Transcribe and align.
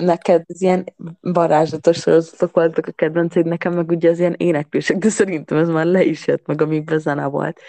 neked 0.00 0.42
az 0.46 0.62
ilyen 0.62 0.84
varázslatos 1.20 1.96
sorozatok 1.96 2.54
voltak 2.54 2.86
a 2.86 2.92
kedvenceid, 2.92 3.46
nekem 3.46 3.72
meg 3.72 3.90
ugye 3.90 4.10
az 4.10 4.18
ilyen 4.18 4.34
éneklősek, 4.36 4.96
de 4.96 5.08
szerintem 5.08 5.58
ez 5.58 5.68
már 5.68 5.86
le 5.86 6.04
is 6.04 6.26
jött 6.26 6.46
meg, 6.46 6.62
amikben 6.62 6.98
zene 6.98 7.26
volt. 7.26 7.60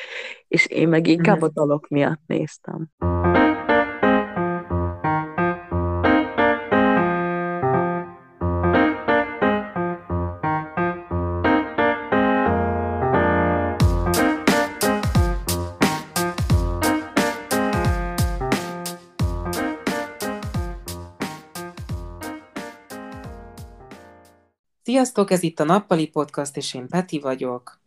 És 0.47 0.65
én 0.65 0.87
meg 0.87 1.07
inkább 1.07 1.35
Mhm. 1.35 1.45
a 1.45 1.50
dalok 1.53 1.87
miatt 1.87 2.21
néztem. 2.25 2.87
Sziasztok, 24.99 25.31
ez 25.31 25.43
itt 25.43 25.59
a 25.59 25.63
Nappali 25.63 26.07
Podcast, 26.07 26.57
és 26.57 26.73
én 26.73 26.87
Peti 26.87 27.19
vagyok. 27.19 27.79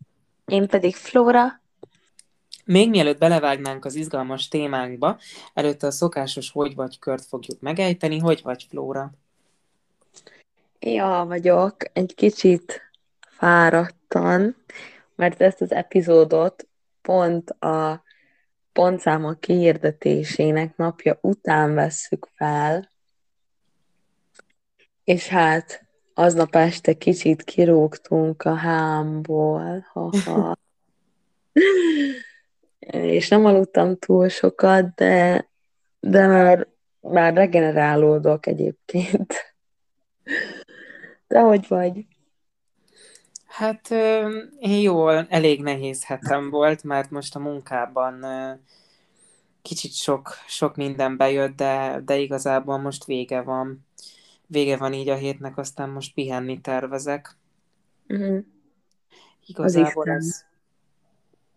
Én 0.47 0.69
pedig 0.69 0.95
Flóra. 0.95 1.61
Még 2.65 2.91
mielőtt 2.91 3.19
belevágnánk 3.19 3.85
az 3.85 3.95
izgalmas 3.95 4.49
témánkba, 4.49 5.19
előtte 5.55 5.87
a 5.87 5.91
szokásos 5.91 6.51
hogy 6.51 6.75
vagy 6.75 6.99
kört 6.99 7.25
fogjuk 7.25 7.61
megejteni. 7.61 8.19
Hogy 8.19 8.41
vagy, 8.43 8.67
Flóra? 8.69 9.13
Ja, 10.81 11.25
vagyok 11.29 11.77
egy 11.93 12.15
kicsit 12.15 12.81
fáradtan, 13.21 14.57
mert 15.15 15.41
ezt 15.41 15.61
az 15.61 15.73
epizódot 15.73 16.69
pont 17.03 17.51
a 17.51 18.03
pontszámok 18.73 19.41
kihirdetésének 19.41 20.77
napja 20.77 21.19
után 21.21 21.75
vesszük 21.75 22.29
fel, 22.35 22.91
és 25.05 25.29
hát 25.29 25.91
aznap 26.15 26.55
este 26.55 26.93
kicsit 26.93 27.43
kirúgtunk 27.43 28.43
a 28.43 28.55
hámból, 28.55 29.87
haha. 29.93 30.57
és 32.91 33.29
nem 33.29 33.45
aludtam 33.45 33.97
túl 33.97 34.29
sokat, 34.29 34.95
de, 34.95 35.49
de 36.01 36.27
már, 36.27 36.69
már 37.01 37.35
regenerálódok 37.35 38.47
egyébként. 38.47 39.35
De 41.27 41.41
hogy 41.41 41.69
vagy? 41.69 42.07
Hát 43.47 43.91
én 44.59 44.81
jól, 44.81 45.27
elég 45.29 45.63
nehéz 45.63 46.05
hetem 46.05 46.51
volt, 46.51 46.83
mert 46.83 47.11
most 47.11 47.37
a 47.37 47.39
munkában 47.39 48.25
kicsit 49.63 49.95
sok, 49.95 50.37
sok 50.47 50.77
minden 50.77 51.17
bejött, 51.17 51.57
de, 51.57 52.01
de 52.05 52.17
igazából 52.17 52.79
most 52.79 53.05
vége 53.05 53.41
van. 53.41 53.87
Vége 54.53 54.77
van 54.77 54.93
így 54.93 55.09
a 55.09 55.15
hétnek, 55.15 55.59
aztán 55.59 55.89
most 55.89 56.15
pihenni 56.15 56.61
tervezek. 56.61 57.37
Uh-huh. 58.09 58.45
Igazából 59.47 60.09
ez, 60.09 60.45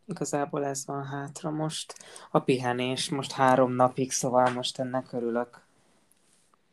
igazából 0.05 0.65
ez 0.65 0.85
van 0.85 1.05
hátra 1.05 1.49
most. 1.49 1.95
A 2.31 2.39
pihenés 2.39 3.09
most 3.09 3.31
három 3.31 3.71
napig, 3.71 4.11
szóval 4.11 4.49
most 4.49 4.79
ennek 4.79 5.13
örülök. 5.13 5.61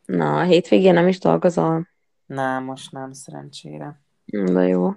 Na, 0.05 0.39
a 0.39 0.43
hétvégén 0.43 0.93
nem 0.93 1.07
is 1.07 1.19
dolgozol? 1.19 1.87
Na, 2.25 2.59
most 2.59 2.91
nem, 2.91 3.13
szerencsére. 3.13 4.01
De 4.25 4.67
jó. 4.67 4.95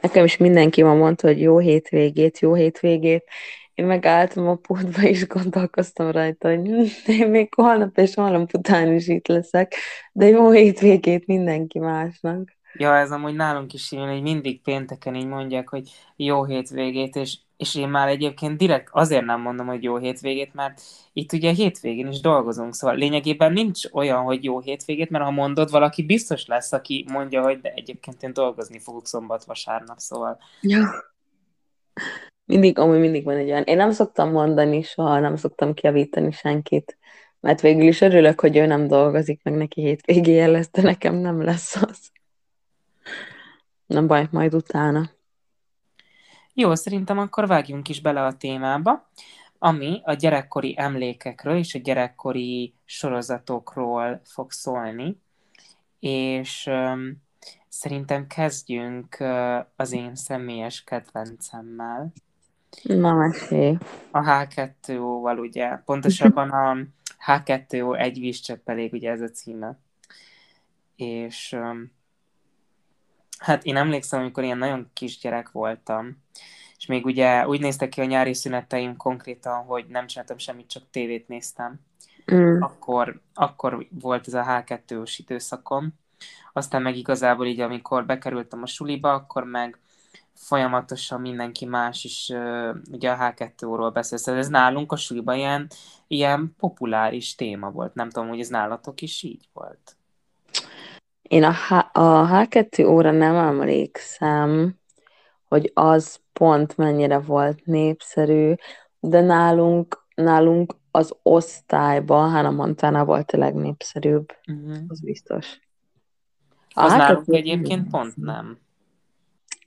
Nekem 0.00 0.24
is 0.24 0.36
mindenki 0.36 0.82
ma 0.82 0.94
mondta, 0.94 1.26
hogy 1.26 1.40
jó 1.40 1.58
hétvégét, 1.58 2.38
jó 2.38 2.54
hétvégét. 2.54 3.24
Én 3.78 3.86
megálltam 3.86 4.48
a 4.48 4.54
pultba, 4.54 5.02
és 5.02 5.26
gondolkoztam 5.26 6.10
rajta, 6.10 6.48
hogy 6.48 6.66
hm, 6.66 7.10
én 7.10 7.28
még 7.28 7.54
holnap 7.54 7.98
és 7.98 8.14
holnap 8.14 8.54
után 8.54 8.94
is 8.94 9.08
itt 9.08 9.26
leszek, 9.26 9.74
de 10.12 10.26
jó 10.26 10.50
hétvégét 10.50 11.26
mindenki 11.26 11.78
másnak. 11.78 12.56
Ja, 12.74 12.96
ez 12.96 13.10
amúgy 13.10 13.34
nálunk 13.34 13.72
is 13.72 13.92
ilyen, 13.92 14.08
hogy 14.08 14.22
mindig 14.22 14.62
pénteken 14.62 15.14
így 15.14 15.26
mondják, 15.26 15.68
hogy 15.68 15.90
jó 16.16 16.44
hétvégét, 16.44 17.16
és, 17.16 17.38
és 17.56 17.74
én 17.74 17.88
már 17.88 18.08
egyébként 18.08 18.56
direkt 18.56 18.88
azért 18.90 19.24
nem 19.24 19.40
mondom, 19.40 19.66
hogy 19.66 19.82
jó 19.82 19.96
hétvégét, 19.96 20.54
mert 20.54 20.80
itt 21.12 21.32
ugye 21.32 21.52
hétvégén 21.52 22.08
is 22.08 22.20
dolgozunk, 22.20 22.74
szóval 22.74 22.96
lényegében 22.96 23.52
nincs 23.52 23.84
olyan, 23.92 24.22
hogy 24.22 24.44
jó 24.44 24.60
hétvégét, 24.60 25.10
mert 25.10 25.24
ha 25.24 25.30
mondod, 25.30 25.70
valaki 25.70 26.02
biztos 26.02 26.46
lesz, 26.46 26.72
aki 26.72 27.06
mondja, 27.12 27.42
hogy 27.42 27.60
de 27.60 27.72
egyébként 27.72 28.22
én 28.22 28.32
dolgozni 28.32 28.78
fogok 28.78 29.06
szombat-vasárnap, 29.06 29.98
szóval 29.98 30.38
Ja. 30.60 31.06
Mindig, 32.48 32.78
amúgy 32.78 32.98
mindig 32.98 33.24
van 33.24 33.36
egy 33.36 33.50
olyan. 33.50 33.62
Én 33.62 33.76
nem 33.76 33.90
szoktam 33.90 34.30
mondani 34.30 34.82
soha, 34.82 35.18
nem 35.18 35.36
szoktam 35.36 35.74
kiavítani 35.74 36.30
senkit, 36.30 36.98
mert 37.40 37.60
végül 37.60 37.86
is 37.86 38.00
örülök, 38.00 38.40
hogy 38.40 38.56
ő 38.56 38.66
nem 38.66 38.86
dolgozik, 38.86 39.42
meg 39.42 39.54
neki 39.54 39.80
hétvégéje 39.80 40.46
lesz, 40.46 40.70
de 40.70 40.82
nekem 40.82 41.14
nem 41.14 41.42
lesz 41.42 41.76
az. 41.82 42.10
Nem 43.86 44.06
baj, 44.06 44.28
majd 44.30 44.54
utána. 44.54 45.10
Jó, 46.54 46.74
szerintem 46.74 47.18
akkor 47.18 47.46
vágjunk 47.46 47.88
is 47.88 48.00
bele 48.00 48.24
a 48.24 48.36
témába, 48.36 49.10
ami 49.58 50.00
a 50.04 50.12
gyerekkori 50.12 50.74
emlékekről 50.78 51.56
és 51.56 51.74
a 51.74 51.78
gyerekkori 51.78 52.74
sorozatokról 52.84 54.20
fog 54.24 54.50
szólni, 54.52 55.20
és 56.00 56.66
um, 56.66 57.22
szerintem 57.68 58.26
kezdjünk 58.26 59.16
uh, 59.20 59.58
az 59.76 59.92
én 59.92 60.14
személyes 60.14 60.84
kedvencemmel, 60.84 62.12
Na, 62.82 63.14
mesélj. 63.14 63.76
a 64.10 64.20
H2O-val, 64.20 65.38
ugye, 65.38 65.76
pontosabban 65.76 66.50
a 66.50 66.76
H2O 67.26 67.98
egy 67.98 68.18
vízcsepp 68.18 68.68
elég, 68.68 68.92
ugye 68.92 69.10
ez 69.10 69.20
a 69.20 69.28
címe. 69.28 69.78
És 70.96 71.56
hát 73.38 73.64
én 73.64 73.76
emlékszem, 73.76 74.20
amikor 74.20 74.44
ilyen 74.44 74.58
nagyon 74.58 74.90
kisgyerek 74.92 75.50
voltam, 75.50 76.22
és 76.78 76.86
még 76.86 77.04
ugye 77.04 77.46
úgy 77.46 77.60
néztek 77.60 77.88
ki 77.88 78.00
a 78.00 78.04
nyári 78.04 78.34
szüneteim 78.34 78.96
konkrétan, 78.96 79.64
hogy 79.64 79.86
nem 79.88 80.06
csináltam 80.06 80.38
semmit, 80.38 80.68
csak 80.68 80.82
tévét 80.90 81.28
néztem. 81.28 81.80
Mm. 82.34 82.62
Akkor, 82.62 83.20
akkor 83.34 83.86
volt 83.90 84.26
ez 84.26 84.34
a 84.34 84.44
H2-os 84.44 85.14
időszakom. 85.16 85.92
Aztán 86.52 86.82
meg 86.82 86.96
igazából 86.96 87.46
így, 87.46 87.60
amikor 87.60 88.06
bekerültem 88.06 88.62
a 88.62 88.66
suliba, 88.66 89.12
akkor 89.12 89.44
meg 89.44 89.78
folyamatosan 90.38 91.20
mindenki 91.20 91.64
más 91.64 92.04
is 92.04 92.30
uh, 92.34 92.76
ugye 92.92 93.10
a 93.10 93.16
H2-ról 93.16 93.90
beszél. 93.92 94.18
Szóval 94.18 94.40
ez 94.40 94.48
nálunk 94.48 94.92
a 94.92 94.96
suliban 94.96 95.36
ilyen, 95.36 95.70
ilyen 96.06 96.54
populáris 96.58 97.34
téma 97.34 97.70
volt. 97.70 97.94
Nem 97.94 98.10
tudom, 98.10 98.28
hogy 98.28 98.40
ez 98.40 98.48
nálatok 98.48 99.00
is 99.00 99.22
így 99.22 99.48
volt. 99.52 99.96
Én 101.22 101.44
a, 101.44 101.52
H- 101.52 101.96
a 101.96 102.28
H2 102.32 102.88
óra 102.88 103.10
nem 103.10 103.34
emlékszem, 103.34 104.74
hogy 105.48 105.70
az 105.74 106.20
pont 106.32 106.76
mennyire 106.76 107.18
volt 107.18 107.64
népszerű, 107.64 108.54
de 109.00 109.20
nálunk, 109.20 110.06
nálunk 110.14 110.74
az 110.90 111.14
osztályban 111.22 112.30
Hannah 112.30 112.54
Montana 112.54 113.04
volt 113.04 113.30
a 113.30 113.38
legnépszerűbb, 113.38 114.26
Uh-huh. 114.46 114.76
az 114.88 115.00
biztos. 115.00 115.60
Az 116.74 116.92
A 116.92 116.96
nálunk 116.96 117.24
H2O 117.26 117.34
egyébként 117.34 117.90
pont 117.90 118.16
nem. 118.16 118.58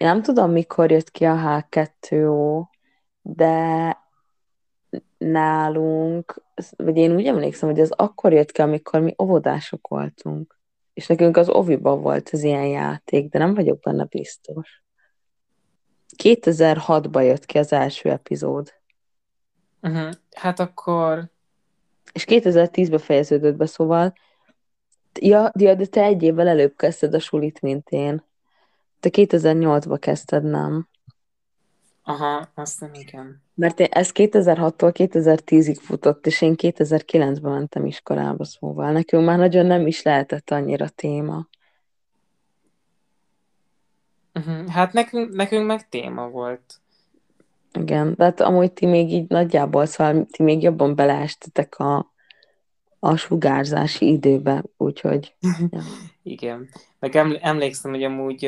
Én 0.02 0.08
nem 0.08 0.22
tudom, 0.22 0.52
mikor 0.52 0.92
jött 0.92 1.12
ki 1.12 1.26
a 1.26 1.36
H2O, 1.36 2.64
de 3.22 3.98
nálunk, 5.18 6.44
vagy 6.78 6.98
én 6.98 7.16
úgy 7.16 7.26
emlékszem, 7.26 7.70
hogy 7.70 7.80
az 7.80 7.92
akkor 7.92 8.34
jött 8.34 8.52
ki, 8.52 8.62
amikor 8.62 9.00
mi 9.00 9.16
óvodások 9.22 9.88
voltunk. 9.88 10.60
És 10.94 11.08
nekünk 11.08 11.38
az 11.38 11.50
oviban 11.50 12.02
volt 12.02 12.30
az 12.32 12.44
ilyen 12.44 12.68
játék, 12.68 13.30
de 13.30 13.40
nem 13.40 13.54
vagyok 13.54 13.80
benne 13.80 14.04
biztos. 14.04 14.84
2006-ban 16.24 17.26
jött 17.26 17.46
ki 17.46 17.58
az 17.58 17.72
első 17.72 18.10
epizód, 18.10 18.80
Uh-huh. 19.84 20.12
Hát 20.36 20.60
akkor 20.60 21.30
és 22.14 22.26
2010-ben 22.28 23.00
fejeződött 23.00 23.56
be, 23.56 23.66
szóval 23.66 24.14
ja, 25.20 25.52
ja, 25.58 25.76
de 25.76 25.86
te 25.86 26.04
egy 26.04 26.24
évvel 26.24 26.48
előbb 26.48 26.76
kezdted 26.76 27.14
a 27.14 27.20
sulit, 27.20 27.62
mint 27.62 27.90
én. 27.90 28.30
Te 29.02 29.10
2008-ba 29.12 29.98
kezdted, 30.00 30.44
nem? 30.44 30.88
Aha, 32.04 32.48
azt 32.56 32.80
nem 32.80 32.94
igen. 32.94 33.42
Mert 33.54 33.80
én, 33.80 33.88
ez 33.92 34.12
2006-tól 34.14 34.92
2010-ig 34.94 35.78
futott, 35.82 36.26
és 36.26 36.42
én 36.42 36.54
2009-ben 36.58 37.52
mentem 37.52 37.86
iskolába, 37.86 38.46
szóval 38.46 38.92
nekünk 38.92 39.26
már 39.26 39.38
nagyon 39.38 39.66
nem 39.66 39.88
is 39.88 40.02
lehetett 40.02 40.50
annyira 40.50 40.90
téma. 40.90 41.48
Uh-huh. 44.34 44.68
Hát 44.68 44.94
nekünk, 44.94 45.34
nekünk 45.34 45.66
meg 45.66 45.90
téma 45.90 46.30
volt. 46.30 46.82
Igen, 47.74 48.14
de 48.18 48.24
hát 48.24 48.42
amúgy 48.42 48.72
ti 48.72 48.86
még 48.86 49.12
így 49.12 49.30
nagyjából, 49.30 49.86
szóval 49.86 50.26
ti 50.32 50.44
még 50.44 50.62
jobban 50.62 50.96
beleestetek 50.96 51.80
a, 51.80 52.14
a 53.00 53.16
sugárzási 53.16 54.12
időbe, 54.12 54.64
úgyhogy 54.78 55.36
ja. 55.72 55.82
Igen. 56.24 56.70
Meg 57.00 57.16
eml- 57.16 57.40
emlékszem, 57.42 57.92
hogy 57.92 58.04
amúgy, 58.04 58.46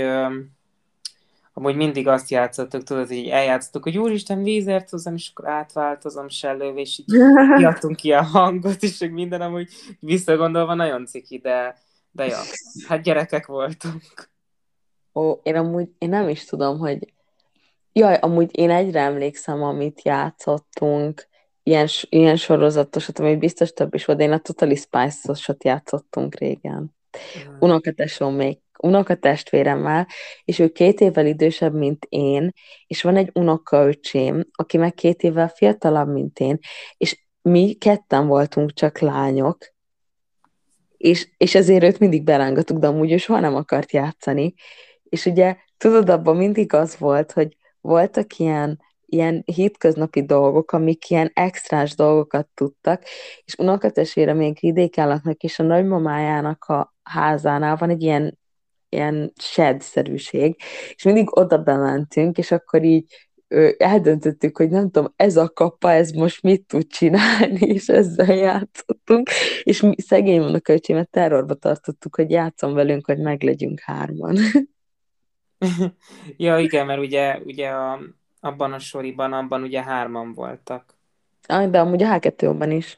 amúgy 1.53 1.75
mindig 1.75 2.07
azt 2.07 2.29
játszottuk, 2.29 2.83
tudod, 2.83 3.07
hogy 3.07 3.27
eljátszottuk, 3.27 3.83
hogy 3.83 3.97
úristen, 3.97 4.43
vízért 4.43 4.89
hozom, 4.89 5.15
és 5.15 5.31
akkor 5.33 5.49
átváltozom 5.49 6.29
sellővé, 6.29 6.81
és 6.81 6.99
így 6.99 7.05
kiadtunk 7.57 7.95
ki 7.95 8.11
a 8.11 8.21
hangot, 8.21 8.83
és 8.83 8.99
minden 9.11 9.41
amúgy 9.41 9.69
visszagondolva 9.99 10.73
nagyon 10.73 11.05
ciki, 11.05 11.37
de, 11.37 11.77
De 12.11 12.25
ja, 12.25 12.39
hát 12.87 13.01
gyerekek 13.01 13.45
voltunk. 13.45 14.31
Ó, 15.13 15.39
én 15.43 15.55
amúgy, 15.55 15.89
én 15.97 16.09
nem 16.09 16.29
is 16.29 16.45
tudom, 16.45 16.77
hogy... 16.77 17.13
Jaj, 17.95 18.15
amúgy 18.15 18.57
én 18.57 18.69
egyre 18.69 18.99
emlékszem, 18.99 19.63
amit 19.63 20.01
játszottunk, 20.03 21.27
ilyen, 21.63 21.87
ilyen 22.09 22.35
sorozatosat, 22.35 23.19
ami 23.19 23.35
biztos 23.35 23.71
több 23.71 23.93
is 23.93 24.05
volt, 24.05 24.17
de 24.17 24.23
én 24.23 24.31
a 24.31 24.39
Totally 24.39 24.75
Spice-osat 24.75 25.63
játszottunk 25.63 26.35
régen. 26.35 26.95
Mm. 27.49 27.55
Unokatesom 27.59 28.35
még, 28.35 28.57
unokatestvéremmel, 28.79 30.07
és 30.43 30.59
ő 30.59 30.69
két 30.69 30.99
évvel 30.99 31.25
idősebb, 31.25 31.73
mint 31.73 32.05
én, 32.09 32.51
és 32.87 33.01
van 33.01 33.15
egy 33.15 33.29
unokaöcsém, 33.33 34.43
aki 34.51 34.77
meg 34.77 34.93
két 34.93 35.23
évvel 35.23 35.47
fiatalabb, 35.47 36.11
mint 36.11 36.39
én, 36.39 36.57
és 36.97 37.25
mi 37.41 37.73
ketten 37.73 38.27
voltunk 38.27 38.73
csak 38.73 38.99
lányok, 38.99 39.57
és, 41.03 41.29
és 41.37 41.55
ezért 41.55 41.83
őt 41.83 41.99
mindig 41.99 42.23
berángatuk, 42.23 42.77
de 42.77 42.87
amúgy 42.87 43.11
ő 43.11 43.17
soha 43.17 43.39
nem 43.39 43.55
akart 43.55 43.91
játszani. 43.91 44.53
És 45.03 45.25
ugye, 45.25 45.55
tudod, 45.77 46.09
abban 46.09 46.35
mindig 46.35 46.73
az 46.73 46.97
volt, 46.97 47.31
hogy 47.31 47.57
voltak 47.81 48.37
ilyen, 48.37 48.81
ilyen 49.05 49.43
hétköznapi 49.45 50.25
dolgok, 50.25 50.71
amik 50.71 51.09
ilyen 51.09 51.31
extrás 51.33 51.95
dolgokat 51.95 52.47
tudtak, 52.53 53.03
és 53.43 53.55
unokatestvére 53.57 54.33
még 54.33 54.57
vidékállatnak, 54.59 55.41
és 55.41 55.59
a 55.59 55.63
nagymamájának 55.63 56.63
a 56.63 56.92
házánál 57.03 57.75
van 57.75 57.89
egy 57.89 58.01
ilyen, 58.01 58.39
ilyen 58.89 59.33
shed-szerűség, 59.35 60.55
és 60.95 61.03
mindig 61.03 61.37
oda 61.37 61.57
bementünk, 61.57 62.37
és 62.37 62.51
akkor 62.51 62.83
így 62.83 63.05
eldöntöttük, 63.77 64.57
hogy 64.57 64.69
nem 64.69 64.91
tudom, 64.91 65.13
ez 65.15 65.37
a 65.37 65.49
kapa, 65.49 65.91
ez 65.91 66.11
most 66.11 66.41
mit 66.41 66.65
tud 66.65 66.87
csinálni, 66.87 67.67
és 67.75 67.87
ezzel 67.87 68.35
játszottunk, 68.35 69.29
és 69.63 69.81
mi 69.81 69.95
szegény 69.97 70.39
unokaöcsémet 70.39 71.09
terrorba 71.09 71.53
tartottuk, 71.53 72.15
hogy 72.15 72.31
játszom 72.31 72.73
velünk, 72.73 73.05
hogy 73.05 73.19
meglegyünk 73.19 73.79
hárman. 73.79 74.37
ja, 76.37 76.57
igen, 76.57 76.85
mert 76.85 76.99
ugye, 76.99 77.39
ugye 77.45 77.69
a, 77.69 77.99
abban 78.39 78.73
a 78.73 78.79
soriban, 78.79 79.33
abban 79.33 79.63
ugye 79.63 79.83
hárman 79.83 80.33
voltak. 80.33 80.97
Ah, 81.47 81.69
de 81.69 81.79
amúgy 81.79 82.03
a 82.03 82.19
H2-ban 82.19 82.73
is. 82.77 82.97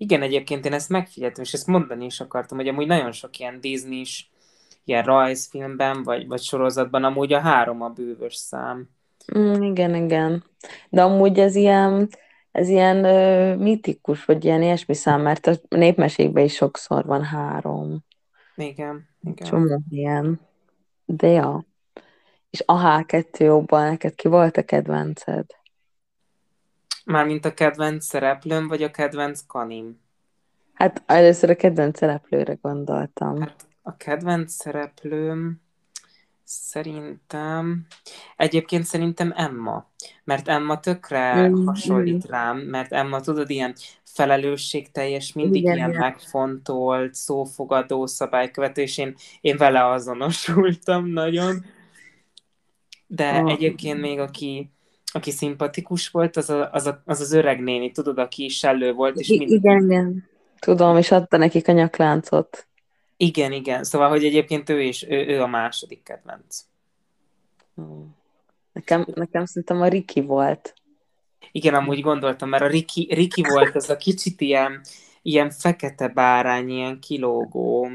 Igen, 0.00 0.22
egyébként 0.22 0.64
én 0.64 0.72
ezt 0.72 0.88
megfigyeltem, 0.88 1.44
és 1.44 1.52
ezt 1.52 1.66
mondani 1.66 2.04
is 2.04 2.20
akartam, 2.20 2.58
hogy 2.58 2.68
amúgy 2.68 2.86
nagyon 2.86 3.12
sok 3.12 3.38
ilyen 3.38 3.60
Disney-s, 3.60 4.26
ilyen 4.84 5.02
rajzfilmben, 5.02 6.02
vagy, 6.02 6.26
vagy 6.26 6.40
sorozatban 6.40 7.04
amúgy 7.04 7.32
a 7.32 7.40
három 7.40 7.82
a 7.82 7.88
bűvös 7.88 8.34
szám. 8.34 8.88
Mm, 9.38 9.62
igen, 9.62 9.94
igen. 9.94 10.44
De 10.88 11.02
amúgy 11.02 11.38
ez 11.38 11.54
ilyen, 11.54 12.08
ez 12.52 12.68
ilyen 12.68 13.04
ö, 13.04 13.54
mitikus, 13.56 14.24
vagy 14.24 14.44
ilyen 14.44 14.62
ilyesmi 14.62 14.94
szám, 14.94 15.22
mert 15.22 15.46
a 15.46 15.54
népmesékben 15.68 16.44
is 16.44 16.54
sokszor 16.54 17.04
van 17.04 17.22
három. 17.22 18.04
Igen, 18.56 19.08
igen. 19.22 19.46
Csomó 19.46 19.80
ilyen. 19.90 20.40
De 21.04 21.26
ja. 21.26 21.66
És 22.50 22.62
a 22.66 23.02
H2-óban 23.02 23.88
neked 23.88 24.14
ki 24.14 24.28
volt 24.28 24.56
a 24.56 24.62
kedvenced? 24.62 25.46
Mármint 27.08 27.44
a 27.44 27.54
kedvenc 27.54 28.04
szereplőm, 28.04 28.68
vagy 28.68 28.82
a 28.82 28.90
kedvenc 28.90 29.40
kanim? 29.46 30.00
Hát 30.72 31.02
először 31.06 31.50
a 31.50 31.56
kedvenc 31.56 31.98
szereplőre 31.98 32.58
gondoltam. 32.62 33.40
Hát 33.40 33.66
a 33.82 33.96
kedvenc 33.96 34.52
szereplőm 34.52 35.60
szerintem... 36.44 37.86
Egyébként 38.36 38.84
szerintem 38.84 39.32
Emma. 39.36 39.90
Mert 40.24 40.48
Emma 40.48 40.80
tökre 40.80 41.48
Mm, 41.48 41.66
hasonlít 41.66 42.26
rám, 42.26 42.58
mert 42.58 42.92
Emma, 42.92 43.20
tudod, 43.20 43.50
ilyen 43.50 43.74
felelősségteljes, 44.04 45.32
mindig 45.32 45.62
Igen, 45.62 45.76
ilyen 45.76 45.88
igen. 45.88 46.00
megfontolt, 46.00 47.14
szófogadó, 47.14 48.06
szabálykövető, 48.06 48.82
és 48.82 48.98
én, 48.98 49.14
én 49.40 49.56
vele 49.56 49.86
azonosultam 49.86 51.06
nagyon. 51.06 51.64
De 53.06 53.28
Ah. 53.28 53.50
egyébként 53.50 54.00
még 54.00 54.18
aki, 54.18 54.70
aki 55.12 55.30
szimpatikus 55.30 56.08
volt, 56.08 56.36
az, 56.36 56.50
a, 56.50 56.70
az, 56.72 56.86
a, 56.86 57.02
az 57.04 57.20
az 57.20 57.32
öreg 57.32 57.60
néni, 57.60 57.90
tudod, 57.90 58.18
aki 58.18 58.48
sellő 58.48 58.92
volt, 58.92 59.16
és 59.18 59.28
mindig... 59.28 59.50
igen, 59.50 59.84
igen. 59.84 60.28
Tudom, 60.58 60.96
és 60.96 61.10
adta 61.10 61.36
nekik 61.36 61.68
a 61.68 61.72
nyakláncot. 61.72 62.66
Igen, 63.16 63.52
igen. 63.52 63.84
Szóval, 63.84 64.08
hogy 64.08 64.24
egyébként 64.24 64.68
ő 64.68 64.82
is, 64.82 65.02
ő, 65.08 65.26
ő 65.26 65.42
a 65.42 65.46
második 65.46 66.02
kedvenc. 66.02 66.64
Mm. 67.80 68.02
Nekem, 68.72 69.06
nekem 69.14 69.44
szerintem 69.44 69.80
a 69.80 69.88
Riki 69.88 70.20
volt. 70.20 70.74
Igen, 71.52 71.74
amúgy 71.74 72.00
gondoltam, 72.00 72.48
mert 72.48 72.62
a 72.62 72.66
Riki, 72.66 73.08
Riki 73.10 73.42
volt 73.42 73.74
az 73.74 73.90
a 73.90 73.96
kicsit 73.96 74.40
ilyen, 74.40 74.80
ilyen 75.22 75.50
fekete 75.50 76.08
bárány, 76.08 76.68
ilyen 76.68 77.00
kilógó, 77.00 77.88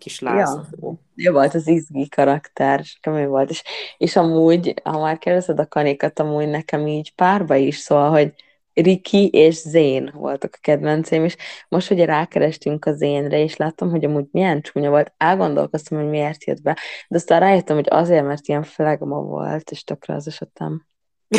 kis 0.00 0.20
lázadó. 0.20 1.00
Ő 1.16 1.30
volt 1.30 1.54
az 1.54 1.68
izgi 1.68 2.08
karakter, 2.08 2.80
és 2.80 2.98
ő 3.06 3.26
volt. 3.26 3.50
És, 3.50 3.62
és 3.98 4.16
amúgy, 4.16 4.74
ha 4.84 5.00
már 5.00 5.18
kérdezed 5.18 5.58
a 5.58 5.66
kanikat, 5.66 6.18
amúgy 6.18 6.48
nekem 6.48 6.86
így 6.86 7.14
párba 7.14 7.54
is 7.54 7.76
szól, 7.76 8.10
hogy 8.10 8.34
Riki 8.72 9.28
és 9.28 9.54
Zén 9.54 10.12
voltak 10.14 10.50
a 10.54 10.58
kedvenceim, 10.60 11.24
és 11.24 11.36
most 11.68 11.90
ugye 11.90 12.04
rákerestünk 12.04 12.84
a 12.84 12.92
Zénre, 12.92 13.38
és 13.38 13.56
láttam, 13.56 13.90
hogy 13.90 14.04
amúgy 14.04 14.26
milyen 14.30 14.60
csúnya 14.60 14.90
volt, 14.90 15.12
elgondolkoztam, 15.16 15.98
hogy 15.98 16.08
miért 16.08 16.44
jött 16.44 16.62
be, 16.62 16.78
de 17.08 17.16
aztán 17.16 17.40
rájöttem, 17.40 17.76
hogy 17.76 17.86
azért, 17.90 18.24
mert 18.24 18.48
ilyen 18.48 18.62
flegma 18.62 19.20
volt, 19.20 19.70
és 19.70 19.84
tökre 19.84 20.14
az 20.14 20.26
esetem. 20.26 20.86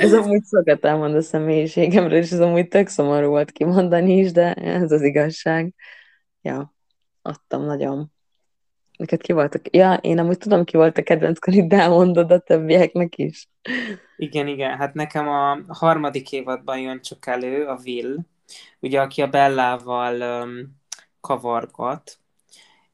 Ez 0.00 0.12
amúgy 0.12 0.44
szokott 0.44 0.84
elmond 0.84 1.14
a 1.14 1.22
személyiségemről, 1.22 2.18
és 2.18 2.30
ez 2.30 2.40
amúgy 2.40 2.68
tök 2.68 2.88
szomorú 2.88 3.28
volt 3.28 3.50
kimondani 3.50 4.18
is, 4.18 4.32
de 4.32 4.54
ez 4.54 4.92
az 4.92 5.02
igazság. 5.02 5.74
Ja, 6.42 6.74
adtam 7.22 7.64
nagyon. 7.64 8.12
Neked 8.96 9.20
ki 9.20 9.32
voltak? 9.32 9.76
Ja, 9.76 9.94
én 9.94 10.18
amúgy 10.18 10.38
tudom, 10.38 10.64
ki 10.64 10.76
volt 10.76 10.98
a 10.98 11.02
kedvenc 11.02 11.66
de 11.66 11.76
elmondod 11.76 12.30
a 12.30 12.38
többieknek 12.38 13.18
is. 13.18 13.48
Igen, 14.16 14.46
igen. 14.46 14.76
Hát 14.76 14.94
nekem 14.94 15.28
a 15.28 15.58
harmadik 15.68 16.32
évadban 16.32 16.78
jön 16.78 17.00
csak 17.00 17.26
elő 17.26 17.66
a 17.66 17.80
Will, 17.84 18.18
ugye, 18.80 19.00
aki 19.00 19.22
a 19.22 19.28
Bellával 19.28 20.42
um, 20.42 20.80
kavargat, 21.20 22.18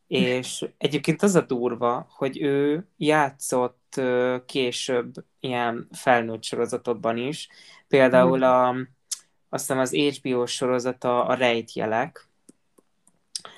és 0.06 0.69
egyébként 0.79 1.23
az 1.23 1.35
a 1.35 1.41
durva, 1.41 2.06
hogy 2.11 2.43
ő 2.43 2.89
játszott 2.97 3.94
uh, 3.97 4.44
később 4.47 5.12
ilyen 5.41 5.89
felnőtt 5.93 6.43
sorozatokban 6.43 7.17
is, 7.17 7.49
például 7.89 8.43
a, 8.43 8.69
azt 9.49 9.67
hiszem 9.67 9.79
az 9.79 9.94
HBO 9.94 10.47
sorozata 10.47 11.25
a 11.25 11.35
Rejtjelek, 11.35 12.28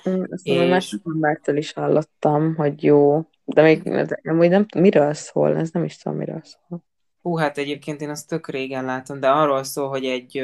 Azt 0.03 0.45
mondom, 0.45 0.65
És- 0.65 0.71
más 0.71 0.95
embertől 1.05 1.57
is 1.57 1.73
hallottam, 1.73 2.55
hogy 2.55 2.83
jó, 2.83 3.25
de 3.45 3.61
még 3.61 3.87
amúgy 4.23 4.49
nem 4.49 4.65
miről 4.75 5.13
szól, 5.13 5.57
ez 5.57 5.69
nem 5.71 5.83
is 5.83 5.97
tudom, 5.97 6.17
miről 6.17 6.41
szól. 6.43 6.83
Hú, 7.21 7.35
hát 7.35 7.57
egyébként 7.57 8.01
én 8.01 8.09
azt 8.09 8.27
tök 8.27 8.47
régen 8.47 8.85
látom, 8.85 9.19
de 9.19 9.29
arról 9.29 9.63
szól, 9.63 9.89
hogy 9.89 10.05
egy, 10.05 10.43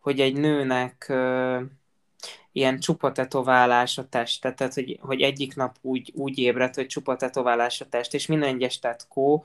hogy 0.00 0.20
egy 0.20 0.36
nőnek 0.36 1.12
ilyen 2.52 2.78
csupa 2.78 3.12
tetoválás 3.12 3.98
a 3.98 4.08
teste, 4.08 4.52
tehát 4.52 4.74
hogy, 4.74 4.98
hogy 5.00 5.20
egyik 5.20 5.54
nap 5.54 5.76
úgy, 5.80 6.12
úgy 6.14 6.38
ébred, 6.38 6.74
hogy 6.74 6.86
csupa 6.86 7.16
tetoválás 7.16 7.80
a 7.80 7.88
test, 7.88 8.14
és 8.14 8.26
minden 8.26 8.54
egyes 8.54 8.78
tetkó 8.78 9.44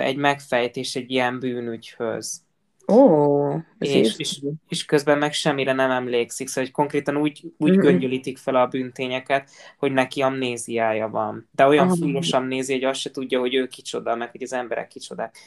egy 0.00 0.16
megfejtés 0.16 0.96
egy 0.96 1.10
ilyen 1.10 1.38
bűnügyhöz. 1.38 2.44
Ó, 2.88 3.52
ez 3.78 3.88
És, 3.88 4.18
és, 4.18 4.40
és 4.68 4.84
közben 4.84 5.18
meg 5.18 5.32
semmire 5.32 5.72
nem 5.72 5.90
emlékszik, 5.90 6.48
szóval 6.48 6.64
hogy 6.64 6.72
konkrétan 6.72 7.16
úgy, 7.16 7.42
úgy 7.58 7.70
Mhm. 7.70 7.80
göngyölítik 7.80 8.38
fel 8.38 8.54
a 8.54 8.66
bűntényeket, 8.66 9.50
hogy 9.78 9.92
neki 9.92 10.22
amnéziája 10.22 11.08
van. 11.08 11.48
De 11.50 11.66
olyan 11.66 11.86
Aha. 11.86 11.96
fullos 11.96 12.32
amnézia, 12.32 12.74
hogy 12.74 12.84
azt 12.84 13.00
se 13.00 13.10
tudja, 13.10 13.40
hogy 13.40 13.54
ő 13.54 13.66
kicsoda, 13.66 14.14
meg 14.14 14.30
hogy 14.30 14.42
az 14.42 14.52
emberek 14.52 14.88
kicsodák. 14.88 15.38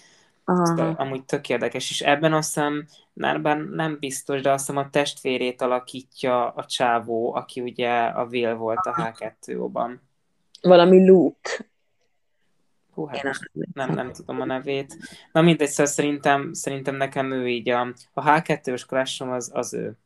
Szóval 0.46 0.86
Aha. 0.86 1.01
amúgy 1.03 1.24
tök 1.25 1.50
érdekes, 1.50 1.89
és 1.89 2.01
ebben 2.01 2.34
azt 2.34 2.53
hiszem, 2.53 2.86
nem, 3.13 3.41
nem 3.72 3.98
biztos, 4.00 4.41
de 4.41 4.51
azt 4.51 4.67
hiszem 4.67 4.81
a 4.84 4.89
testvérét 4.89 5.62
alakítja 5.62 6.50
a 6.50 6.65
csávó, 6.65 7.36
aki 7.36 7.62
ugye 7.62 7.91
a 7.91 8.24
Will 8.25 8.53
volt 8.53 8.86
a 8.86 9.13
H2-ban. 9.19 9.91
Valami 10.62 11.08
Luke. 11.08 11.50
Hú, 13.00 13.06
hát 13.06 13.24
most 13.24 13.51
nem 13.74 13.94
nem, 13.94 14.12
tudom 14.12 14.41
a 14.41 14.46
nevét. 14.46 14.98
Na 15.32 15.41
mindegy, 15.41 15.68
szóval 15.68 15.86
szerintem, 15.86 16.53
szerintem 16.53 16.96
nekem 16.96 17.32
ő 17.32 17.48
így 17.48 17.70
a, 17.70 17.82
a 18.13 18.24
H2-ös 18.24 18.86
crushom 18.86 19.32
az, 19.32 19.51
az 19.53 19.74
ő. 19.74 19.98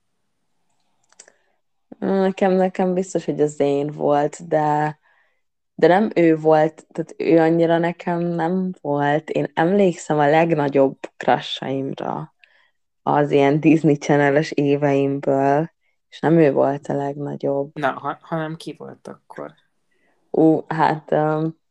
Nekem, 2.00 2.51
nekem 2.51 2.93
biztos, 2.93 3.25
hogy 3.25 3.41
az 3.41 3.59
én 3.59 3.88
volt, 3.88 4.47
de, 4.47 5.00
de 5.75 5.88
nem 5.88 6.09
ő 6.15 6.38
volt, 6.38 6.85
tehát 6.91 7.15
ő 7.17 7.39
annyira 7.39 7.77
nekem 7.77 8.19
nem 8.19 8.73
volt. 8.81 9.29
Én 9.29 9.51
emlékszem 9.53 10.19
a 10.19 10.29
legnagyobb 10.29 10.97
crushaimra 11.17 12.33
az 13.01 13.31
ilyen 13.31 13.59
Disney 13.59 13.95
Channel-es 13.95 14.51
éveimből, 14.51 15.71
és 16.09 16.19
nem 16.19 16.38
ő 16.38 16.51
volt 16.51 16.88
a 16.88 16.93
legnagyobb. 16.93 17.79
Na, 17.79 17.91
ha, 17.91 18.17
hanem 18.21 18.55
ki 18.55 18.75
volt 18.77 19.07
akkor? 19.07 19.53
Ú, 20.31 20.63
hát 20.67 21.12
um, 21.12 21.62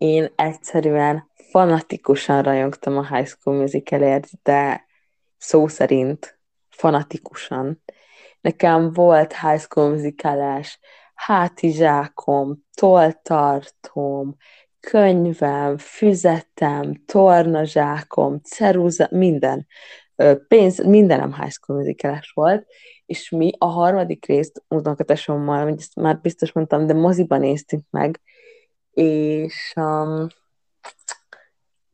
én 0.00 0.32
egyszerűen 0.36 1.30
fanatikusan 1.50 2.42
rajongtam 2.42 2.96
a 2.98 3.14
High 3.14 3.28
School 3.28 3.56
Musicalért, 3.56 4.28
de 4.42 4.86
szó 5.36 5.68
szerint 5.68 6.38
fanatikusan. 6.68 7.82
nekem 8.40 8.92
volt 8.92 9.36
high 9.36 9.60
school 9.60 9.90
musicales, 9.90 10.78
hátizsákom, 11.14 12.64
toltartom, 12.74 14.36
könyvem, 14.80 15.76
füzetem, 15.76 17.04
tornazsákom, 17.06 18.40
ceruza, 18.42 19.08
minden. 19.10 19.66
Pénz, 20.48 20.84
mindenem 20.84 21.34
high 21.34 21.50
school 21.50 21.78
musicales 21.78 22.30
volt, 22.34 22.66
és 23.06 23.30
mi 23.30 23.50
a 23.58 23.66
harmadik 23.66 24.26
részt 24.26 24.64
unokatesommal, 24.68 25.74
ezt 25.76 25.94
már 25.94 26.20
biztos 26.20 26.52
mondtam, 26.52 26.86
de 26.86 26.94
moziban 26.94 27.40
néztünk 27.40 27.84
meg, 27.90 28.20
és 28.92 29.72
um, 29.76 30.26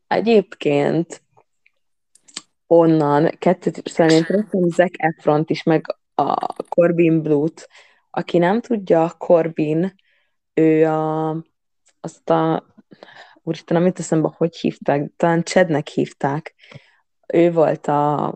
egyébként 0.07 1.21
onnan 2.67 3.29
kettőt 3.39 3.87
szerintem 3.87 4.47
Zac 4.51 4.91
efron 4.97 5.43
is, 5.47 5.63
meg 5.63 5.85
a 6.15 6.33
Corbin 6.69 7.21
Blut. 7.21 7.67
Aki 8.09 8.37
nem 8.37 8.61
tudja, 8.61 9.13
Corbin, 9.17 9.95
ő 10.53 10.85
a, 10.85 11.29
azt 11.99 12.29
a, 12.29 12.65
úristen, 13.43 13.81
nem 13.81 13.91
eszembe, 13.95 14.33
hogy 14.37 14.55
hívták, 14.57 15.11
talán 15.15 15.43
Chednek 15.43 15.87
hívták. 15.87 16.55
Ő 17.27 17.51
volt 17.51 17.87
a 17.87 18.33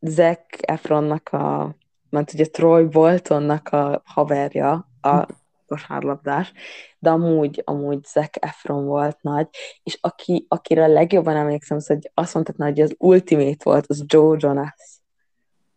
Zac 0.00 0.38
Efronnak 0.60 1.28
a, 1.28 1.76
mert 2.10 2.32
ugye 2.32 2.44
Troy 2.46 2.84
Boltonnak 2.84 3.68
a 3.68 4.02
haverja, 4.04 4.90
a 5.00 5.26
kosárlabdás, 5.72 6.52
de 6.98 7.10
amúgy, 7.10 7.62
amúgy 7.64 8.04
Zac 8.04 8.36
Efron 8.40 8.84
volt 8.84 9.22
nagy, 9.22 9.48
és 9.82 9.98
aki, 10.00 10.46
akire 10.48 10.86
legjobban 10.86 11.36
emlékszem, 11.36 11.76
az, 11.76 11.86
hogy 11.86 12.10
azt 12.14 12.34
mondtad, 12.34 12.56
hogy 12.56 12.80
az 12.80 12.94
ultimate 12.98 13.56
volt, 13.62 13.84
az 13.88 14.04
Joe 14.06 14.36
Jonas 14.40 15.00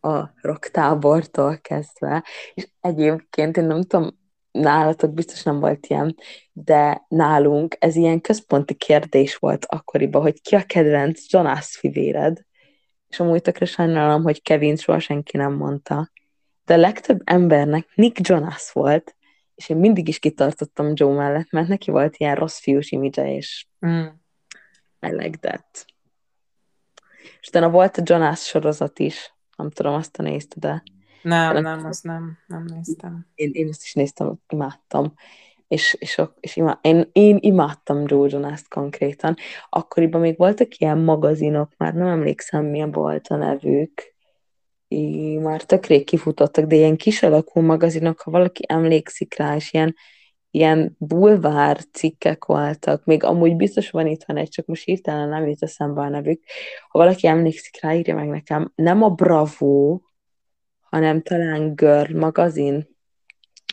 a 0.01 0.29
rocktábortól 0.41 1.57
kezdve, 1.57 2.23
és 2.53 2.67
egyébként 2.81 3.57
én 3.57 3.65
nem 3.65 3.81
tudom, 3.81 4.19
nálatok 4.51 5.13
biztos 5.13 5.43
nem 5.43 5.59
volt 5.59 5.85
ilyen, 5.87 6.15
de 6.53 7.05
nálunk 7.07 7.75
ez 7.79 7.95
ilyen 7.95 8.21
központi 8.21 8.73
kérdés 8.73 9.35
volt 9.35 9.65
akkoriban, 9.69 10.21
hogy 10.21 10.41
ki 10.41 10.55
a 10.55 10.63
kedvenc 10.63 11.31
Jonas 11.31 11.77
fivéred, 11.77 12.45
és 13.09 13.19
amúgy 13.19 13.41
tökre 13.41 13.65
sajnálom, 13.65 14.23
hogy 14.23 14.41
Kevin 14.41 14.75
soha 14.75 14.99
senki 14.99 15.37
nem 15.37 15.53
mondta, 15.53 16.11
de 16.65 16.73
a 16.73 16.77
legtöbb 16.77 17.21
embernek 17.23 17.87
Nick 17.95 18.27
Jonas 18.27 18.71
volt, 18.71 19.15
és 19.55 19.69
én 19.69 19.77
mindig 19.77 20.07
is 20.07 20.19
kitartottam 20.19 20.91
Joe 20.93 21.15
mellett, 21.15 21.51
mert 21.51 21.67
neki 21.67 21.91
volt 21.91 22.17
ilyen 22.17 22.35
rossz 22.35 22.59
fiús 22.59 22.91
imidzse, 22.91 23.35
és 23.35 23.65
mm. 23.85 24.05
I 24.99 25.07
like 25.07 25.37
that. 25.37 25.85
És 27.41 27.47
utána 27.47 27.69
volt 27.69 27.97
a 27.97 28.01
Jonas 28.05 28.45
sorozat 28.45 28.99
is, 28.99 29.33
nem 29.57 29.69
tudom, 29.69 29.93
azt 29.93 30.17
a 30.17 30.23
nézted, 30.23 30.61
de... 30.61 30.83
Nem, 31.21 31.53
nem, 31.53 31.63
nem, 31.63 31.85
azt 31.85 32.03
nem, 32.03 32.37
nem 32.47 32.63
néztem. 32.63 33.27
Én, 33.35 33.49
én 33.53 33.67
ezt 33.67 33.83
is 33.83 33.93
néztem, 33.93 34.39
imádtam. 34.49 35.13
És, 35.67 35.93
és, 35.99 36.21
és 36.39 36.55
imá, 36.55 36.79
én, 36.81 37.09
én 37.11 37.37
imádtam 37.39 38.03
Joe 38.07 38.27
Jonas-t 38.29 38.67
konkrétan. 38.67 39.35
Akkoriban 39.69 40.21
még 40.21 40.37
voltak 40.37 40.77
ilyen 40.77 40.97
magazinok, 40.97 41.71
már 41.77 41.93
nem 41.93 42.07
emlékszem, 42.07 42.65
milyen 42.65 42.91
volt 42.91 43.27
a 43.27 43.35
nevük, 43.35 44.14
í, 44.95 45.37
már 45.37 45.63
tök 45.63 45.85
rég 45.85 46.05
kifutottak, 46.05 46.65
de 46.65 46.75
ilyen 46.75 46.95
kis 46.95 47.23
alakú 47.23 47.61
magazinok, 47.61 48.19
ha 48.19 48.31
valaki 48.31 48.63
emlékszik 48.67 49.37
rá, 49.37 49.55
és 49.55 49.73
ilyen, 49.73 49.95
ilyen 50.51 50.95
bulvár 50.97 51.79
cikkek 51.91 52.45
voltak, 52.45 53.05
még 53.05 53.23
amúgy 53.23 53.55
biztos 53.55 53.89
van 53.89 54.07
itt 54.07 54.23
van 54.27 54.37
egy, 54.37 54.49
csak 54.49 54.65
most 54.65 54.83
hirtelen 54.83 55.29
nem 55.29 55.47
jut 55.47 55.63
eszembe 55.63 56.01
a 56.01 56.09
nevük. 56.09 56.43
Ha 56.89 56.99
valaki 56.99 57.27
emlékszik 57.27 57.81
rá, 57.81 57.93
írja 57.93 58.15
meg 58.15 58.27
nekem. 58.27 58.71
Nem 58.75 59.03
a 59.03 59.09
Bravo, 59.09 59.99
hanem 60.79 61.21
talán 61.21 61.75
Girl 61.75 62.17
magazin, 62.17 62.94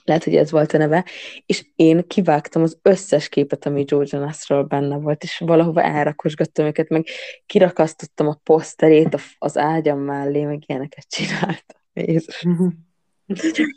lehet, 0.05 0.25
hogy 0.25 0.37
ez 0.37 0.51
volt 0.51 0.73
a 0.73 0.79
neve, 0.79 1.05
és 1.47 1.67
én 1.77 2.07
kivágtam 2.07 2.63
az 2.63 2.79
összes 2.83 3.29
képet, 3.29 3.67
ami 3.67 3.85
Joe 3.87 4.05
Jonasról 4.09 4.63
benne 4.63 4.97
volt, 4.97 5.23
és 5.23 5.39
valahova 5.39 5.83
elrakosgattam 5.83 6.67
őket, 6.67 6.89
meg 6.89 7.07
kirakasztottam 7.47 8.29
a 8.29 8.41
poszterét 8.43 9.21
az 9.39 9.57
ágyam 9.59 9.99
mellé, 9.99 10.45
meg 10.45 10.63
ilyeneket 10.67 11.09
csináltam. 11.09 11.81
Jézus. 11.93 12.47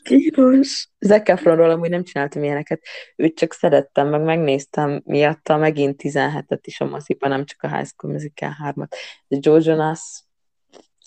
Kínos. 0.03 0.89
Zac 0.99 1.29
Efronról 1.29 1.69
amúgy 1.69 1.89
nem 1.89 2.03
csináltam 2.03 2.43
ilyeneket, 2.43 2.81
őt 3.15 3.35
csak 3.37 3.53
szerettem, 3.53 4.07
meg 4.07 4.21
megnéztem 4.21 5.01
miatta 5.05 5.57
megint 5.57 6.01
17-et 6.03 6.59
is 6.61 6.79
a 6.79 6.85
moziban, 6.85 7.29
nem 7.29 7.45
csak 7.45 7.63
a 7.63 7.75
High 7.75 7.87
School 7.87 8.13
Musical 8.13 8.55
3-at. 8.63 8.89
De 9.27 9.37
Joe 9.39 9.59
Jonas 9.63 10.23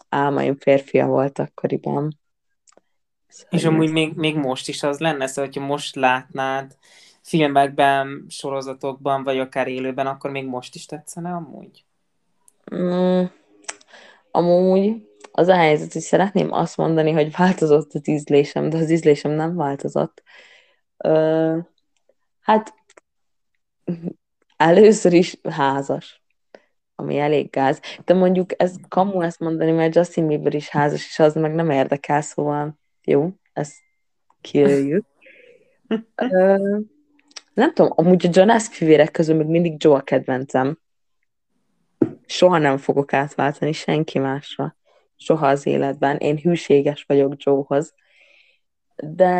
álmaim 0.08 0.56
férfia 0.56 1.06
volt 1.06 1.38
akkoriban. 1.38 2.17
És 3.50 3.64
amúgy 3.64 3.90
még, 3.90 4.14
még 4.14 4.36
most 4.36 4.68
is 4.68 4.82
az 4.82 4.98
lenne, 4.98 5.26
szóval, 5.26 5.44
hogyha 5.44 5.66
most 5.66 5.94
látnád 5.94 6.76
filmekben, 7.22 8.24
sorozatokban, 8.28 9.24
vagy 9.24 9.38
akár 9.38 9.68
élőben, 9.68 10.06
akkor 10.06 10.30
még 10.30 10.46
most 10.46 10.74
is 10.74 10.86
tetszene 10.86 11.30
amúgy? 11.30 11.84
Mm, 12.74 13.24
amúgy 14.30 15.06
az 15.32 15.48
a 15.48 15.54
helyzet, 15.54 15.92
hogy 15.92 16.02
szeretném 16.02 16.52
azt 16.52 16.76
mondani, 16.76 17.10
hogy 17.10 17.36
változott 17.36 17.94
az 17.94 18.08
ízlésem, 18.08 18.68
de 18.68 18.76
az 18.76 18.90
ízlésem 18.90 19.30
nem 19.30 19.56
változott. 19.56 20.22
Ö, 20.96 21.58
hát 22.40 22.74
először 24.56 25.12
is 25.12 25.36
házas, 25.50 26.22
ami 26.94 27.18
elég 27.18 27.50
gáz. 27.50 27.80
De 28.04 28.14
mondjuk 28.14 28.62
ez 28.62 28.74
kamu 28.88 29.20
ezt 29.20 29.40
mondani, 29.40 29.70
mert 29.70 29.94
Justin 29.94 30.26
Bieber 30.26 30.54
is 30.54 30.68
házas, 30.68 31.06
és 31.06 31.18
az 31.18 31.34
meg 31.34 31.54
nem 31.54 31.70
érdekel, 31.70 32.20
szóval 32.20 32.78
jó, 33.08 33.30
ezt 33.52 33.74
kijöjjük. 34.40 35.04
uh, 36.22 36.80
nem 37.54 37.72
tudom, 37.74 37.92
amúgy 37.94 38.26
a 38.26 38.30
Jonas 38.32 38.66
fivérek 38.68 39.10
közül 39.10 39.36
még 39.36 39.46
mindig 39.46 39.74
Joe 39.84 39.96
a 39.96 40.00
kedvencem. 40.00 40.78
Soha 42.26 42.58
nem 42.58 42.76
fogok 42.76 43.12
átváltani 43.12 43.72
senki 43.72 44.18
másra. 44.18 44.76
Soha 45.16 45.48
az 45.48 45.66
életben. 45.66 46.16
Én 46.16 46.36
hűséges 46.36 47.04
vagyok 47.08 47.42
Joehoz. 47.42 47.94
De 48.96 49.34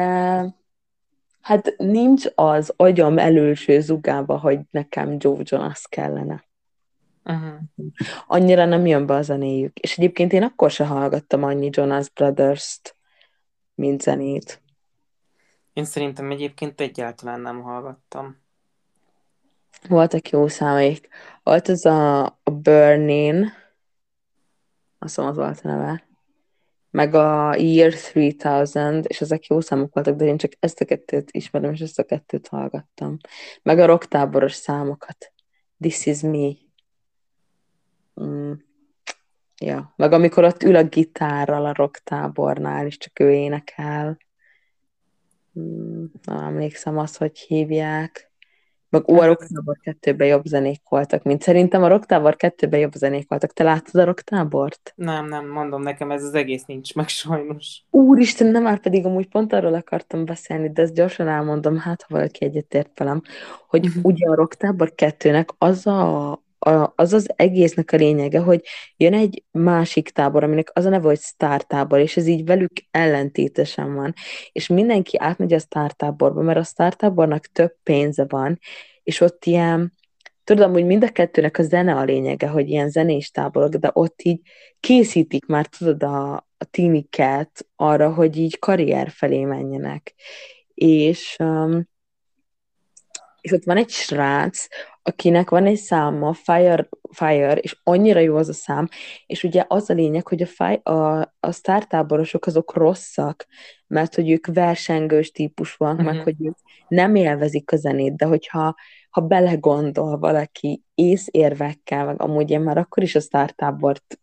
hát 1.40 1.74
nincs 1.76 2.26
az 2.34 2.72
agyam 2.76 3.18
előső 3.18 3.80
zugába, 3.80 4.38
hogy 4.38 4.58
nekem 4.70 5.16
Joe 5.18 5.40
Jonas 5.42 5.86
kellene. 5.88 6.44
Uh-huh. 7.24 7.58
Annyira 8.26 8.64
nem 8.64 8.86
jön 8.86 9.06
be 9.06 9.14
a 9.14 9.22
zenéjük. 9.22 9.78
És 9.78 9.98
egyébként 9.98 10.32
én 10.32 10.42
akkor 10.42 10.70
se 10.70 10.86
hallgattam 10.86 11.42
annyi 11.42 11.68
Jonas 11.72 12.10
Brothers-t, 12.10 12.97
mint 13.78 14.02
zenét. 14.02 14.62
Én 15.72 15.84
szerintem 15.84 16.30
egyébként 16.30 16.80
egyáltalán 16.80 17.40
nem 17.40 17.62
hallgattam. 17.62 18.36
Voltak 19.88 20.30
jó 20.30 20.48
számaik. 20.48 21.08
Volt 21.42 21.68
az 21.68 21.86
a, 21.86 22.24
a 22.24 22.50
Burning, 22.50 23.46
azt 24.98 25.18
az 25.18 25.36
volt 25.36 25.60
a 25.62 25.68
neve, 25.68 26.08
meg 26.90 27.14
a 27.14 27.54
Year 27.56 27.92
3000, 28.12 29.04
és 29.06 29.20
ezek 29.20 29.46
jó 29.46 29.60
számok 29.60 29.94
voltak, 29.94 30.16
de 30.16 30.24
én 30.24 30.36
csak 30.36 30.52
ezt 30.60 30.80
a 30.80 30.84
kettőt 30.84 31.30
ismerem, 31.30 31.72
és 31.72 31.80
ezt 31.80 31.98
a 31.98 32.04
kettőt 32.04 32.48
hallgattam. 32.48 33.16
Meg 33.62 33.78
a 33.78 33.86
rocktáboros 33.86 34.54
számokat. 34.54 35.32
This 35.80 36.06
is 36.06 36.20
me. 36.20 36.50
Mm. 38.20 38.52
Ja, 39.60 39.92
meg 39.96 40.12
amikor 40.12 40.44
ott 40.44 40.62
ül 40.62 40.76
a 40.76 40.82
gitárral 40.82 41.66
a 41.66 41.72
rocktábornál, 41.72 42.86
és 42.86 42.96
csak 42.96 43.20
ő 43.20 43.32
énekel. 43.32 44.18
Hmm, 45.52 46.10
nem 46.24 46.38
emlékszem 46.38 46.98
azt, 46.98 47.16
hogy 47.16 47.38
hívják. 47.38 48.28
Meg 48.90 49.08
ó, 49.08 49.20
a 49.20 49.26
Rocktábor 49.26 49.76
2-ben 49.84 50.26
jobb 50.26 50.44
zenék 50.44 50.80
voltak, 50.88 51.22
mint 51.22 51.42
szerintem 51.42 51.82
a 51.82 51.88
Rocktábor 51.88 52.36
2-ben 52.38 52.80
jobb 52.80 52.92
zenék 52.92 53.28
voltak. 53.28 53.52
Te 53.52 53.64
láttad 53.64 54.00
a 54.00 54.04
Rocktábort? 54.04 54.92
Nem, 54.96 55.26
nem, 55.26 55.48
mondom 55.48 55.82
nekem, 55.82 56.10
ez 56.10 56.24
az 56.24 56.34
egész 56.34 56.64
nincs 56.64 56.94
meg 56.94 57.08
sajnos. 57.08 57.82
Úristen, 57.90 58.46
nem 58.46 58.62
már 58.62 58.80
pedig 58.80 59.06
amúgy 59.06 59.28
pont 59.28 59.52
arról 59.52 59.74
akartam 59.74 60.24
beszélni, 60.24 60.72
de 60.72 60.82
ezt 60.82 60.94
gyorsan 60.94 61.28
elmondom, 61.28 61.76
hát 61.76 62.02
ha 62.02 62.14
valaki 62.14 62.44
egyetért 62.44 62.98
velem, 62.98 63.22
hogy 63.66 63.84
mhm. 63.84 63.98
ugye 64.02 64.28
a 64.28 64.34
Rocktábor 64.34 64.92
2-nek 64.96 65.48
az 65.58 65.86
a, 65.86 66.30
a, 66.58 66.92
az 66.94 67.12
az 67.12 67.32
egésznek 67.36 67.92
a 67.92 67.96
lényege, 67.96 68.38
hogy 68.38 68.64
jön 68.96 69.14
egy 69.14 69.44
másik 69.50 70.10
tábor, 70.10 70.42
aminek 70.42 70.70
az 70.72 70.84
a 70.84 70.88
neve, 70.88 71.06
hogy 71.06 71.18
sztártábor, 71.18 71.98
és 71.98 72.16
ez 72.16 72.26
így 72.26 72.44
velük 72.44 72.72
ellentétesen 72.90 73.94
van. 73.94 74.14
És 74.52 74.66
mindenki 74.66 75.18
átmegy 75.18 75.52
a 75.52 75.58
sztártáborba, 75.58 76.42
mert 76.42 76.58
a 76.58 76.62
sztártábornak 76.62 77.46
több 77.46 77.74
pénze 77.82 78.24
van, 78.28 78.58
és 79.02 79.20
ott 79.20 79.44
ilyen, 79.44 79.92
tudom, 80.44 80.72
hogy 80.72 80.86
mind 80.86 81.04
a 81.04 81.12
kettőnek 81.12 81.58
a 81.58 81.62
zene 81.62 81.94
a 81.94 82.04
lényege, 82.04 82.48
hogy 82.48 82.68
ilyen 82.68 82.90
zenés 82.90 83.30
táborok, 83.30 83.74
de 83.74 83.90
ott 83.92 84.22
így 84.22 84.40
készítik 84.80 85.46
már, 85.46 85.66
tudod, 85.66 86.02
a, 86.02 86.34
a 86.58 86.64
tiniket 86.70 87.66
arra, 87.76 88.14
hogy 88.14 88.36
így 88.36 88.58
karrier 88.58 89.10
felé 89.10 89.44
menjenek. 89.44 90.14
És 90.74 91.36
um, 91.38 91.88
és 93.40 93.52
ott 93.52 93.64
van 93.64 93.76
egy 93.76 93.90
srác, 93.90 94.66
akinek 95.08 95.50
van 95.50 95.66
egy 95.66 95.76
száma, 95.76 96.32
Fire, 96.32 96.88
Fire, 97.10 97.54
és 97.54 97.80
annyira 97.82 98.20
jó 98.20 98.36
az 98.36 98.48
a 98.48 98.52
szám, 98.52 98.88
és 99.26 99.44
ugye 99.44 99.64
az 99.68 99.90
a 99.90 99.94
lényeg, 99.94 100.28
hogy 100.28 100.42
a, 100.42 100.46
fire, 100.46 100.80
a, 100.82 101.34
a 101.40 101.52
sztártáborosok 101.52 102.46
azok 102.46 102.74
rosszak, 102.74 103.46
mert 103.86 104.14
hogy 104.14 104.30
ők 104.30 104.46
versengős 104.46 105.30
típus 105.30 105.74
van, 105.74 105.90
uh-huh. 105.90 106.06
meg 106.06 106.14
Mhm. 106.14 106.24
hogy 106.24 106.46
ők 106.46 106.56
nem 106.88 107.14
élvezik 107.14 107.72
a 107.72 107.76
zenét, 107.76 108.16
de 108.16 108.24
hogyha 108.26 108.74
ha 109.10 109.20
belegondol 109.20 110.18
valaki 110.18 110.82
észérvekkel, 110.94 112.04
meg 112.04 112.22
amúgy 112.22 112.50
én 112.50 112.60
már 112.60 112.78
akkor 112.78 113.02
is 113.02 113.14
a 113.14 113.20
sztártábort 113.20 114.18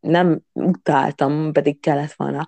nem 0.00 0.40
utáltam, 0.52 1.52
pedig 1.52 1.80
kellett 1.80 2.12
volna, 2.12 2.46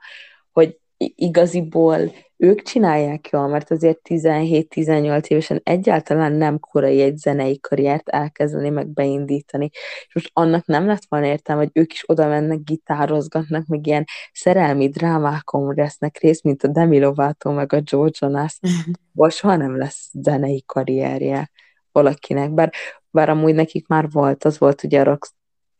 igaziból 0.98 2.12
ők 2.36 2.62
csinálják 2.62 3.28
jól, 3.28 3.48
mert 3.48 3.70
azért 3.70 3.98
17-18 4.08 5.26
évesen 5.26 5.60
egyáltalán 5.64 6.32
nem 6.32 6.58
korai 6.58 7.00
egy 7.00 7.16
zenei 7.16 7.60
karriert 7.60 8.08
elkezdeni, 8.08 8.68
meg 8.68 8.88
beindítani. 8.88 9.70
És 10.06 10.14
most 10.14 10.30
annak 10.32 10.66
nem 10.66 10.86
lett 10.86 11.02
volna 11.08 11.26
értelme, 11.26 11.62
hogy 11.62 11.70
ők 11.72 11.92
is 11.92 12.02
oda 12.06 12.28
mennek, 12.28 12.62
gitározgatnak, 12.62 13.66
meg 13.66 13.86
ilyen 13.86 14.04
szerelmi 14.32 14.88
drámákon 14.88 15.74
vesznek 15.74 16.18
részt, 16.18 16.42
mint 16.42 16.62
a 16.62 16.68
Demi 16.68 17.00
Lovato, 17.00 17.52
meg 17.52 17.72
a 17.72 17.80
Joe 17.82 18.10
Jonas. 18.18 18.58
Vagy 19.12 19.32
soha 19.32 19.56
nem 19.56 19.76
lesz 19.76 20.10
zenei 20.12 20.62
karrierje 20.66 21.50
valakinek, 21.92 22.54
bár, 22.54 22.72
bár 23.10 23.28
amúgy 23.28 23.54
nekik 23.54 23.86
már 23.86 24.10
volt, 24.10 24.44
az 24.44 24.58
volt 24.58 24.82
ugye 24.82 25.00
a 25.00 25.04
rock 25.04 25.28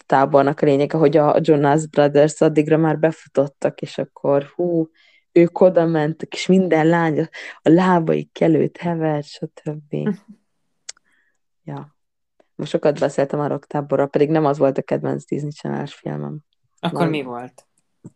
tábornak 0.07 0.61
a 0.61 0.67
lényege, 0.67 0.99
hogy 0.99 1.17
a 1.17 1.39
Jonas 1.41 1.87
Brothers 1.87 2.41
addigra 2.41 2.77
már 2.77 2.99
befutottak, 2.99 3.81
és 3.81 3.99
akkor 3.99 4.43
hú, 4.55 4.89
ők 5.39 5.61
oda 5.61 5.87
mentek, 5.87 6.35
és 6.35 6.47
minden 6.47 6.87
lány 6.87 7.21
a, 7.21 7.29
lábaik 7.63 8.33
kelőtt 8.33 8.77
hevert, 8.77 9.27
stb. 9.27 9.95
ja. 11.65 11.97
Most 12.55 12.71
sokat 12.71 12.99
beszéltem 12.99 13.41
a 13.41 13.47
rock 13.47 13.67
táborra, 13.67 14.07
pedig 14.07 14.31
nem 14.31 14.45
az 14.45 14.59
volt 14.59 14.79
a 14.79 14.83
kedvenc 14.83 15.25
Disney 15.25 15.51
channel 15.51 15.87
filmem. 15.87 16.39
Akkor 16.81 17.01
Nem. 17.01 17.09
mi 17.09 17.23
volt? 17.23 17.67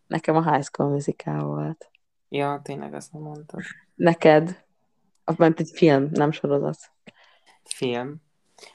Nekem 0.06 0.36
a 0.36 0.52
High 0.52 0.64
School 0.64 0.90
Musical 0.90 1.44
volt. 1.44 1.90
Ja, 2.28 2.60
tényleg 2.62 2.94
azt 2.94 3.12
nem 3.12 3.22
mondtad. 3.22 3.60
Neked? 3.94 4.64
Az 5.24 5.34
ment 5.36 5.60
egy 5.60 5.70
film, 5.74 6.08
nem 6.10 6.30
sorozat. 6.30 6.78
Film. 7.64 8.22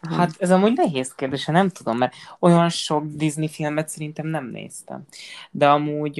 Hát 0.10 0.36
ez 0.38 0.52
amúgy 0.52 0.74
nehéz 0.74 1.14
kérdés, 1.14 1.46
nem 1.46 1.70
tudom, 1.70 1.98
mert 1.98 2.14
olyan 2.40 2.70
sok 2.70 3.06
Disney 3.06 3.48
filmet 3.48 3.90
szerintem 3.90 4.28
nem 4.28 4.46
néztem. 4.46 5.06
De 5.52 5.70
amúgy 5.70 6.20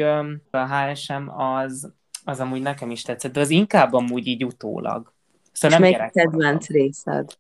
a 0.52 0.68
HSM 0.68 1.30
az, 1.30 1.94
az 2.28 2.40
amúgy 2.40 2.62
nekem 2.62 2.92
is 2.92 3.02
tetszett, 3.02 3.32
de 3.32 3.40
az 3.40 3.50
inkább 3.50 3.94
amúgy 3.94 4.28
így 4.28 4.46
utólag. 4.46 5.14
és 5.54 5.60
Szóval 5.60 5.80
nem 5.80 5.90
melyik 5.90 6.12
kedvenc 6.12 6.68
részed? 6.68 7.38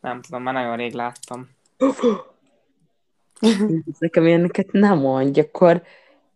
Nem 0.00 0.20
tudom, 0.20 0.42
már 0.42 0.54
nagyon 0.54 0.76
rég 0.76 0.92
láttam. 0.92 1.48
Nekem 3.98 4.26
ilyeneket 4.26 4.72
nem 4.72 4.98
mondj, 4.98 5.40
akkor 5.40 5.82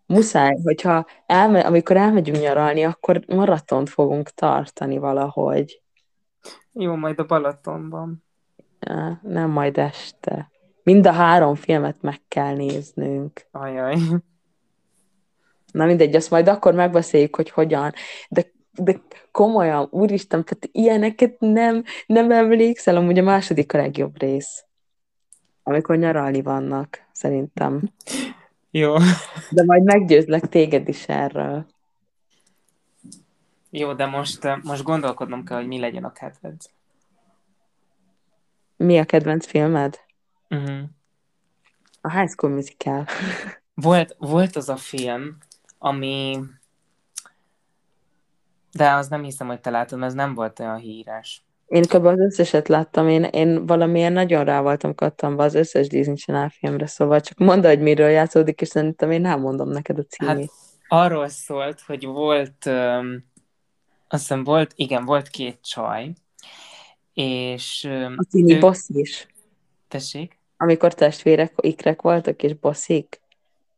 muszáj, 0.06 0.56
hogyha 0.64 1.06
elme, 1.26 1.60
amikor 1.60 1.96
elmegyünk 1.96 2.40
nyaralni, 2.40 2.84
akkor 2.84 3.24
maratont 3.26 3.88
fogunk 3.88 4.28
tartani 4.30 4.98
valahogy. 4.98 5.82
Jó, 6.72 6.94
majd 6.94 7.18
a 7.18 7.24
Balatonban. 7.24 8.24
Ja, 8.80 9.20
Nem 9.22 9.50
majd 9.50 9.78
este. 9.78 10.50
Mind 10.82 11.06
a 11.06 11.12
három 11.12 11.54
filmet 11.54 12.02
meg 12.02 12.20
kell 12.28 12.54
néznünk. 12.54 13.46
Ajaj. 13.50 13.96
Na 15.76 15.84
mindegy, 15.86 16.16
azt 16.16 16.30
majd 16.30 16.48
akkor 16.48 16.74
megbeszéljük, 16.74 17.36
hogy 17.36 17.50
hogyan. 17.50 17.92
De, 18.28 18.52
de 18.72 19.00
komolyan, 19.30 19.88
úristen, 19.90 20.44
tehát 20.44 20.68
ilyeneket 20.72 21.36
nem, 21.38 21.84
nem 22.06 22.30
emlékszel, 22.30 22.96
amúgy 22.96 23.18
a 23.18 23.22
második 23.22 23.74
a 23.74 23.78
legjobb 23.78 24.20
rész. 24.20 24.64
Amikor 25.62 25.96
nyaralni 25.96 26.42
vannak, 26.42 27.06
szerintem. 27.12 27.82
Jó. 28.70 28.96
De 29.50 29.64
majd 29.64 29.82
meggyőzlek 29.82 30.48
téged 30.48 30.88
is 30.88 31.08
erről. 31.08 31.66
Jó, 33.70 33.92
de 33.92 34.06
most, 34.06 34.44
eh, 34.44 34.56
most 34.62 34.82
gondolkodnom 34.82 35.44
kell, 35.44 35.56
hogy 35.56 35.66
mi 35.66 35.78
legyen 35.78 36.04
a 36.04 36.12
kedvenc. 36.12 36.64
Mi 38.76 38.98
a 38.98 39.04
kedvenc 39.04 39.46
filmed? 39.46 40.00
Uh-huh. 40.50 40.82
A 42.00 42.18
High 42.18 42.30
School 42.30 42.52
Musical. 42.52 43.06
Volt, 43.74 44.16
volt 44.18 44.56
az 44.56 44.68
a 44.68 44.76
film, 44.76 45.38
ami... 45.78 46.38
De 48.72 48.90
az 48.90 49.08
nem 49.08 49.22
hiszem, 49.22 49.46
hogy 49.46 49.60
te 49.60 49.70
látod, 49.70 49.98
mert 49.98 50.10
ez 50.10 50.16
nem 50.16 50.34
volt 50.34 50.60
olyan 50.60 50.76
híres. 50.76 51.44
Én 51.66 51.82
kb. 51.82 52.04
az 52.04 52.18
összeset 52.18 52.68
láttam, 52.68 53.08
én, 53.08 53.24
én 53.24 53.66
valamilyen 53.66 54.12
nagyon 54.12 54.44
rá 54.44 54.60
voltam 54.60 54.94
kattanva 54.94 55.42
az 55.44 55.54
összes 55.54 55.88
Disney 55.88 56.14
Channel 56.14 56.48
filmre, 56.48 56.86
szóval 56.86 57.20
csak 57.20 57.38
mondd, 57.38 57.66
hogy 57.66 57.80
miről 57.80 58.08
játszódik, 58.08 58.60
és 58.60 58.68
szerintem 58.68 59.10
én 59.10 59.20
nem 59.20 59.40
mondom 59.40 59.68
neked 59.68 59.98
a 59.98 60.02
címét. 60.02 60.36
Hát 60.36 60.50
arról 60.88 61.28
szólt, 61.28 61.80
hogy 61.80 62.04
volt, 62.04 62.66
öm, 62.66 63.24
azt 64.08 64.20
hiszem 64.22 64.44
volt, 64.44 64.72
igen, 64.74 65.04
volt 65.04 65.28
két 65.28 65.58
csaj, 65.62 66.12
és 67.14 67.84
öm, 67.84 68.14
a 68.16 68.24
Tini 68.30 68.52
ők- 68.52 68.60
boss 68.60 68.88
is. 68.88 69.26
tessék? 69.88 70.38
Amikor 70.56 70.94
testvérek, 70.94 71.54
ikrek 71.60 72.02
voltak, 72.02 72.42
és 72.42 72.54
bosszik. 72.54 73.20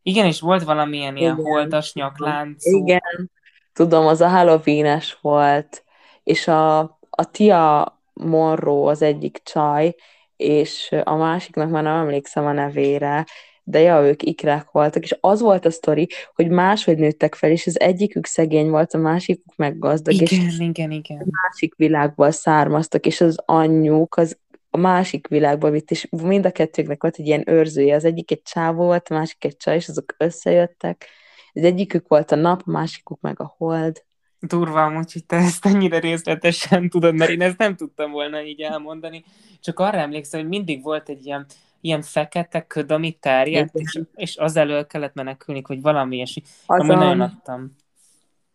Igen, 0.09 0.27
és 0.27 0.41
volt 0.41 0.63
valamilyen 0.65 1.17
ilyen 1.17 1.39
Igen. 1.39 1.45
holdas 1.45 1.95
nyakláncú. 1.95 2.77
Igen, 2.77 3.31
tudom, 3.73 4.07
az 4.07 4.21
a 4.21 4.29
halloween 4.29 5.01
volt, 5.21 5.85
és 6.23 6.49
a, 6.49 6.79
a 7.11 7.31
Tia 7.31 7.99
Monroe 8.13 8.91
az 8.91 9.03
egyik 9.03 9.41
csaj, 9.45 9.95
és 10.37 10.95
a 11.05 11.15
másiknak 11.15 11.71
már 11.71 11.83
nem 11.83 11.97
emlékszem 11.97 12.47
a 12.47 12.53
nevére, 12.53 13.27
de 13.63 13.81
ja, 13.81 14.03
ők 14.03 14.23
ikrák 14.23 14.71
voltak, 14.71 15.03
és 15.03 15.17
az 15.21 15.41
volt 15.41 15.65
a 15.65 15.71
sztori, 15.71 16.09
hogy 16.35 16.49
máshogy 16.49 16.99
nőttek 16.99 17.35
fel, 17.35 17.51
és 17.51 17.67
az 17.67 17.81
egyikük 17.81 18.27
szegény 18.27 18.71
volt, 18.71 18.95
a 18.95 18.99
másikuk 18.99 19.57
meg 19.57 19.79
gazdag, 19.79 20.15
és 20.21 20.31
Igen, 20.31 20.61
igen, 20.61 20.91
igen. 20.91 21.27
másik 21.43 21.75
világból 21.77 22.31
származtak, 22.31 23.07
és 23.07 23.21
az 23.21 23.43
anyjuk 23.45 24.17
az 24.17 24.39
a 24.71 24.77
másik 24.77 25.27
világba 25.27 25.71
vitt, 25.71 25.91
és 25.91 26.09
mind 26.11 26.47
a 26.47 26.51
kettőknek 26.51 27.03
volt 27.03 27.17
egy 27.17 27.27
ilyen 27.27 27.49
őrzője. 27.49 27.95
Az 27.95 28.05
egyik 28.05 28.31
egy 28.31 28.43
csávó 28.43 28.85
volt, 28.85 29.09
a 29.09 29.15
másik 29.15 29.45
egy 29.45 29.57
csaj, 29.57 29.75
és 29.75 29.89
azok 29.89 30.15
összejöttek. 30.19 31.07
Az 31.53 31.63
egyikük 31.63 32.09
volt 32.09 32.33
a 32.33 32.37
nap, 32.37 32.63
a 32.65 32.71
másikuk 32.71 33.21
meg 33.21 33.41
a 33.41 33.55
hold. 33.57 34.05
Durva 34.41 34.85
amúgy, 34.85 35.13
hogy 35.13 35.27
te 35.27 35.37
ezt 35.37 35.67
ennyire 35.67 35.99
részletesen 35.99 36.89
tudod, 36.89 37.15
mert 37.15 37.31
én 37.31 37.43
ezt 37.43 37.59
nem 37.59 37.77
tudtam 37.77 38.11
volna 38.11 38.43
így 38.43 38.61
elmondani. 38.61 39.25
Csak 39.61 39.79
arra 39.79 39.99
emlékszem, 39.99 40.41
hogy 40.41 40.49
mindig 40.49 40.83
volt 40.83 41.09
egy 41.09 41.27
ilyen, 41.27 41.47
ilyen 41.81 42.03
fekete 42.03 42.67
köd, 42.67 42.91
ami 42.91 43.13
terjedt, 43.13 43.75
és, 43.75 44.01
és 44.15 44.37
az 44.37 44.57
elől 44.57 44.87
kellett 44.87 45.15
menekülni, 45.15 45.63
hogy 45.65 45.81
valami 45.81 46.17
ilyesmi. 46.17 46.43
Az 46.67 46.81
Ami 46.81 46.95
nagyon 46.95 47.21
adtam. 47.21 47.77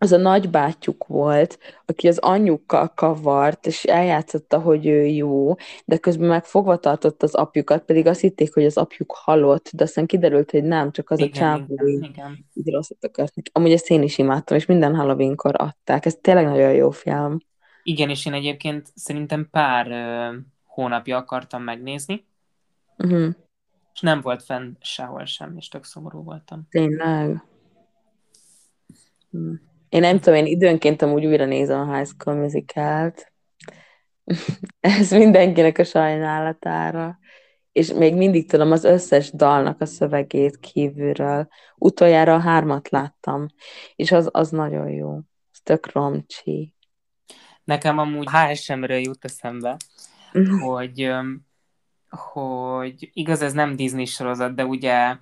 Az 0.03 0.11
a 0.11 0.17
nagybátyjuk 0.17 1.07
volt, 1.07 1.59
aki 1.85 2.07
az 2.07 2.17
anyjukkal 2.17 2.93
kavart, 2.95 3.67
és 3.67 3.83
eljátszotta, 3.83 4.59
hogy 4.59 4.85
ő 4.85 5.05
jó, 5.05 5.55
de 5.85 5.97
közben 5.97 6.27
meg 6.27 6.45
fogva 6.45 6.77
tartott 6.77 7.23
az 7.23 7.35
apjukat, 7.35 7.85
pedig 7.85 8.07
azt 8.07 8.19
hitték, 8.19 8.53
hogy 8.53 8.65
az 8.65 8.77
apjuk 8.77 9.11
halott, 9.15 9.69
de 9.73 9.83
aztán 9.83 10.05
kiderült, 10.05 10.51
hogy 10.51 10.63
nem, 10.63 10.91
csak 10.91 11.09
az 11.09 11.19
a 11.21 11.23
Igen, 11.23 11.41
csávó 11.41 11.75
igen, 11.85 12.45
így 12.53 12.71
rosszat 12.71 13.03
akart. 13.03 13.33
Amúgy 13.51 13.71
ezt 13.71 13.89
én 13.89 14.03
is 14.03 14.17
imádtam, 14.17 14.57
és 14.57 14.65
minden 14.65 14.95
Halloweenkor 14.95 15.53
adták. 15.57 16.05
Ez 16.05 16.17
tényleg 16.21 16.45
nagyon 16.45 16.73
jó 16.73 16.89
film. 16.89 17.37
Igen, 17.83 18.09
és 18.09 18.25
én 18.25 18.33
egyébként 18.33 18.87
szerintem 18.95 19.47
pár 19.51 19.91
ö, 19.91 20.37
hónapja 20.65 21.17
akartam 21.17 21.63
megnézni, 21.63 22.25
Uh-huh. 22.97 23.33
és 23.93 23.99
nem 23.99 24.21
volt 24.21 24.43
fenn 24.43 24.75
sehol 24.79 25.25
sem, 25.25 25.57
és 25.57 25.67
tök 25.67 25.83
szomorú 25.83 26.23
voltam. 26.23 26.67
Tényleg. 26.69 27.43
Hm. 29.31 29.53
Én 29.93 29.99
nem 29.99 30.19
tudom, 30.19 30.39
én 30.39 30.45
időnként 30.45 31.01
amúgy 31.01 31.25
újra 31.25 31.45
nézem 31.45 31.89
a 31.89 31.95
High 31.95 32.07
School 32.07 32.35
Musical-t. 32.35 33.33
Ez 34.79 35.11
mindenkinek 35.11 35.77
a 35.77 35.83
sajnálatára. 35.83 37.19
És 37.71 37.93
még 37.93 38.15
mindig 38.15 38.49
tudom 38.49 38.71
az 38.71 38.83
összes 38.83 39.31
dalnak 39.31 39.81
a 39.81 39.85
szövegét 39.85 40.59
kívülről. 40.59 41.47
Utoljára 41.75 42.33
a 42.33 42.39
hármat 42.39 42.89
láttam, 42.89 43.47
és 43.95 44.11
az, 44.11 44.29
az 44.31 44.49
nagyon 44.49 44.89
jó. 44.89 45.15
Ez 45.51 45.59
tök 45.63 45.91
romcsi. 45.91 46.73
Nekem 47.63 47.97
amúgy 47.97 48.27
HSM-ről 48.29 48.99
jut 48.99 49.25
eszembe, 49.25 49.77
hogy, 50.59 51.01
öm, 51.01 51.45
hogy 52.09 53.09
igaz, 53.13 53.41
ez 53.41 53.53
nem 53.53 53.75
Disney 53.75 54.05
sorozat, 54.05 54.55
de 54.55 54.65
ugye 54.65 55.15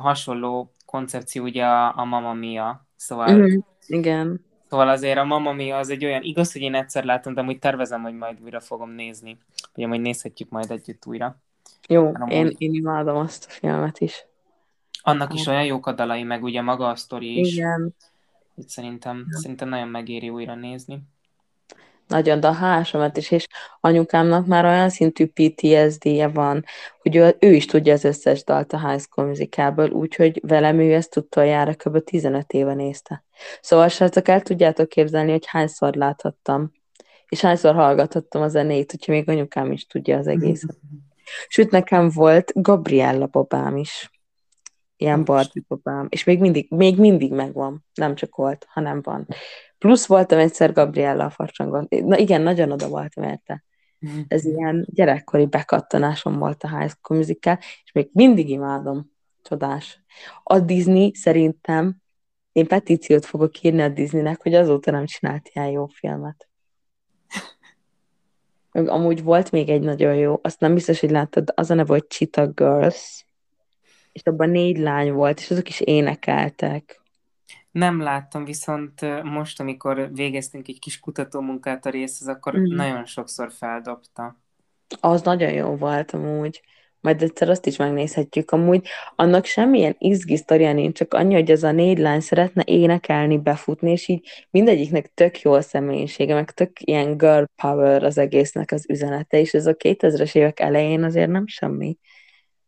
hasonló 0.00 0.74
koncepció 0.84 1.42
ugye 1.42 1.64
a, 1.64 1.98
a 1.98 2.04
Mamma 2.04 2.32
Mia, 2.32 2.86
szóval, 2.96 3.36
Mhm. 3.36 3.58
Igen. 3.86 4.44
szóval 4.68 4.88
azért 4.88 5.18
a 5.18 5.24
Mamma 5.24 5.52
Mia 5.52 5.76
az 5.76 5.90
egy 5.90 6.04
olyan, 6.04 6.22
igaz, 6.22 6.52
hogy 6.52 6.62
én 6.62 6.74
egyszer 6.74 7.04
láttam, 7.04 7.34
de 7.34 7.40
amúgy 7.40 7.58
tervezem, 7.58 8.02
hogy 8.02 8.14
majd 8.14 8.38
újra 8.42 8.60
fogom 8.60 8.90
nézni, 8.90 9.38
ugye 9.74 9.86
majd 9.86 10.00
nézhetjük 10.00 10.48
majd 10.48 10.70
együtt 10.70 11.06
újra. 11.06 11.40
Jó, 11.88 12.14
Amúgy. 12.14 12.32
én, 12.32 12.54
én 12.58 12.74
imádom 12.74 13.16
azt 13.16 13.46
a 13.48 13.50
filmet 13.50 13.98
is. 13.98 14.26
Annak 15.02 15.34
is 15.34 15.46
olyan 15.46 15.64
jók 15.64 15.86
a 15.86 15.92
dalai, 15.92 16.22
meg 16.22 16.42
ugye 16.42 16.60
maga 16.60 16.88
a 16.88 16.96
sztori 16.96 17.38
is, 17.38 17.56
Igen. 17.56 17.94
hogy 18.54 18.68
szerintem, 18.68 19.26
szerintem 19.30 19.68
nagyon 19.68 19.88
megéri 19.88 20.28
újra 20.28 20.54
nézni. 20.54 21.02
Nagyon, 22.06 22.38
a 22.38 22.52
hásomat 22.52 23.16
is, 23.16 23.30
és 23.30 23.46
anyukámnak 23.80 24.46
már 24.46 24.64
olyan 24.64 24.88
szintű 24.88 25.26
PTSD-je 25.26 26.28
van, 26.28 26.64
hogy 27.02 27.16
ő, 27.16 27.36
ő 27.40 27.52
is 27.52 27.64
tudja 27.64 27.92
az 27.92 28.04
összes 28.04 28.44
dalt 28.44 28.72
a 28.72 28.88
High 28.88 29.00
School 29.00 29.26
Musicalből, 29.26 29.90
úgyhogy 29.90 30.40
velem 30.42 30.78
ő 30.78 30.94
ezt 30.94 31.16
utoljára 31.16 31.74
kb. 31.74 32.04
15 32.04 32.52
éve 32.52 32.74
nézte. 32.74 33.24
Szóval 33.60 33.88
srácok, 33.88 34.28
el 34.28 34.40
tudjátok 34.40 34.88
képzelni, 34.88 35.30
hogy 35.30 35.46
hányszor 35.46 35.94
láthattam, 35.94 36.72
és 37.28 37.40
hányszor 37.40 37.74
hallgathattam 37.74 38.42
a 38.42 38.48
zenét, 38.48 38.94
úgyhogy 38.94 39.14
még 39.14 39.28
anyukám 39.28 39.72
is 39.72 39.86
tudja 39.86 40.18
az 40.18 40.26
egészet. 40.26 40.76
Sőt, 41.48 41.70
nekem 41.70 42.10
volt 42.10 42.52
Gabriella 42.54 43.26
babám 43.26 43.76
is. 43.76 44.10
Ilyen 44.96 45.24
Barbie 45.24 45.62
babám. 45.68 46.06
És 46.08 46.24
még 46.24 46.40
mindig, 46.40 46.66
még 46.70 46.98
mindig 46.98 47.32
megvan. 47.32 47.84
Nem 47.94 48.14
csak 48.14 48.36
volt, 48.36 48.66
hanem 48.68 49.02
van. 49.02 49.26
Plusz 49.78 50.06
voltam 50.06 50.38
egyszer 50.38 50.72
Gabriella 50.72 51.24
a 51.24 51.30
farcsangon. 51.30 51.86
Na 51.88 52.18
igen, 52.18 52.40
nagyon 52.40 52.72
oda 52.72 52.88
voltam 52.88 53.24
érte. 53.24 53.64
Ez 54.28 54.44
ilyen 54.44 54.86
gyerekkori 54.90 55.46
bekattanásom 55.46 56.38
volt 56.38 56.62
a 56.62 56.78
High 56.78 56.90
School 56.90 57.18
Musical, 57.18 57.58
és 57.84 57.92
még 57.92 58.08
mindig 58.12 58.48
imádom. 58.48 59.14
Csodás. 59.42 60.04
A 60.42 60.60
Disney 60.60 61.14
szerintem, 61.14 61.96
én 62.52 62.66
petíciót 62.66 63.26
fogok 63.26 63.62
írni 63.62 63.82
a 63.82 63.88
Disneynek, 63.88 64.42
hogy 64.42 64.54
azóta 64.54 64.90
nem 64.90 65.06
csinált 65.06 65.50
ilyen 65.52 65.68
jó 65.68 65.86
filmet. 65.86 66.48
Amúgy 68.72 69.22
volt 69.22 69.50
még 69.50 69.68
egy 69.68 69.82
nagyon 69.82 70.14
jó, 70.14 70.38
azt 70.42 70.60
nem 70.60 70.74
biztos, 70.74 71.00
hogy 71.00 71.10
láttad, 71.10 71.52
az 71.54 71.70
a 71.70 71.74
neve, 71.74 71.92
hogy 71.92 72.06
Cheetah 72.06 72.54
Girls, 72.54 73.24
és 74.12 74.22
abban 74.22 74.50
négy 74.50 74.78
lány 74.78 75.12
volt, 75.12 75.38
és 75.38 75.50
azok 75.50 75.68
is 75.68 75.80
énekeltek. 75.80 77.02
Nem 77.76 78.00
láttam, 78.00 78.44
viszont 78.44 79.22
most, 79.22 79.60
amikor 79.60 80.10
végeztünk 80.12 80.68
egy 80.68 80.78
kis 80.78 81.00
kutatómunkát 81.00 81.86
a 81.86 81.90
részhez, 81.90 82.28
akkor 82.28 82.58
mm. 82.58 82.74
nagyon 82.74 83.04
sokszor 83.04 83.52
feldobta. 83.52 84.36
Az 85.00 85.22
nagyon 85.22 85.52
jó 85.52 85.76
volt 85.76 86.10
amúgy. 86.10 86.62
Majd 87.00 87.22
egyszer 87.22 87.48
azt 87.48 87.66
is 87.66 87.76
megnézhetjük. 87.76 88.50
Amúgy 88.50 88.88
annak 89.16 89.44
semmilyen 89.44 89.96
izgi 89.98 90.36
sztoria 90.36 90.72
nincs, 90.72 90.96
csak 90.96 91.14
annyi, 91.14 91.34
hogy 91.34 91.50
ez 91.50 91.62
a 91.62 91.72
négy 91.72 91.98
lány 91.98 92.20
szeretne 92.20 92.62
énekelni, 92.66 93.38
befutni, 93.38 93.90
és 93.90 94.08
így 94.08 94.28
mindegyiknek 94.50 95.10
tök 95.14 95.40
jó 95.40 95.52
a 95.52 95.60
személyisége, 95.60 96.34
meg 96.34 96.50
tök 96.50 96.70
ilyen 96.80 97.16
girl 97.16 97.44
power 97.56 98.04
az 98.04 98.18
egésznek 98.18 98.72
az 98.72 98.84
üzenete, 98.88 99.38
és 99.38 99.54
ez 99.54 99.66
a 99.66 99.74
2000-es 99.74 100.34
évek 100.34 100.60
elején 100.60 101.02
azért 101.02 101.30
nem 101.30 101.46
semmi, 101.46 101.98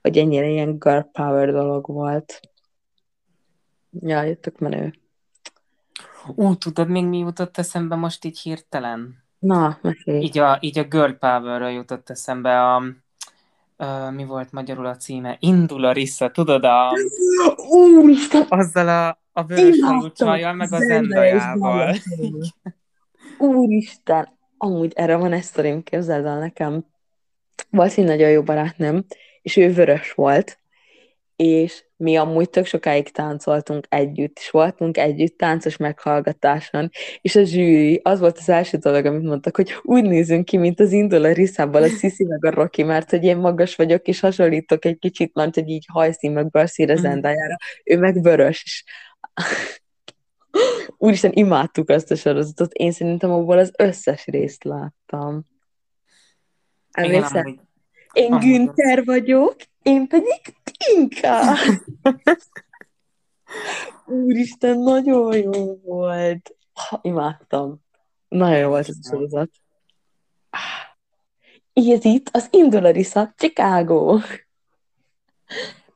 hogy 0.01 0.19
ennyire 0.19 0.47
ilyen 0.47 0.79
girl 0.79 1.01
power 1.13 1.53
dolog 1.53 1.87
volt. 1.87 2.41
Ja, 3.91 4.37
tök 4.37 4.59
menő. 4.59 4.93
Ú, 6.35 6.55
tudod 6.55 6.89
még 6.89 7.05
mi 7.05 7.19
jutott 7.19 7.59
eszembe 7.59 7.95
most 7.95 8.25
így 8.25 8.39
hirtelen? 8.39 9.25
Na, 9.39 9.79
mesélj. 9.83 10.23
Így 10.23 10.39
a, 10.39 10.59
így 10.61 10.79
a 10.79 10.85
Girl 10.85 11.13
power 11.13 11.73
jutott 11.73 12.11
eszembe 12.11 12.63
a, 12.63 12.83
a, 13.77 14.11
mi 14.11 14.25
volt 14.25 14.53
magyarul 14.53 14.87
a 14.87 14.97
címe? 14.97 15.37
Indul 15.41 15.85
a 15.85 15.93
Rissa, 15.93 16.31
tudod 16.31 16.65
a... 16.65 16.93
Úristen! 17.69 18.47
Azzal 18.49 18.89
a, 18.89 19.21
a 19.33 19.45
vörös 19.45 19.77
csajjal, 20.15 20.53
meg 20.53 20.73
a 20.73 20.79
zendajával. 20.79 21.95
Úristen! 23.39 24.29
Amúgy 24.57 24.93
erre 24.95 25.17
van 25.17 25.33
ezt 25.33 25.49
sztorim, 25.49 25.83
képzeld 25.83 26.25
el 26.25 26.39
nekem. 26.39 26.85
Volt 27.71 27.99
egy 27.99 28.05
nagyon 28.05 28.31
jó 28.31 28.43
barátnőm, 28.43 29.05
és 29.43 29.57
ő 29.57 29.73
vörös 29.73 30.13
volt, 30.13 30.59
és 31.37 31.85
mi 31.99 32.17
amúgy 32.17 32.51
tök 32.51 32.67
sokáig 32.67 33.11
táncoltunk 33.11 33.87
együtt, 33.89 34.39
és 34.39 34.51
voltunk 34.51 34.99
együtt 34.99 35.39
táncos 35.39 35.77
meghallgatáson, 35.77 36.91
és 37.21 37.37
a 37.37 37.45
zsűri, 37.45 38.01
az 38.03 38.21
volt 38.21 38.39
az 38.39 38.49
első 38.49 38.77
dolog, 38.77 39.05
amit 39.05 39.23
mondtak, 39.23 39.57
hogy 39.57 39.75
úgy 39.83 40.05
nézünk 40.05 40.45
ki, 40.45 40.57
mint 40.57 40.81
az 40.81 40.93
indul 40.93 41.25
a 41.25 41.33
Riszából, 41.33 41.83
a 41.83 41.89
Sisi 41.89 42.25
meg 42.25 42.45
a 42.45 42.51
Rocky, 42.51 42.83
mert 42.83 43.11
hogy 43.11 43.25
én 43.25 43.37
magas 43.37 43.77
vagyok, 43.77 44.07
és 44.07 44.21
hasonlítok 44.21 44.85
egy 44.85 44.99
kicsit, 44.99 45.35
mert 45.35 45.55
hogy 45.55 45.69
így 45.69 45.85
hajszín 45.93 46.33
meg 46.33 46.47
az 46.53 47.05
endájára, 47.05 47.57
ő 47.85 47.99
meg 47.99 48.23
vörös, 48.23 48.63
és 48.65 48.85
úristen, 50.99 51.33
imádtuk 51.35 51.89
azt 51.89 52.11
a 52.11 52.17
sorozatot, 52.17 52.73
én 52.73 52.93
szerintem 52.93 53.31
abból 53.31 53.59
az 53.59 53.73
összes 53.77 54.27
részt 54.27 54.65
láttam. 54.65 55.47
Emlékszel? 56.91 57.67
Én 58.13 58.39
Günther 58.39 59.05
vagyok, 59.05 59.57
én 59.83 60.09
pedig 60.09 60.55
Tinka. 60.77 61.57
Úristen, 64.07 64.79
nagyon 64.79 65.37
jó 65.37 65.81
volt. 65.85 66.57
Ha, 66.73 66.99
imádtam. 67.03 67.81
Nagyon 68.29 68.59
jó 68.59 68.69
volt 68.69 68.89
ez 68.89 68.97
a 69.03 69.09
sorozat. 69.09 69.51
Ez 71.73 72.05
itt 72.05 72.29
az 72.33 72.49
Indolarisa, 72.51 73.35
Chicago. 73.37 74.19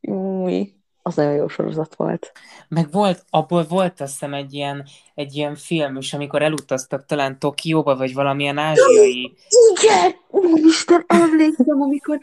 Új, 0.00 0.74
az 1.02 1.14
nagyon 1.14 1.34
jó 1.34 1.48
sorozat 1.48 1.94
volt. 1.94 2.32
Meg 2.68 2.90
volt, 2.90 3.24
abból 3.30 3.64
volt 3.64 4.00
azt 4.00 4.12
hiszem 4.12 4.34
egy 4.34 4.52
ilyen, 4.52 4.86
egy 5.14 5.34
ilyen 5.34 5.54
film 5.54 5.96
is, 5.96 6.12
amikor 6.12 6.42
elutaztak 6.42 7.06
talán 7.06 7.38
Tokióba, 7.38 7.96
vagy 7.96 8.14
valamilyen 8.14 8.58
ázsiai... 8.58 9.36
Igen! 9.70 10.14
Úristen, 10.28 11.04
emlékszem, 11.06 11.80
amikor 11.80 12.18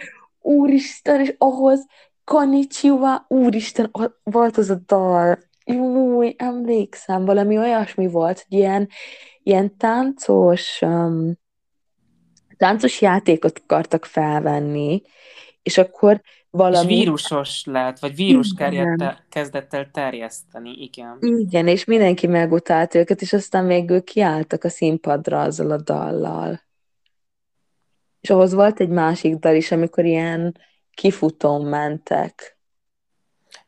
úristen, 0.50 1.22
és 1.22 1.36
ahhoz 1.38 1.86
Konnichiwa, 2.24 3.26
úristen, 3.28 3.92
volt 4.24 4.58
az 4.58 4.70
a 4.70 4.80
dal. 4.86 5.38
Júj, 5.66 6.34
emlékszem, 6.38 7.26
valami 7.26 7.58
olyasmi 7.58 8.08
volt, 8.08 8.46
hogy 8.48 8.60
ilyen, 8.60 8.90
ilyen 9.44 9.78
táncos, 9.78 10.82
um, 10.82 11.34
táncos 12.58 13.02
játékot 13.02 13.62
akartak 13.64 14.06
felvenni, 14.06 15.02
és 15.62 15.78
akkor 15.78 16.22
valami... 16.50 16.92
És 16.94 16.98
vírusos 16.98 17.64
lett, 17.66 18.00
vagy 18.00 18.16
vírus 18.16 18.54
kezdett 19.30 19.74
el 19.74 19.90
terjeszteni, 19.92 20.70
igen. 20.70 21.18
Igen, 21.20 21.68
és 21.68 21.86
mindenki 21.86 22.28
megutált 22.28 22.96
őket, 22.96 23.22
és 23.22 23.34
aztán 23.34 23.66
még 23.66 23.90
ők 23.90 24.04
kiálltak 24.04 24.64
a 24.64 24.70
színpadra 24.70 25.42
azzal 25.42 25.72
a 25.72 25.82
dallal. 25.82 26.68
És 28.22 28.30
ahhoz 28.30 28.54
volt 28.54 28.80
egy 28.80 28.90
másik 28.90 29.36
dal 29.36 29.56
is, 29.56 29.72
amikor 29.72 30.06
ilyen 30.06 30.58
kifutón 30.94 31.66
mentek. 31.66 32.58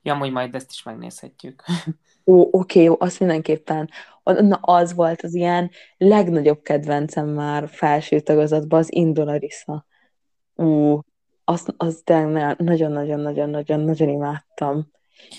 Ja, 0.02 0.18
hogy 0.18 0.32
majd 0.32 0.56
ezt 0.56 0.72
is 0.72 0.84
megnézhetjük. 0.84 1.64
Ó, 2.26 2.48
oké, 2.52 2.84
jó, 2.84 2.96
azt 3.00 3.20
mindenképpen. 3.20 3.90
Na, 4.24 4.56
az 4.56 4.94
volt 4.94 5.22
az 5.22 5.34
ilyen 5.34 5.72
legnagyobb 5.98 6.62
kedvencem 6.62 7.28
már 7.28 7.70
felső 7.70 8.20
tagozatban, 8.20 8.80
az 8.80 8.94
Indolarisa. 8.94 9.86
Ú, 10.56 11.00
azt, 11.44 11.74
azt 11.78 12.08
nagyon-nagyon-nagyon-nagyon-nagyon 12.08 14.10
imádtam. 14.10 14.92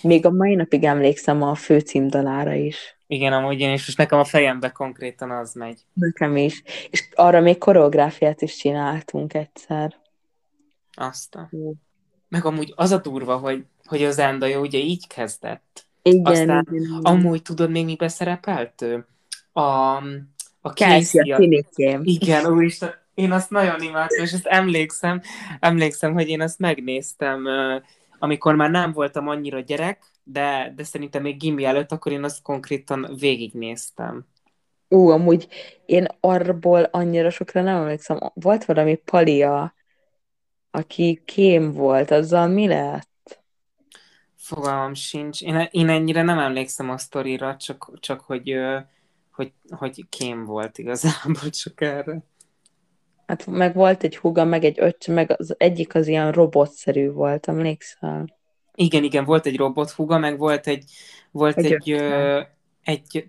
Még 0.03 0.27
a 0.27 0.31
mai 0.31 0.55
napig 0.55 0.85
emlékszem 0.85 1.43
a 1.43 1.55
főcímdalára 1.55 2.53
is. 2.53 2.99
Igen, 3.13 3.33
amúgy 3.33 3.61
én 3.61 3.73
is, 3.73 3.89
és 3.89 3.95
nekem 3.95 4.19
a 4.19 4.25
fejembe 4.25 4.71
konkrétan 4.71 5.31
az 5.31 5.55
megy. 5.55 5.81
Nekem 5.93 6.37
is. 6.37 6.63
És 6.91 7.09
arra 7.15 7.41
még 7.41 7.59
koreográfiát 7.59 8.43
is 8.43 8.57
csináltunk 8.57 9.35
egyszer. 9.35 9.97
Azt. 10.95 11.39
Meg 12.29 12.45
amúgy 12.45 12.73
az 12.77 12.91
a 12.91 12.99
durva, 12.99 13.37
hogy, 13.37 13.65
hogy 13.85 14.05
az 14.05 14.19
Endaja 14.19 14.61
ugye 14.61 14.79
így 14.79 15.07
kezdett. 15.07 15.87
Igen, 16.03 16.25
Aztán 16.25 16.67
igen, 16.71 16.83
igen. 16.83 17.01
amúgy 17.03 17.43
tudod 17.43 17.71
még 17.71 17.85
mi 17.85 17.97
beszerepelt 17.97 18.83
ő? 18.83 19.07
A, 19.53 19.97
a 20.61 20.69
Casey, 20.75 21.33
a 21.33 21.37
finikém. 21.37 22.01
Igen, 22.05 22.47
úristen, 22.47 22.95
én 23.15 23.33
azt 23.33 23.51
nagyon 23.51 23.83
imádtam, 23.83 24.25
és 24.25 24.33
ezt 24.33 24.47
emlékszem, 24.47 25.21
emlékszem, 25.61 26.13
hogy 26.13 26.29
én 26.29 26.41
azt 26.41 26.59
megnéztem, 26.59 27.47
amikor 28.19 28.55
már 28.55 28.71
nem 28.71 28.93
voltam 28.93 29.29
annyira 29.29 29.61
gyerek, 29.61 30.12
de, 30.25 30.73
de 30.77 30.85
szerintem 30.85 31.23
még 31.23 31.37
gimi 31.37 31.65
előtt, 31.65 31.93
akkor 31.93 32.13
én 32.13 32.25
azt 32.25 32.43
konkrétan 32.43 33.09
végignéztem. 33.19 34.27
Ú, 34.89 35.09
amúgy 35.09 35.49
én 35.87 36.07
arból 36.21 36.83
annyira 36.83 37.31
sokra 37.31 37.63
nem 37.63 37.77
emlékszem. 37.77 38.19
Volt 38.35 38.65
valami 38.65 38.95
Palia, 38.95 39.75
aki 40.71 41.23
kém 41.25 41.73
volt, 41.73 42.11
azzal 42.11 42.49
mi 42.49 42.67
lett? 42.67 43.43
Fogalmam 44.37 44.95
sincs. 44.95 45.43
Én, 45.43 45.69
én 45.71 45.89
ennyire 45.89 46.23
nem 46.23 46.39
emlékszem 46.39 46.91
a 46.91 46.99
sztorira, 46.99 47.57
csak, 47.57 47.99
csak 48.01 48.21
hogy, 48.21 48.55
hogy, 49.33 49.53
hogy 49.69 50.09
kém 50.09 50.45
volt 50.45 50.79
igazából 50.79 51.51
csak 51.63 51.81
erre. 51.81 52.23
Hát 53.27 53.47
meg 53.47 53.75
volt 53.75 54.03
egy 54.03 54.17
húga, 54.17 54.45
meg 54.45 54.65
egy 54.65 54.81
öccse, 54.81 55.13
meg 55.13 55.35
az 55.39 55.55
egyik 55.59 55.95
az 55.95 56.07
ilyen 56.07 56.33
robotszerű 56.33 57.11
volt, 57.11 57.49
emlékszel? 57.49 58.41
Igen, 58.75 59.05
igen, 59.05 59.25
volt 59.25 59.47
egy 59.47 59.57
robothúga, 59.57 60.19
meg 60.19 60.39
volt 60.39 60.67
egy, 60.67 60.85
volt 61.31 61.57
egy, 61.57 61.73
egy, 61.73 61.91
ö, 61.91 62.41
egy, 62.83 63.29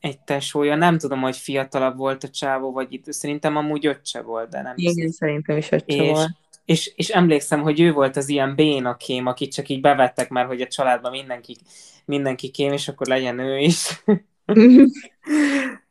egy 0.00 0.18
tesója, 0.18 0.74
nem 0.74 0.98
tudom, 0.98 1.20
hogy 1.20 1.36
fiatalabb 1.36 1.96
volt 1.96 2.24
a 2.24 2.28
csávó, 2.28 2.72
vagy 2.72 2.92
itt, 2.92 3.12
szerintem 3.12 3.56
amúgy 3.56 3.86
öccse 3.86 4.22
volt, 4.22 4.48
de 4.50 4.62
nem 4.62 4.72
Igen, 4.76 4.94
hiszem. 4.94 5.10
szerintem 5.10 5.56
is 5.56 5.70
öccse 5.72 6.02
és, 6.02 6.10
volt. 6.10 6.30
És, 6.64 6.92
és 6.96 7.08
emlékszem, 7.08 7.62
hogy 7.62 7.80
ő 7.80 7.92
volt 7.92 8.16
az 8.16 8.28
ilyen 8.28 8.54
bénakém, 8.54 9.26
akit 9.26 9.52
csak 9.52 9.68
így 9.68 9.80
bevettek 9.80 10.28
már, 10.28 10.46
hogy 10.46 10.60
a 10.60 10.66
családban 10.66 11.10
mindenki, 11.10 11.56
mindenki 12.04 12.50
kém, 12.50 12.72
és 12.72 12.88
akkor 12.88 13.06
legyen 13.06 13.38
ő 13.38 13.58
is. 13.58 14.04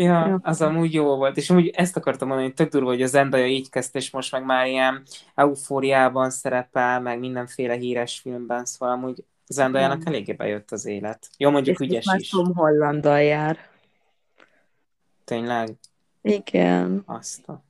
Ja, 0.00 0.26
Ja. 0.26 0.38
az 0.42 0.62
amúgy 0.62 0.92
jó 0.92 1.16
volt, 1.16 1.36
és 1.36 1.50
amúgy 1.50 1.68
ezt 1.68 1.96
akartam 1.96 2.28
mondani, 2.28 2.48
hogy 2.48 2.56
tök 2.56 2.70
durva, 2.72 2.88
hogy 2.88 3.02
a 3.02 3.06
Zendaya 3.06 3.46
így 3.46 3.70
kezdte, 3.70 3.98
és 3.98 4.10
most 4.10 4.32
meg 4.32 4.44
már 4.44 4.66
ilyen 4.66 5.02
eufóriában 5.34 6.30
szerepel, 6.30 7.00
meg 7.00 7.18
mindenféle 7.18 7.74
híres 7.74 8.18
filmben, 8.18 8.64
szóval 8.64 8.94
amúgy 8.94 9.24
Zendaya-nak 9.48 10.06
eléggé 10.06 10.32
bejött 10.32 10.70
az 10.70 10.86
élet. 10.86 11.28
Jó, 11.36 11.50
mondjuk 11.50 11.80
És 11.80 11.86
ügyes 11.86 12.06
most 12.06 12.20
is. 12.20 12.28
Tom 12.28 12.54
Hollanddal 12.54 13.20
jár. 13.22 13.58
Tényleg? 15.24 15.68
Igen. 16.22 17.02
Azt 17.06 17.48
a... 17.48 17.62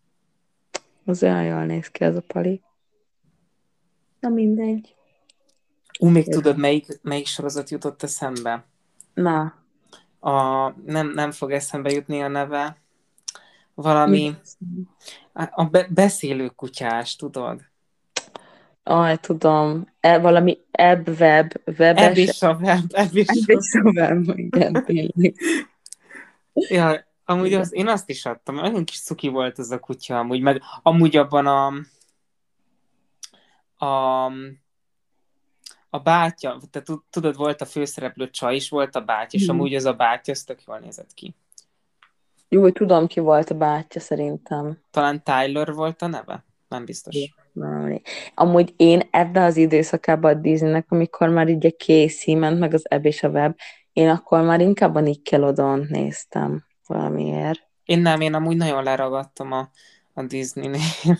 Az 1.04 1.22
olyan 1.22 1.44
jól 1.44 1.64
néz 1.64 1.86
ki 1.86 2.04
ez 2.04 2.16
a 2.16 2.20
pali. 2.20 2.62
Na 4.20 4.28
mindegy. 4.28 4.94
Ú, 5.98 6.08
még 6.08 6.26
Igen. 6.26 6.40
tudod, 6.40 6.56
melyik, 6.56 6.86
melyik 7.02 7.26
sorozat 7.26 7.70
jutott 7.70 8.02
eszembe? 8.02 8.64
Na. 9.14 9.54
A, 10.20 10.68
nem, 10.84 11.08
nem 11.08 11.30
fog 11.30 11.52
eszembe 11.52 11.90
jutni 11.90 12.22
a 12.22 12.28
neve. 12.28 12.76
Valami, 13.74 14.34
a 15.32 15.64
be, 15.64 15.86
beszélő 15.90 16.48
kutyás, 16.48 17.16
tudod? 17.16 17.60
Aj, 18.82 19.16
tudom. 19.16 19.86
E, 20.00 20.18
valami 20.18 20.58
ebb 20.70 21.08
web, 21.08 21.52
webes. 21.78 22.04
Ebb 22.04 22.16
és 22.16 22.42
a 22.42 22.56
web, 22.60 22.84
ebb 22.92 23.16
és 23.16 23.26
Ebb 23.28 23.48
a 23.48 23.52
és 23.52 23.80
a 23.82 23.90
web, 23.90 24.38
igen, 24.38 24.84
tényleg. 24.84 25.34
Ja, 26.68 27.06
amúgy 27.24 27.46
Igen. 27.46 27.60
az, 27.60 27.74
én 27.74 27.88
azt 27.88 28.08
is 28.08 28.26
adtam, 28.26 28.54
nagyon 28.54 28.84
kis 28.84 29.02
cuki 29.02 29.28
volt 29.28 29.58
az 29.58 29.70
a 29.70 29.78
kutya, 29.78 30.18
amúgy, 30.18 30.40
meg 30.40 30.62
amúgy 30.82 31.16
abban 31.16 31.46
a 31.46 31.72
a, 33.78 34.32
a 35.90 35.98
bátya, 35.98 36.60
te 36.70 36.82
tud- 36.82 37.02
tudod, 37.10 37.36
volt 37.36 37.60
a 37.60 37.64
főszereplő 37.64 38.30
csaj 38.30 38.54
is, 38.54 38.68
volt 38.68 38.96
a 38.96 39.00
bátya, 39.00 39.36
és 39.38 39.46
Mhm. 39.46 39.50
amúgy 39.56 39.74
az 39.74 39.84
a 39.84 39.92
bátya, 39.92 40.32
az 40.32 40.42
tök 40.42 40.62
jól 40.66 40.78
nézett 40.78 41.14
ki. 41.14 41.34
Jó, 42.48 42.60
hogy 42.60 42.72
tudom, 42.72 43.06
ki 43.06 43.20
volt 43.20 43.50
a 43.50 43.54
bátyja 43.54 44.00
szerintem. 44.00 44.78
Talán 44.90 45.22
Tyler 45.22 45.72
volt 45.72 46.02
a 46.02 46.06
neve? 46.06 46.44
Nem 46.68 46.84
biztos. 46.84 47.16
Nem 47.52 47.72
emlék. 47.72 48.08
Amúgy 48.34 48.74
én 48.76 49.00
ebben 49.10 49.42
az 49.42 49.56
időszakában 49.56 50.36
a 50.36 50.40
Disneynek, 50.40 50.86
amikor 50.88 51.28
már 51.28 51.48
így 51.48 51.66
a 51.66 51.70
Casey 51.70 52.34
ment, 52.34 52.58
meg 52.58 52.74
az 52.74 52.90
Ebb 52.90 53.04
és 53.04 53.22
a 53.22 53.28
Web, 53.28 53.56
én 53.92 54.08
akkor 54.08 54.42
már 54.42 54.60
inkább 54.60 54.94
a 54.94 55.00
Nickelodeon 55.00 55.86
néztem 55.88 56.64
valamiért. 56.86 57.66
Én 57.84 57.98
nem, 57.98 58.20
én 58.20 58.34
amúgy 58.34 58.56
nagyon 58.56 58.82
leragadtam 58.82 59.52
a, 59.52 59.70
a 60.14 60.22
Disney-nél. 60.22 61.18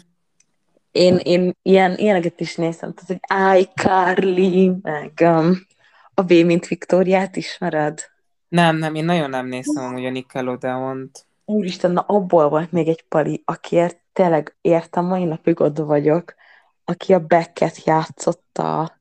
Én, 0.99 1.17
én 1.17 1.53
ilyen, 1.63 1.97
ilyeneket 1.97 2.41
is 2.41 2.57
néztem, 2.57 2.95
tehát, 2.95 3.23
hogy 3.29 3.61
iCarly, 3.61 4.71
meg 4.83 5.13
um, 5.21 5.67
a 6.15 6.23
B, 6.23 6.33
mint 6.33 6.67
Viktóriát 6.67 7.37
ismered? 7.37 8.01
Nem, 8.49 8.77
nem, 8.77 8.95
én 8.95 9.05
nagyon 9.05 9.31
nem 9.31 9.47
néztem 9.47 9.85
amúgy 9.85 10.05
a 10.05 10.11
Nickelodeon-t. 10.11 11.27
Úristen, 11.45 11.91
na 11.91 12.01
abból 12.01 12.49
volt 12.49 12.73
még 12.73 12.89
egy 12.89 13.05
pali, 13.09 13.43
akiért 13.45 13.99
tényleg 14.13 14.57
értem, 14.61 15.05
mai 15.05 15.25
napig 15.25 15.61
oda 15.61 15.85
vagyok, 15.85 16.35
aki 16.85 17.15
a 17.15 17.27
Becket 17.27 17.85
játszotta, 17.85 18.99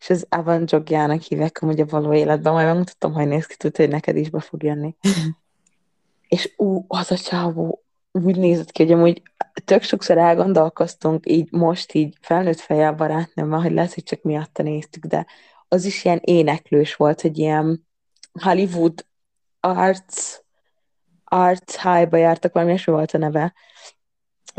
és 0.00 0.10
az 0.10 0.26
Evan 0.28 0.64
Jogjának 0.66 1.22
hívják 1.22 1.62
amúgy 1.62 1.80
a 1.80 1.86
való 1.86 2.12
életben, 2.12 2.52
majd 2.52 2.66
megmutatom, 2.66 3.12
hogy 3.12 3.26
néz 3.26 3.46
ki, 3.46 3.56
tudod, 3.56 3.76
hogy 3.76 3.88
neked 3.88 4.16
is 4.16 4.30
be 4.30 4.40
fog 4.40 4.62
jönni. 4.62 4.96
és 6.28 6.54
ú, 6.56 6.84
az 6.88 7.10
a 7.10 7.16
csávó 7.16 7.79
úgy 8.12 8.36
nézett 8.36 8.70
ki, 8.70 8.82
hogy 8.82 8.92
amúgy 8.92 9.22
tök 9.64 9.82
sokszor 9.82 10.18
elgondolkoztunk 10.18 11.30
így 11.30 11.52
most 11.52 11.92
így 11.94 12.16
felnőtt 12.20 12.60
fejjel 12.60 12.92
barátnőmmel, 12.92 13.60
hogy 13.60 13.72
lehet, 13.72 13.94
hogy 13.94 14.02
csak 14.02 14.22
miatta 14.22 14.62
néztük, 14.62 15.04
de 15.04 15.26
az 15.68 15.84
is 15.84 16.04
ilyen 16.04 16.20
éneklős 16.22 16.94
volt, 16.94 17.20
hogy 17.20 17.38
ilyen 17.38 17.86
Hollywood 18.42 19.06
Arts 19.60 20.38
Arts 21.24 21.82
High-ba 21.82 22.16
jártak, 22.16 22.52
valami 22.52 22.70
ilyesmi 22.70 22.92
volt 22.92 23.12
a 23.12 23.18
neve, 23.18 23.54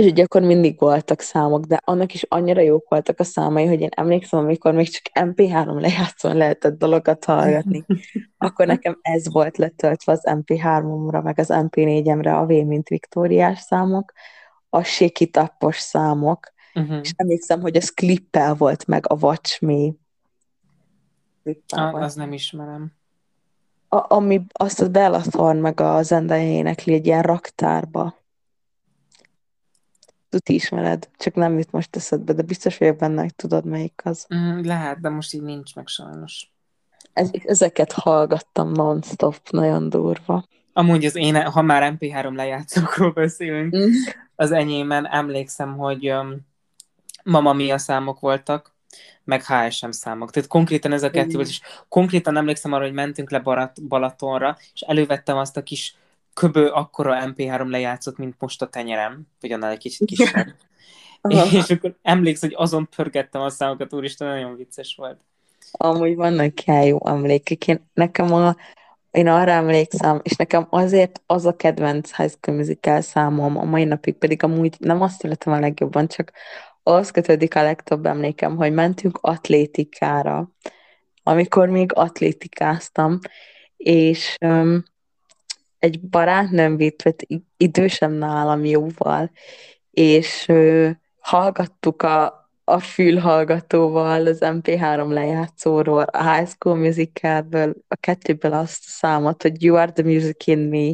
és 0.02 0.12
ugye 0.12 0.24
akkor 0.24 0.42
mindig 0.42 0.80
voltak 0.80 1.20
számok, 1.20 1.66
de 1.66 1.80
annak 1.84 2.14
is 2.14 2.24
annyira 2.24 2.62
jók 2.62 2.90
voltak 2.90 3.20
a 3.20 3.24
számai, 3.24 3.66
hogy 3.66 3.82
én 3.82 3.90
emlékszem, 3.96 4.40
amikor 4.40 4.74
még 4.74 4.90
csak 4.90 5.26
MP3 5.26 5.80
lejátszón 5.80 6.38
lehetett 6.38 6.78
dolgokat 6.78 7.26
hallgatni, 7.26 7.86
akkor 8.38 8.66
nekem 8.66 9.00
ez 9.02 9.32
volt 9.32 9.58
letöltve 9.58 10.12
az 10.12 10.22
MP3-omra, 10.24 11.24
meg 11.24 11.40
az 11.40 11.48
MP4-emre 11.52 12.38
a 12.40 12.46
V, 12.46 12.50
mint 12.50 12.88
Viktóriás 12.88 13.60
számok, 13.60 14.12
a 14.70 14.84
Shake 14.84 15.24
It 15.26 15.38
Up-os 15.38 15.78
számok, 15.78 16.52
Uh-huh. 16.74 17.00
és 17.02 17.14
emlékszem, 17.16 17.62
hogy 17.62 17.76
az 17.76 17.90
klippel 17.90 18.54
volt 18.54 18.88
meg 18.88 19.12
a 19.12 19.18
Watch 19.22 19.62
Me. 19.62 19.90
Ah, 21.68 21.94
az 21.94 22.16
nem 22.16 22.34
ismerem. 22.34 22.92
A, 23.90 24.14
ami 24.14 24.42
azt 24.52 24.82
a 24.82 24.90
Bella 24.90 25.20
Thorne 25.20 25.60
meg 25.60 25.80
a 25.80 26.02
Zendaya 26.02 26.48
énekli 26.48 26.94
egy 26.94 27.06
ilyen 27.06 27.22
raktárba. 27.22 28.21
Tuti 30.32 30.54
ismered, 30.54 31.10
csak 31.18 31.34
nem 31.34 31.58
jut 31.58 31.72
most 31.72 31.96
eszedbe, 31.96 32.34
de 32.34 32.42
biztos 32.42 32.78
vagyok 32.78 32.98
benne, 32.98 33.22
hogy 33.22 33.36
tudod, 33.36 33.66
melyik 33.66 34.02
az. 34.04 34.28
Mm, 34.36 34.62
lehet, 34.64 35.02
de 35.02 35.10
most 35.10 35.34
így 35.34 35.42
nincs 35.42 35.76
meg 35.76 35.88
sajnos. 35.88 36.52
Ez, 37.14 37.30
ezeket 37.46 37.92
hallgattam 37.92 38.72
non-stop, 38.72 39.50
nagyon 39.50 39.90
durva. 39.90 40.46
Amúgy 40.74 41.06
az 41.06 41.16
én, 41.16 41.44
ha 41.44 41.62
már 41.62 41.98
MP3 42.00 42.36
lejátszókról 42.36 43.12
beszélünk, 43.12 43.76
Mm. 43.76 43.90
az 44.36 44.52
enyémen 44.52 45.08
emlékszem, 45.08 45.78
hogy 45.78 46.12
um, 46.12 46.36
Mama 47.24 47.54
Mia 47.54 47.78
számok 47.78 48.20
voltak, 48.20 48.76
meg 49.24 49.46
HSM 49.46 49.90
számok. 49.90 50.32
Tehát 50.32 50.50
konkrétan 50.50 50.92
ez 50.92 51.04
a 51.04 51.10
kettő 51.10 51.36
volt, 51.36 51.48
és 51.48 51.62
konkrétan 51.90 52.38
emlékszem 52.38 52.74
arra, 52.74 52.84
hogy 52.84 52.94
mentünk 52.94 53.32
le 53.32 53.40
Barat, 53.40 53.88
Balatonra, 53.88 54.58
és 54.74 54.82
elővettem 54.82 55.38
azt 55.38 55.58
a 55.58 55.64
kis 55.64 55.96
köbö 56.34 56.70
akkora 56.70 57.24
MP3 57.26 57.70
lejátszott, 57.70 58.18
mint 58.18 58.36
most 58.40 58.62
a 58.62 58.68
tenyerem, 58.68 59.28
vagy 59.40 59.52
annál 59.52 59.72
egy 59.72 59.78
kicsit 59.78 60.08
kisebb. 60.08 60.48
Aha. 61.22 61.58
és 61.58 61.70
akkor 61.70 61.96
emlékszem, 62.02 62.50
hogy 62.50 62.58
azon 62.62 62.90
pörgettem 62.96 63.42
a 63.42 63.50
számokat, 63.50 63.94
úristen, 63.94 64.28
nagyon 64.28 64.56
vicces 64.56 64.96
volt. 64.96 65.20
Amúgy 65.72 66.16
vannak 66.16 66.66
ilyen 66.66 66.84
jó 66.84 67.08
emlékek. 67.08 67.68
Én, 67.68 67.90
nekem 67.94 68.34
a, 68.34 68.56
én 69.12 69.28
arra 69.28 69.52
emlékszem, 69.52 70.20
és 70.24 70.36
nekem 70.36 70.68
azért 70.70 71.22
az 71.26 71.46
a 71.46 71.56
kedvenc 71.56 72.16
High 72.16 72.32
School 72.32 72.58
Musical 72.58 73.02
számom, 73.02 73.58
a 73.58 73.64
mai 73.64 73.84
napig 73.84 74.16
pedig 74.16 74.44
amúgy 74.44 74.76
nem 74.80 75.02
azt 75.02 75.24
illetem 75.24 75.54
a 75.54 75.60
legjobban, 75.60 76.08
csak 76.08 76.32
az 76.84 77.12
kötődik 77.12 77.56
a 77.56 77.64
legtöbb 77.64 78.06
emlékem, 78.06 78.56
hogy 78.56 78.74
mentünk 78.74 79.18
atlétikára, 79.22 80.52
amikor 81.24 81.70
még 81.70 81.92
atlétikáztam, 81.94 83.20
és 83.78 84.36
um, 84.42 84.84
egy 85.82 86.00
barátnőm 86.02 86.76
vitt, 86.78 87.02
vagy 87.02 87.16
i- 87.28 87.46
idősebb 87.58 88.12
nálam 88.12 88.66
jóval, 88.66 89.32
és 89.92 90.46
ö, 90.48 90.90
hallgattuk 91.20 92.02
a, 92.02 92.50
a 92.64 92.80
fülhallgatóval 92.80 94.26
az 94.26 94.38
MP3 94.42 95.08
lejátszóról, 95.08 96.02
a 96.04 96.34
High 96.34 96.48
School 96.50 96.76
Musicalből, 96.76 97.74
a 97.88 97.96
kettőből 97.96 98.54
azt 98.54 98.84
a 98.86 98.90
számot, 98.90 99.42
hogy 99.42 99.64
You 99.64 99.76
are 99.76 99.92
the 99.92 100.04
music 100.04 100.48
in 100.48 100.60
me. 100.60 100.92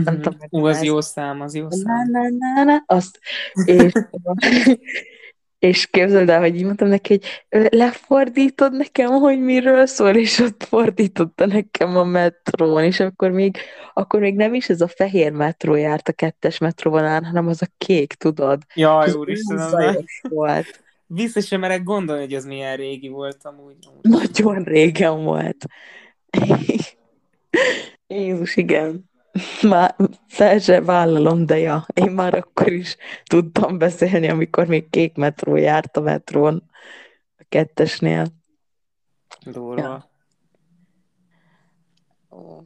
Uh-huh. 0.00 0.14
tudom, 0.20 0.38
hogy 0.38 0.48
Ú, 0.60 0.66
az 0.66 0.82
jó 0.82 1.00
szám, 1.00 1.40
az 1.40 1.54
jó 1.54 1.64
Na, 1.64 1.76
szám. 1.76 2.10
na, 2.10 2.20
na, 2.54 2.64
na, 2.64 2.82
azt, 2.86 3.18
és, 3.64 3.92
és 5.58 5.86
képzeld 5.86 6.28
el, 6.28 6.40
hogy 6.40 6.56
így 6.56 6.64
mondtam 6.64 6.88
neki, 6.88 7.20
hogy 7.48 7.66
lefordítod 7.70 8.72
nekem, 8.72 9.10
hogy 9.10 9.40
miről 9.40 9.86
szól, 9.86 10.14
és 10.14 10.38
ott 10.38 10.64
fordította 10.64 11.46
nekem 11.46 11.96
a 11.96 12.04
metrón, 12.04 12.84
és 12.84 13.00
akkor 13.00 13.30
még, 13.30 13.56
akkor 13.94 14.20
még 14.20 14.34
nem 14.34 14.54
is 14.54 14.68
ez 14.68 14.80
a 14.80 14.88
fehér 14.88 15.32
metró 15.32 15.74
járt 15.74 16.08
a 16.08 16.12
kettes 16.12 16.58
metróvonalán, 16.58 17.24
hanem 17.24 17.46
az 17.46 17.62
a 17.62 17.66
kék, 17.78 18.12
tudod? 18.12 18.62
Jaj, 18.74 19.12
úristen, 19.12 20.04
volt. 20.28 20.84
Vissza 21.06 21.40
sem 21.40 21.60
merek 21.60 21.82
gondolni, 21.82 22.22
hogy 22.22 22.34
az 22.34 22.44
milyen 22.44 22.76
régi 22.76 23.08
volt 23.08 23.38
amúgy. 23.42 23.76
Nagyon 24.02 24.62
régen 24.62 25.24
volt. 25.24 25.66
Jézus, 28.06 28.56
igen. 28.56 29.10
Már 29.62 29.96
fel 30.26 30.58
se 30.58 30.80
vállalom, 30.80 31.46
de 31.46 31.58
ja, 31.58 31.86
én 31.94 32.10
már 32.10 32.34
akkor 32.34 32.72
is 32.72 32.96
tudtam 33.24 33.78
beszélni, 33.78 34.28
amikor 34.28 34.66
még 34.66 34.90
kék 34.90 35.16
metró 35.16 35.56
járt 35.56 35.96
a 35.96 36.00
metrón, 36.00 36.70
a 37.38 37.44
kettesnél. 37.48 38.26
Durva. 39.44 39.80
Ja. 39.80 40.10
Ó, 42.30 42.60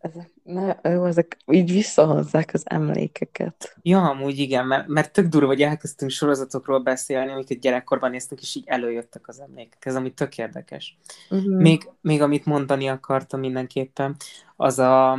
Ezek, 0.00 0.30
na, 0.42 0.80
jó, 0.82 1.04
ezek 1.04 1.36
így 1.46 1.72
visszahozzák 1.72 2.50
az 2.52 2.62
emlékeket. 2.64 3.76
Ja, 3.82 4.08
amúgy 4.08 4.38
igen, 4.38 4.66
mert, 4.66 4.86
mert 4.86 5.12
tök 5.12 5.26
durva, 5.26 5.46
hogy 5.46 5.62
elkezdtünk 5.62 6.10
sorozatokról 6.10 6.78
beszélni, 6.78 7.32
amiket 7.32 7.60
gyerekkorban 7.60 8.10
néztünk, 8.10 8.40
és 8.40 8.54
így 8.54 8.64
előjöttek 8.66 9.28
az 9.28 9.40
emlékek. 9.40 9.86
Ez 9.86 9.96
ami 9.96 10.10
tök 10.10 10.38
érdekes. 10.38 10.98
Uh-huh. 11.30 11.60
Még, 11.60 11.90
még 12.00 12.22
amit 12.22 12.44
mondani 12.44 12.88
akartam 12.88 13.40
mindenképpen, 13.40 14.16
az 14.56 14.78
a 14.78 15.18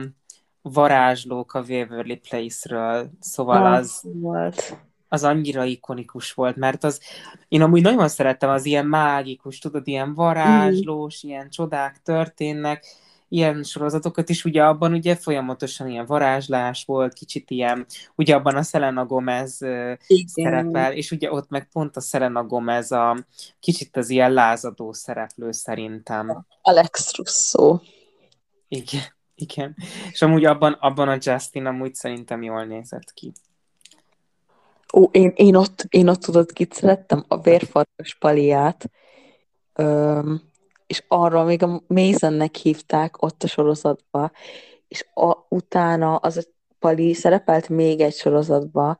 varázslók 0.62 1.54
a 1.54 1.64
Waverly 1.68 2.16
Place-ről. 2.16 3.10
Szóval 3.20 3.74
az, 3.74 4.02
volt. 4.04 4.78
az 5.08 5.24
annyira 5.24 5.64
ikonikus 5.64 6.34
volt, 6.34 6.56
mert 6.56 6.84
az, 6.84 7.00
én 7.48 7.62
amúgy 7.62 7.82
nagyon 7.82 8.08
szerettem 8.08 8.50
az 8.50 8.66
ilyen 8.66 8.86
mágikus, 8.86 9.60
tudod, 9.60 9.88
ilyen 9.88 10.14
varázslós, 10.14 11.24
ilyen 11.24 11.50
csodák 11.50 12.02
történnek, 12.04 12.86
ilyen 13.32 13.64
sorozatokat 13.64 14.30
is, 14.30 14.46
ugye 14.46 14.64
abban 14.64 14.94
ugye 14.94 15.16
folyamatosan 15.16 15.90
ilyen 15.90 16.06
varázslás 16.06 16.86
volt, 16.86 17.14
kicsit 17.14 17.50
ilyen, 17.50 17.86
ugye 18.16 18.36
abban 18.36 18.56
a 18.56 18.64
Selena 18.64 19.06
Gomez 19.06 19.62
Igen. 19.62 19.98
szerepel, 20.26 20.94
és 20.94 21.12
ugye 21.12 21.32
ott 21.32 21.50
meg 21.50 21.70
pont 21.72 21.96
a 21.96 22.02
Selena 22.02 22.44
Gomez 22.44 22.92
a 22.92 23.26
kicsit 23.60 23.98
az 23.98 24.10
ilyen 24.10 24.34
lázadó 24.34 24.94
szereplő 24.94 25.52
szerintem. 25.52 26.46
Alex 26.62 27.16
Russo. 27.16 27.80
Igen, 28.68 29.04
igen. 29.36 29.76
És 30.12 30.22
amúgy 30.22 30.46
abban, 30.46 30.74
abban 30.74 31.08
a 31.08 31.18
Justin 31.20 31.66
amúgy 31.66 31.94
szerintem 31.94 32.44
jól 32.44 32.66
nézett 32.66 33.14
ki. 33.14 33.32
Ó, 34.94 35.04
én, 35.04 35.32
én, 35.36 35.56
ott, 35.56 35.86
én 35.90 36.08
ott 36.08 36.20
tudod, 36.20 36.52
kit 36.52 36.74
szerettem? 36.74 37.26
A 37.28 37.42
vérfarkas 37.42 38.16
paliát. 38.16 38.90
Öm, 39.74 40.42
és 40.88 41.04
arra 41.08 41.44
még 41.44 41.64
a 41.64 41.82
Masonnek 41.88 42.56
hívták 42.56 43.22
ott 43.22 43.44
a 43.44 43.48
sorozatba, 43.48 44.32
és 44.88 45.06
a, 45.14 45.46
utána 45.50 46.16
az 46.16 46.38
a 46.38 46.42
Pali 46.80 47.14
szerepelt 47.14 47.70
még 47.70 48.00
egy 48.00 48.14
sorozatba, 48.14 48.98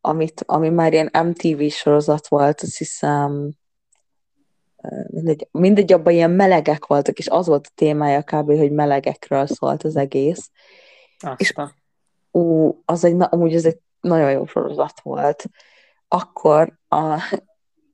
amit, 0.00 0.42
ami 0.46 0.68
már 0.68 0.92
ilyen 0.92 1.10
MTV 1.26 1.62
sorozat 1.62 2.28
volt, 2.28 2.60
azt 2.60 2.78
hiszem, 2.78 3.50
mindegy, 5.06 5.48
mindegy, 5.50 5.92
abban 5.92 6.12
ilyen 6.12 6.30
melegek 6.30 6.86
voltak, 6.86 7.18
és 7.18 7.28
az 7.28 7.46
volt 7.46 7.66
a 7.66 7.72
témája 7.74 8.22
kb., 8.22 8.56
hogy 8.56 8.72
melegekről 8.72 9.46
szólt 9.46 9.82
az 9.82 9.96
egész. 9.96 10.50
Aztán. 11.18 11.34
És 11.38 11.54
ú, 12.30 12.74
az 12.84 13.04
egy, 13.04 13.16
amúgy 13.18 13.54
ez 13.54 13.64
egy 13.64 13.78
nagyon 14.00 14.30
jó 14.30 14.46
sorozat 14.46 15.00
volt. 15.00 15.44
Akkor 16.08 16.78
a, 16.88 17.20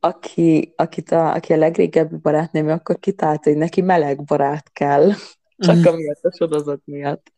aki, 0.00 0.72
akit 0.76 1.10
a, 1.10 1.32
aki 1.32 1.52
a 1.52 1.56
legrégebbi 1.56 2.16
barátnőm, 2.16 2.68
akkor 2.68 2.98
kitálta, 2.98 3.50
hogy 3.50 3.58
neki 3.58 3.80
meleg 3.80 4.24
barát 4.24 4.72
kell, 4.72 5.10
csak 5.66 5.76
mm. 5.76 5.84
amiatt 5.84 6.24
a 6.24 6.32
sorozat 6.36 6.80
miatt. 6.84 7.32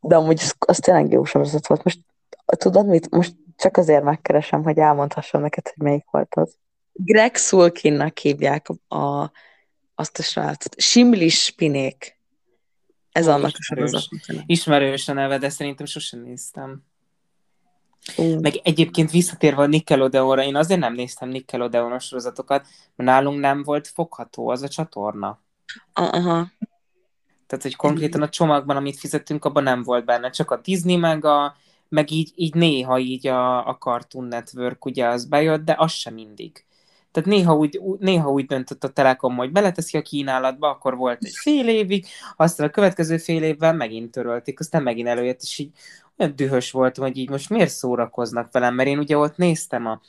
De 0.00 0.16
amúgy 0.16 0.40
az, 0.40 0.54
az 0.58 0.78
tényleg 0.78 1.12
jó 1.12 1.24
sorozat 1.24 1.66
volt. 1.66 1.84
Most 1.84 2.00
tudod 2.46 2.86
mit? 2.86 3.10
Most 3.10 3.34
csak 3.56 3.76
azért 3.76 4.02
megkeresem, 4.02 4.62
hogy 4.62 4.78
elmondhassam 4.78 5.40
neked, 5.40 5.68
hogy 5.68 5.84
melyik 5.86 6.04
volt 6.10 6.34
az. 6.34 6.58
Greg 7.04 7.36
Sulkinnak 7.36 8.18
hívják 8.18 8.68
a, 8.88 9.32
azt 9.94 10.18
a 10.18 10.22
srácot. 10.22 10.80
Simlis 10.80 11.42
Spinék. 11.42 12.18
Ez 13.12 13.28
Ó, 13.28 13.30
annak 13.30 13.52
a 13.54 13.62
sorozat. 13.62 14.04
Ismerős 14.46 15.08
a 15.08 15.12
neve, 15.12 15.38
de 15.38 15.48
szerintem 15.48 15.86
sosem 15.86 16.20
néztem. 16.20 16.82
Mm. 18.22 18.38
Meg 18.40 18.60
egyébként 18.62 19.10
visszatérve 19.10 19.62
a 19.62 19.66
Nickelodeonra, 19.66 20.42
én 20.42 20.56
azért 20.56 20.80
nem 20.80 20.94
néztem 20.94 21.28
nickelodeon 21.28 21.98
sorozatokat, 21.98 22.66
mert 22.96 23.10
nálunk 23.10 23.40
nem 23.40 23.62
volt 23.62 23.88
fogható 23.88 24.48
az 24.48 24.62
a 24.62 24.68
csatorna. 24.68 25.40
Aha. 25.92 26.50
Tehát, 27.46 27.64
hogy 27.64 27.76
konkrétan 27.76 28.22
a 28.22 28.28
csomagban, 28.28 28.76
amit 28.76 28.98
fizettünk, 28.98 29.44
abban 29.44 29.62
nem 29.62 29.82
volt 29.82 30.04
benne, 30.04 30.30
csak 30.30 30.50
a 30.50 30.56
Disney 30.56 30.96
meg 30.96 31.24
a, 31.24 31.56
meg 31.88 32.10
így, 32.10 32.32
így 32.34 32.54
néha 32.54 32.98
így 32.98 33.26
a, 33.26 33.68
a 33.68 33.76
Cartoon 33.76 34.24
Network 34.24 34.84
ugye 34.84 35.06
az 35.06 35.24
bejött, 35.24 35.64
de 35.64 35.74
az 35.78 35.92
sem 35.92 36.14
mindig. 36.14 36.64
Tehát 37.12 37.28
néha 37.28 37.56
úgy, 37.56 37.80
néha 37.98 38.30
úgy 38.30 38.46
döntött 38.46 38.84
a 38.84 38.88
Telekom, 38.88 39.36
hogy 39.36 39.52
beleteszi 39.52 39.98
a 39.98 40.02
kínálatba, 40.02 40.68
akkor 40.68 40.96
volt 40.96 41.24
egy 41.24 41.34
fél 41.34 41.68
évig, 41.68 42.06
aztán 42.36 42.66
a 42.66 42.70
következő 42.70 43.18
fél 43.18 43.42
évben 43.42 43.76
megint 43.76 44.10
törölték, 44.10 44.60
aztán 44.60 44.82
megint 44.82 45.08
előjött, 45.08 45.40
és 45.42 45.58
így 45.58 45.70
olyan 46.18 46.36
dühös 46.36 46.70
voltam, 46.70 47.04
hogy 47.04 47.16
így 47.16 47.30
most 47.30 47.50
miért 47.50 47.70
szórakoznak 47.70 48.52
velem, 48.52 48.74
mert 48.74 48.88
én 48.88 48.98
ugye 48.98 49.18
ott 49.18 49.36
néztem 49.36 49.86
a, 49.86 50.00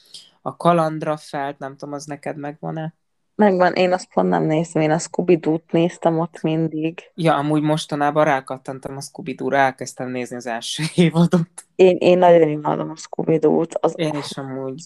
a 0.42 0.56
kalandra 0.56 1.18
felt, 1.18 1.60
nem 1.60 1.78
tudom, 1.78 1.94
az 1.94 2.06
neked 2.06 2.38
megvan-e? 2.38 2.94
Megvan, 3.36 3.74
én 3.74 3.94
azt 3.94 4.14
pont 4.14 4.30
nem 4.30 4.44
néztem, 4.44 4.82
én 4.82 4.92
a 4.92 4.98
scooby 4.98 5.40
néztem 5.72 6.20
ott 6.20 6.42
mindig. 6.42 7.12
Ja, 7.16 7.36
amúgy 7.36 7.62
mostanában 7.62 8.24
rákattantam 8.24 8.98
a 8.98 9.02
scooby 9.02 9.34
doo 9.34 9.52
elkezdtem 9.52 10.10
nézni 10.10 10.36
az 10.36 10.48
első 10.48 10.84
évadot. 10.96 11.66
Én, 11.82 11.98
én 12.00 12.18
nagyon 12.18 12.50
imádom 12.50 12.90
a 12.90 12.96
scooby 12.96 13.40
Az... 13.72 13.94
Én 13.96 14.16
is 14.16 14.38
amúgy. 14.38 14.84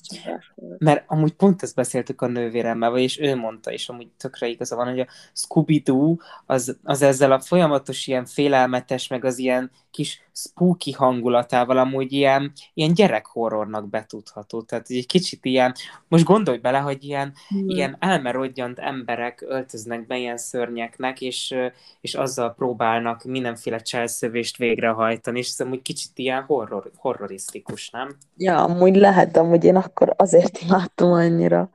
Mert 0.77 1.03
amúgy 1.08 1.34
pont 1.34 1.63
ezt 1.63 1.75
beszéltük 1.75 2.21
a 2.21 2.27
nővéremmel, 2.27 2.89
vagyis 2.89 3.19
ő 3.19 3.36
mondta, 3.36 3.71
és 3.71 3.89
amúgy 3.89 4.08
tökre 4.17 4.47
igaza 4.47 4.75
van, 4.75 4.88
hogy 4.88 4.99
a 4.99 5.08
Scooby-Doo 5.34 6.15
az, 6.45 6.77
az 6.84 7.01
ezzel 7.01 7.31
a 7.31 7.39
folyamatos 7.39 8.08
ilyen 8.08 8.25
félelmetes, 8.25 9.08
meg 9.08 9.25
az 9.25 9.38
ilyen 9.38 9.71
kis 9.95 10.25
spooky 10.34 10.91
hangulatával 10.91 11.77
amúgy 11.77 12.13
ilyen, 12.13 12.51
ilyen 12.73 12.93
gyerekhorrornak 12.93 13.89
betudható. 13.89 14.62
Tehát 14.62 14.89
egy 14.89 15.05
kicsit 15.05 15.45
ilyen, 15.45 15.73
most 16.08 16.23
gondolj 16.23 16.58
bele, 16.58 16.77
hogy 16.77 17.03
ilyen, 17.03 17.34
hmm. 17.47 17.69
ilyen 17.69 17.97
elmerodjant 17.99 18.79
emberek 18.79 19.43
öltöznek 19.47 20.08
be 20.08 20.17
ilyen 20.17 20.38
szörnyeknek, 20.38 21.21
és, 21.21 21.55
és 22.01 22.13
azzal 22.13 22.53
próbálnak 22.53 23.23
mindenféle 23.23 23.79
cselszövést 23.79 24.58
végrehajtani, 24.58 25.39
és 25.39 25.49
ez 25.49 25.65
amúgy 25.65 25.81
kicsit 25.81 26.12
ilyen 26.15 26.43
horror, 26.43 26.85
horrorisztikus, 26.95 27.89
nem? 27.89 28.17
Ja, 28.36 28.63
amúgy 28.63 28.95
lehet, 28.95 29.32
de 29.32 29.39
amúgy 29.39 29.63
én 29.63 29.76
akkor 29.76 30.13
azért 30.17 30.58
imádtam 30.58 31.12
annyira. 31.12 31.69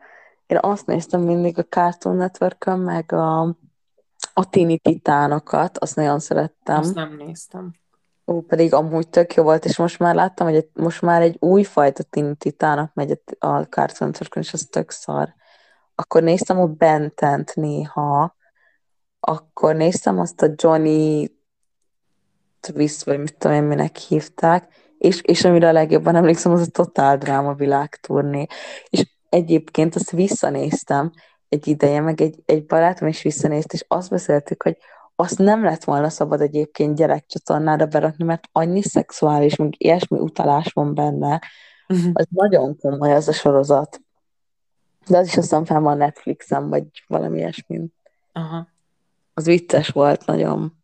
Én 0.46 0.58
azt 0.60 0.86
néztem 0.86 1.20
mindig 1.20 1.58
a 1.58 1.64
Cartoon 1.64 2.16
network 2.16 2.64
meg 2.76 3.12
a, 3.12 3.40
a 4.34 4.48
Tini 4.50 4.78
Titánokat, 4.78 5.78
azt 5.78 5.96
nagyon 5.96 6.18
szerettem. 6.18 6.78
Azt 6.78 6.94
nem 6.94 7.16
néztem. 7.16 7.72
Ó, 8.26 8.40
pedig 8.40 8.74
amúgy 8.74 9.08
tök 9.08 9.34
jó 9.34 9.42
volt, 9.42 9.64
és 9.64 9.76
most 9.76 9.98
már 9.98 10.14
láttam, 10.14 10.46
hogy 10.46 10.56
egy, 10.56 10.68
most 10.72 11.02
már 11.02 11.22
egy 11.22 11.36
új 11.40 11.62
fajta 11.62 12.02
Tini 12.02 12.34
Titánok 12.34 12.94
megy 12.94 13.20
a 13.38 13.60
Cartoon 13.60 14.10
network 14.10 14.36
és 14.36 14.52
az 14.52 14.66
tök 14.70 14.90
szar. 14.90 15.34
Akkor 15.94 16.22
néztem 16.22 16.60
a 16.60 16.66
Bentent 16.66 17.54
néha, 17.54 18.36
akkor 19.20 19.74
néztem 19.74 20.18
azt 20.18 20.42
a 20.42 20.52
Johnny 20.56 21.38
Twist, 22.60 23.04
vagy 23.04 23.18
mit 23.18 23.36
tudom 23.36 23.56
én, 23.56 23.62
minek 23.62 23.96
hívták, 23.96 24.72
és, 25.00 25.20
és 25.22 25.44
amire 25.44 25.68
a 25.68 25.72
legjobban 25.72 26.16
emlékszem, 26.16 26.52
az 26.52 26.60
a 26.60 26.70
Totál 26.70 27.18
Dráma 27.18 27.54
világturné. 27.54 28.46
És 28.88 29.06
egyébként 29.28 29.94
azt 29.94 30.10
visszanéztem 30.10 31.12
egy 31.48 31.68
ideje, 31.68 32.00
meg 32.00 32.20
egy, 32.20 32.42
egy 32.46 32.66
barátom 32.66 33.08
is 33.08 33.22
visszanézt, 33.22 33.72
és 33.72 33.84
azt 33.88 34.10
beszéltük, 34.10 34.62
hogy 34.62 34.76
azt 35.16 35.38
nem 35.38 35.64
lett 35.64 35.84
volna 35.84 36.08
szabad 36.08 36.40
egyébként 36.40 36.96
gyerekcsatornára 36.96 37.86
berakni, 37.86 38.24
mert 38.24 38.48
annyi 38.52 38.82
szexuális, 38.82 39.56
meg 39.56 39.74
ilyesmi 39.76 40.18
utalás 40.18 40.72
van 40.72 40.94
benne, 40.94 41.40
uh-huh. 41.88 42.10
az 42.12 42.26
nagyon 42.30 42.78
komoly 42.78 43.12
az 43.12 43.28
a 43.28 43.32
sorozat. 43.32 44.00
De 45.06 45.18
az 45.18 45.26
is 45.26 45.36
aztán 45.36 45.64
fel 45.64 45.80
van 45.80 45.96
Netflixen, 45.96 46.68
vagy 46.68 46.84
valami 47.06 47.38
ilyesmi. 47.38 47.80
Aha. 48.32 48.68
Az 49.34 49.44
vicces 49.44 49.88
volt 49.88 50.26
nagyon 50.26 50.79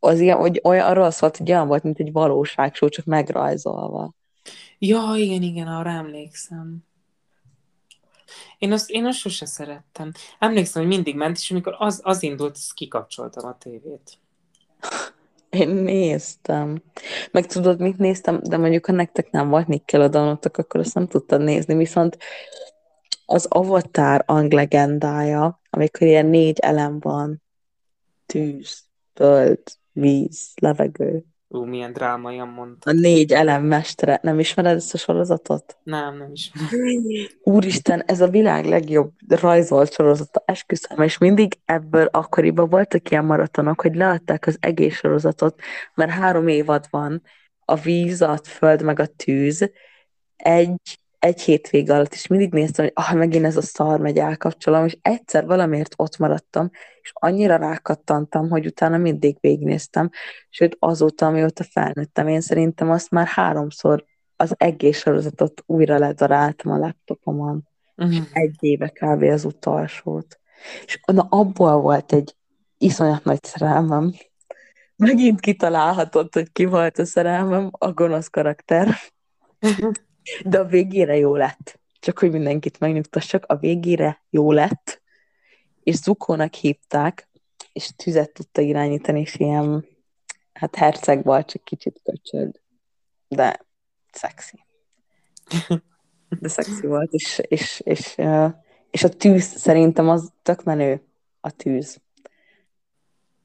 az 0.00 0.20
ilyen, 0.20 0.36
hogy 0.36 0.60
olyan, 0.64 0.86
arról 0.86 1.10
szólt, 1.10 1.36
hogy 1.36 1.50
olyan 1.50 1.66
volt, 1.66 1.82
mint 1.82 1.98
egy 1.98 2.12
valóságsó, 2.12 2.88
csak 2.88 3.04
megrajzolva. 3.04 4.12
Ja, 4.78 5.12
igen, 5.16 5.42
igen, 5.42 5.66
arra 5.66 5.90
emlékszem. 5.90 6.78
Én 8.58 8.72
azt, 8.72 8.90
én 8.90 9.06
azt 9.06 9.18
sose 9.18 9.46
szerettem. 9.46 10.12
Emlékszem, 10.38 10.82
hogy 10.82 10.90
mindig 10.90 11.16
ment, 11.16 11.36
és 11.36 11.50
amikor 11.50 11.74
az, 11.78 12.00
az 12.02 12.22
indult, 12.22 12.56
azt 12.56 12.74
kikapcsoltam 12.74 13.48
a 13.48 13.56
tévét. 13.58 14.18
Én 15.50 15.68
néztem. 15.68 16.82
Meg 17.30 17.46
tudod, 17.46 17.80
mit 17.80 17.98
néztem? 17.98 18.40
De 18.42 18.56
mondjuk, 18.56 18.86
ha 18.86 18.92
nektek 18.92 19.30
nem 19.30 19.48
volt 19.48 19.66
Nickelodeonotok, 19.66 20.56
akkor 20.56 20.80
azt 20.80 20.94
nem 20.94 21.06
tudtad 21.06 21.40
nézni, 21.40 21.74
viszont 21.74 22.18
az 23.26 23.46
Avatar 23.48 24.22
anglegendája, 24.26 25.60
amikor 25.70 26.06
ilyen 26.06 26.26
négy 26.26 26.58
elem 26.58 27.00
van, 27.00 27.42
tűz, 28.26 28.84
föld, 29.14 29.62
víz, 29.92 30.52
levegő. 30.60 31.24
Ú, 31.52 31.64
milyen 31.64 31.92
drámaian 31.92 32.48
mondta. 32.48 32.90
A 32.90 32.92
négy 32.92 33.32
elemmestere. 33.32 34.18
Nem 34.22 34.38
ismered 34.38 34.76
ezt 34.76 34.94
a 34.94 34.98
sorozatot? 34.98 35.76
Nem, 35.82 36.16
nem 36.16 36.32
ismerem. 36.32 36.68
Úristen, 37.42 38.02
ez 38.06 38.20
a 38.20 38.28
világ 38.28 38.64
legjobb 38.64 39.12
rajzolt 39.28 39.92
sorozata, 39.92 40.42
esküszöm, 40.46 41.02
és 41.02 41.18
mindig 41.18 41.58
ebből 41.64 42.04
akkoriban 42.04 42.68
voltak 42.68 43.10
ilyen 43.10 43.24
maratonok, 43.24 43.80
hogy 43.80 43.94
leadták 43.94 44.46
az 44.46 44.56
egész 44.60 44.94
sorozatot, 44.94 45.60
mert 45.94 46.10
három 46.10 46.48
évad 46.48 46.86
van, 46.90 47.22
a 47.64 47.74
víz, 47.74 48.22
a 48.22 48.40
föld, 48.42 48.82
meg 48.82 48.98
a 48.98 49.06
tűz, 49.06 49.70
egy 50.36 50.98
egy 51.20 51.40
hétvég 51.40 51.90
alatt 51.90 52.14
is 52.14 52.26
mindig 52.26 52.52
néztem, 52.52 52.84
hogy 52.84 52.94
ah, 52.94 53.14
megint 53.14 53.44
ez 53.44 53.56
a 53.56 53.62
szar 53.62 54.00
megy 54.00 54.18
elkapcsolom, 54.18 54.84
és 54.84 54.98
egyszer 55.02 55.46
valamiért 55.46 55.94
ott 55.96 56.16
maradtam, 56.16 56.70
és 57.02 57.10
annyira 57.14 57.56
rákattantam, 57.56 58.48
hogy 58.48 58.66
utána 58.66 58.96
mindig 58.96 59.36
végignéztem, 59.40 60.10
sőt 60.48 60.76
azóta, 60.78 61.26
amióta 61.26 61.64
felnőttem, 61.64 62.28
én 62.28 62.40
szerintem 62.40 62.90
azt 62.90 63.10
már 63.10 63.26
háromszor 63.26 64.04
az 64.36 64.54
egész 64.56 64.98
sorozatot 64.98 65.62
újra 65.66 65.98
ledaráltam 65.98 66.72
a 66.72 66.78
laptopomon, 66.78 67.68
uh-huh. 67.96 68.26
egy 68.32 68.56
éve 68.60 68.88
kb. 68.88 69.22
az 69.22 69.44
utolsót. 69.44 70.40
És 70.84 71.00
na, 71.12 71.26
abból 71.30 71.80
volt 71.80 72.12
egy 72.12 72.34
iszonyat 72.78 73.24
nagy 73.24 73.44
szerelmem. 73.44 74.12
Megint 74.96 75.40
kitalálhatod, 75.40 76.34
hogy 76.34 76.52
ki 76.52 76.64
volt 76.64 76.98
a 76.98 77.04
szerelmem, 77.04 77.68
a 77.78 77.92
gonosz 77.92 78.28
karakter. 78.28 78.96
De 80.44 80.58
a 80.58 80.64
végére 80.64 81.16
jó 81.16 81.36
lett. 81.36 81.78
Csak 82.00 82.18
hogy 82.18 82.30
mindenkit 82.30 82.80
megnyugtassak, 82.80 83.44
a 83.46 83.56
végére 83.56 84.22
jó 84.30 84.52
lett, 84.52 85.02
és 85.82 85.96
Zukónak 85.96 86.54
hívták, 86.54 87.28
és 87.72 87.90
tüzet 87.96 88.32
tudta 88.32 88.60
irányítani, 88.60 89.20
és 89.20 89.34
ilyen, 89.34 89.86
hát 90.52 90.76
herceg 90.76 91.24
volt, 91.24 91.46
csak 91.50 91.64
kicsit 91.64 92.00
köcsög, 92.02 92.60
de 93.28 93.66
szexi. 94.12 94.64
De 96.40 96.48
szexi 96.48 96.86
volt, 96.86 97.12
és, 97.12 97.40
és, 97.48 97.80
és, 97.84 98.16
és 98.90 99.04
a 99.04 99.08
tűz 99.08 99.44
szerintem 99.44 100.08
az 100.08 100.32
tök 100.42 100.64
menő, 100.64 101.02
a 101.40 101.50
tűz. 101.50 102.00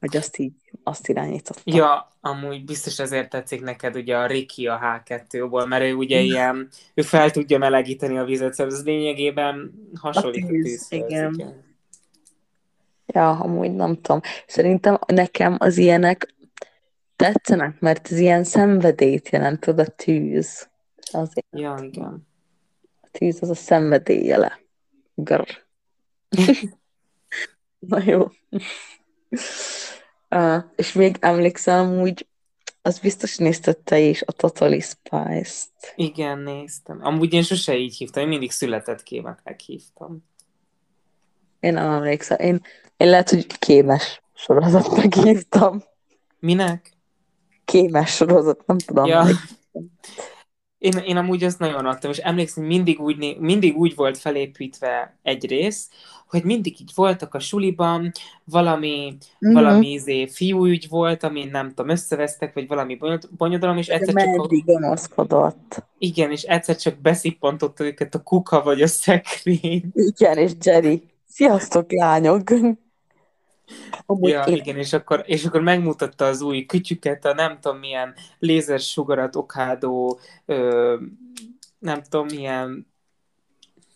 Hogy 0.00 0.16
azt 0.16 0.38
így, 0.38 0.52
azt 0.82 1.08
irányította. 1.08 1.60
Ja, 1.64 2.12
amúgy 2.20 2.64
biztos 2.64 2.98
ezért 2.98 3.30
tetszik 3.30 3.62
neked 3.62 3.96
ugye 3.96 4.16
a 4.16 4.26
Ricky 4.26 4.66
a 4.66 4.80
H2-ból, 4.82 5.68
mert 5.68 5.84
ő 5.84 5.94
ugye 5.94 6.20
ilyen, 6.20 6.68
ő 6.94 7.02
fel 7.02 7.30
tudja 7.30 7.58
melegíteni 7.58 8.18
a 8.18 8.24
vizet, 8.24 8.54
szóval 8.54 8.72
ez 8.72 8.84
lényegében 8.84 9.72
hasonlít 10.00 10.44
a, 10.44 10.46
tűz, 10.46 10.86
igen. 10.88 11.34
igen. 11.34 11.64
Ja, 13.06 13.30
amúgy 13.30 13.74
nem 13.74 14.00
tudom. 14.00 14.20
Szerintem 14.46 14.98
nekem 15.06 15.56
az 15.58 15.78
ilyenek 15.78 16.34
tetszenek, 17.16 17.80
mert 17.80 18.10
ez 18.10 18.18
ilyen 18.18 18.44
szenvedélyt 18.44 19.28
jelent, 19.28 19.60
tudod, 19.60 19.86
a 19.88 19.90
tűz. 19.90 20.68
Azért. 21.12 21.46
Ja, 21.50 21.78
igen. 21.80 22.26
A 23.00 23.08
tűz 23.10 23.42
az 23.42 23.50
a 23.50 23.54
szenvedély 23.54 24.24
jele. 24.24 24.60
Grr. 25.14 25.64
Na 27.78 28.02
jó. 28.04 28.26
Uh, 30.30 30.62
és 30.76 30.92
még 30.92 31.16
emlékszem, 31.20 32.00
úgy 32.00 32.26
az 32.82 32.98
biztos 32.98 33.36
nézted 33.36 33.78
te 33.78 33.98
is 33.98 34.22
a 34.22 34.32
Totally 34.32 34.80
Spice-t. 34.80 35.92
Igen, 35.96 36.38
néztem. 36.38 36.98
Amúgy 37.02 37.32
én 37.32 37.42
sose 37.42 37.76
így 37.76 37.96
hívtam, 37.96 38.22
én 38.22 38.28
mindig 38.28 38.50
született 38.50 39.02
kémeknek 39.02 39.60
hívtam. 39.60 40.24
Én 41.60 41.72
nem 41.72 41.90
emlékszem. 41.90 42.38
Én, 42.38 42.62
én 42.96 43.08
lehet, 43.08 43.30
hogy 43.30 43.58
kémes 43.58 44.22
sorozatnak 44.34 45.14
hívtam. 45.14 45.82
Minek? 46.38 46.92
Kémes 47.64 48.14
sorozat, 48.14 48.66
nem 48.66 48.78
tudom. 48.78 49.04
Ja. 49.04 49.26
Én, 50.86 51.02
én 51.04 51.16
amúgy 51.16 51.44
azt 51.44 51.58
nagyon 51.58 51.86
adtam, 51.86 52.10
és 52.10 52.18
emlékszem, 52.18 52.64
mindig 52.64 53.00
úgy, 53.00 53.36
mindig 53.38 53.76
úgy 53.76 53.94
volt 53.94 54.18
felépítve 54.18 55.16
egy 55.22 55.46
rész, 55.46 55.88
hogy 56.28 56.44
mindig 56.44 56.80
így 56.80 56.90
voltak 56.94 57.34
a 57.34 57.38
suliban, 57.38 58.12
valami, 58.44 59.16
mm-hmm. 59.46 59.54
valami 59.54 59.90
izé, 59.92 60.26
fiúügy 60.26 60.86
volt, 60.88 61.22
amin 61.22 61.48
nem 61.50 61.68
tudom, 61.68 61.88
összevesztek, 61.88 62.54
vagy 62.54 62.66
valami 62.66 62.98
bonyodalom, 63.36 63.76
és 63.76 63.88
egyszer 63.88 64.14
csak... 64.14 64.40
A... 64.40 64.62
gonoszkodott. 64.64 65.84
Igen, 65.98 66.30
és 66.30 66.42
egyszer 66.42 66.76
csak 66.76 67.00
beszippantotta 67.00 67.84
őket 67.84 68.14
a 68.14 68.22
kuka 68.22 68.62
vagy 68.62 68.82
a 68.82 68.86
szekrény. 68.86 69.90
Igen, 69.92 70.38
és 70.38 70.52
Jerry. 70.62 71.02
Sziasztok, 71.28 71.92
lányok! 71.92 72.50
Amúgy 74.06 74.30
ja, 74.30 74.42
én... 74.42 74.54
igen, 74.54 74.76
és 74.76 74.92
akkor, 74.92 75.22
és 75.26 75.44
akkor 75.44 75.60
megmutatta 75.60 76.24
az 76.24 76.40
új 76.40 76.66
kütyüket, 76.66 77.24
a 77.24 77.34
nem 77.34 77.58
tudom 77.60 77.78
milyen 77.78 78.14
lézersugarat 78.38 79.36
okádó, 79.36 80.18
ö, 80.44 80.96
nem 81.78 82.02
tudom 82.02 82.26
milyen, 82.26 82.86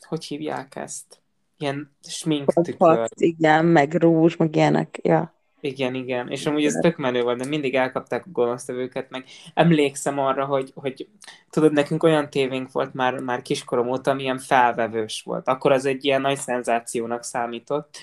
hogy 0.01 0.25
hívják 0.25 0.77
ezt? 0.77 1.21
Ilyen 1.59 1.97
smink 2.09 2.53
tükör. 2.53 3.09
Igen, 3.15 3.65
meg 3.65 3.95
rúzs, 3.95 4.37
meg 4.37 4.57
ilyenek, 4.57 4.99
ja. 5.03 5.35
Igen, 5.61 5.95
igen, 5.95 6.29
és 6.29 6.47
amúgy 6.47 6.65
ez 6.65 6.73
tök 6.73 6.97
menő 6.97 7.23
volt, 7.23 7.39
de 7.39 7.49
mindig 7.49 7.75
elkapták 7.75 8.27
a 8.27 8.31
gonosztevőket, 8.33 9.11
meg 9.11 9.25
emlékszem 9.55 10.19
arra, 10.19 10.45
hogy, 10.45 10.73
hogy 10.75 11.09
tudod, 11.51 11.73
nekünk 11.73 12.03
olyan 12.03 12.31
tévénk 12.31 12.73
volt 12.73 12.95
már, 12.95 13.19
már 13.19 13.43
kiskorom 13.43 13.89
óta, 13.89 14.11
amilyen 14.11 14.39
felvevős 14.39 15.23
volt. 15.23 15.49
Akkor 15.49 15.73
az 15.73 15.85
egy 15.85 16.05
ilyen 16.05 16.21
nagy 16.21 16.37
szenzációnak 16.37 17.23
számított, 17.23 17.99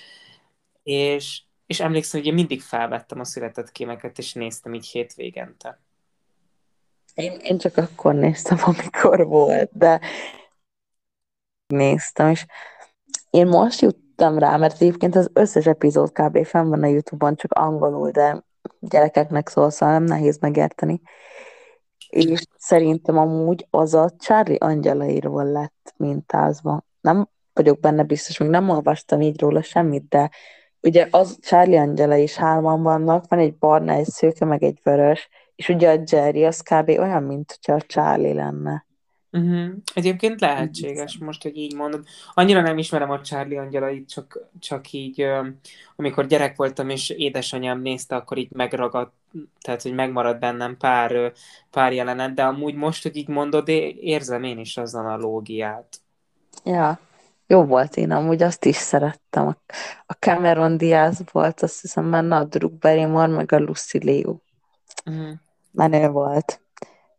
és, 0.83 1.41
és 1.67 1.79
emlékszem, 1.79 2.19
hogy 2.19 2.29
én 2.29 2.35
mindig 2.35 2.61
felvettem 2.61 3.19
a 3.19 3.23
született 3.23 3.71
kémeket, 3.71 4.17
és 4.17 4.33
néztem 4.33 4.73
így 4.73 4.85
hétvégente. 4.85 5.79
Én, 7.13 7.31
én 7.31 7.57
csak 7.57 7.77
akkor 7.77 8.15
néztem, 8.15 8.57
amikor 8.61 9.25
volt, 9.25 9.69
de 9.73 9.99
néztem, 11.67 12.29
és 12.29 12.45
én 13.29 13.47
most 13.47 13.81
juttam 13.81 14.37
rá, 14.37 14.57
mert 14.57 14.81
egyébként 14.81 15.15
az 15.15 15.29
összes 15.33 15.65
epizód 15.65 16.11
kb. 16.11 16.45
fenn 16.45 16.69
van 16.69 16.83
a 16.83 16.87
Youtube-on, 16.87 17.35
csak 17.35 17.51
angolul, 17.51 18.11
de 18.11 18.43
gyerekeknek 18.79 19.49
szól, 19.49 19.69
szóval 19.69 19.95
nem 19.95 20.03
nehéz 20.03 20.37
megérteni. 20.39 21.01
És 22.09 22.41
szerintem 22.57 23.17
amúgy 23.17 23.67
az 23.69 23.93
a 23.93 24.11
Charlie 24.19 24.57
angyalairól 24.57 25.51
lett 25.51 25.93
mintázva. 25.97 26.85
Nem 27.01 27.29
vagyok 27.53 27.79
benne 27.79 28.03
biztos, 28.03 28.37
még 28.37 28.49
nem 28.49 28.69
olvastam 28.69 29.21
így 29.21 29.39
róla 29.39 29.61
semmit, 29.61 30.07
de 30.07 30.29
ugye 30.81 31.07
az 31.11 31.37
Charlie 31.41 31.79
Angela 31.79 32.15
is 32.15 32.35
hárman 32.35 32.83
vannak, 32.83 33.25
van 33.27 33.39
egy 33.39 33.55
barna, 33.57 33.91
egy 33.91 34.05
szőke, 34.05 34.45
meg 34.45 34.63
egy 34.63 34.79
vörös, 34.83 35.29
és 35.55 35.69
ugye 35.69 35.91
a 35.91 36.01
Jerry 36.05 36.45
az 36.45 36.61
kb. 36.61 36.89
olyan, 36.89 37.23
mint 37.23 37.51
hogyha 37.51 37.73
a 37.73 37.81
Charlie 37.81 38.33
lenne. 38.33 38.85
Uh-huh. 39.31 39.69
Egyébként 39.93 40.41
lehetséges, 40.41 41.17
most, 41.17 41.43
hogy 41.43 41.57
így 41.57 41.75
mondod. 41.75 42.03
Annyira 42.33 42.61
nem 42.61 42.77
ismerem 42.77 43.09
a 43.09 43.21
Charlie 43.21 43.57
angyalait, 43.57 44.09
csak, 44.09 44.39
csak 44.59 44.91
így, 44.91 45.25
amikor 45.95 46.27
gyerek 46.27 46.55
voltam, 46.55 46.89
és 46.89 47.09
édesanyám 47.09 47.81
nézte, 47.81 48.15
akkor 48.15 48.37
így 48.37 48.51
megragadt, 48.51 49.13
tehát, 49.61 49.81
hogy 49.81 49.93
megmaradt 49.93 50.39
bennem 50.39 50.77
pár, 50.77 51.31
pár 51.71 51.93
jelenet, 51.93 52.33
de 52.33 52.43
amúgy 52.43 52.75
most, 52.75 53.03
hogy 53.03 53.15
így 53.15 53.27
mondod, 53.27 53.67
érzem 53.99 54.43
én 54.43 54.59
is 54.59 54.77
az 54.77 54.95
analógiát. 54.95 55.99
Ja, 56.63 56.99
jó 57.47 57.63
volt, 57.63 57.95
én 57.95 58.11
amúgy 58.11 58.43
azt 58.43 58.65
is 58.65 58.75
szerettem. 58.75 59.57
A 60.05 60.13
Cameron 60.13 60.77
Diaz 60.77 61.21
volt, 61.31 61.61
azt 61.61 61.81
hiszem 61.81 62.31
a 62.31 62.43
Drew 62.43 62.69
Barrymore, 62.69 63.27
meg 63.27 63.51
a 63.51 63.59
Lucy 63.59 63.97
Liu. 63.97 64.35
Uh-huh. 65.05 65.29
Menő 65.71 66.09
volt. 66.09 66.61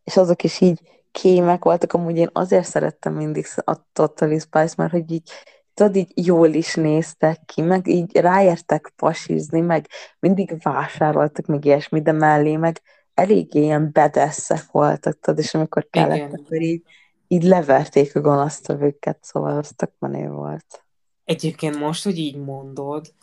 És 0.03 0.17
azok 0.17 0.43
is 0.43 0.61
így 0.61 0.79
kémek 1.11 1.63
voltak, 1.63 1.93
amúgy 1.93 2.17
én 2.17 2.29
azért 2.33 2.65
szerettem 2.65 3.13
mindig 3.13 3.45
a 3.55 3.75
Totally 3.93 4.39
Spice, 4.39 4.73
mert 4.77 4.91
hogy 4.91 5.11
így 5.11 5.31
tudod, 5.73 5.95
így 5.95 6.11
jól 6.25 6.53
is 6.53 6.75
néztek 6.75 7.39
ki, 7.45 7.61
meg 7.61 7.87
így 7.87 8.17
ráértek 8.17 8.93
pasizni, 8.95 9.59
meg 9.59 9.87
mindig 10.19 10.61
vásároltak, 10.61 11.45
meg 11.45 11.65
ilyesmi, 11.65 12.01
de 12.01 12.11
mellé 12.11 12.55
meg 12.55 12.81
eléggé 13.13 13.61
ilyen 13.61 13.89
bedeszek 13.91 14.71
voltak, 14.71 15.19
tudod, 15.19 15.39
és 15.39 15.53
amikor 15.53 15.87
kellett, 15.89 16.15
Igen. 16.15 16.29
akkor 16.31 16.61
így 16.61 16.83
így 17.31 17.43
leverték 17.43 18.15
a 18.15 18.21
gonosztevőket, 18.21 19.17
szóval 19.21 19.57
az 19.57 19.71
tök 19.75 19.91
menő 19.99 20.29
volt. 20.29 20.83
Egyébként 21.23 21.79
most, 21.79 22.03
hogy 22.03 22.17
így 22.17 22.37
mondod, 22.37 23.13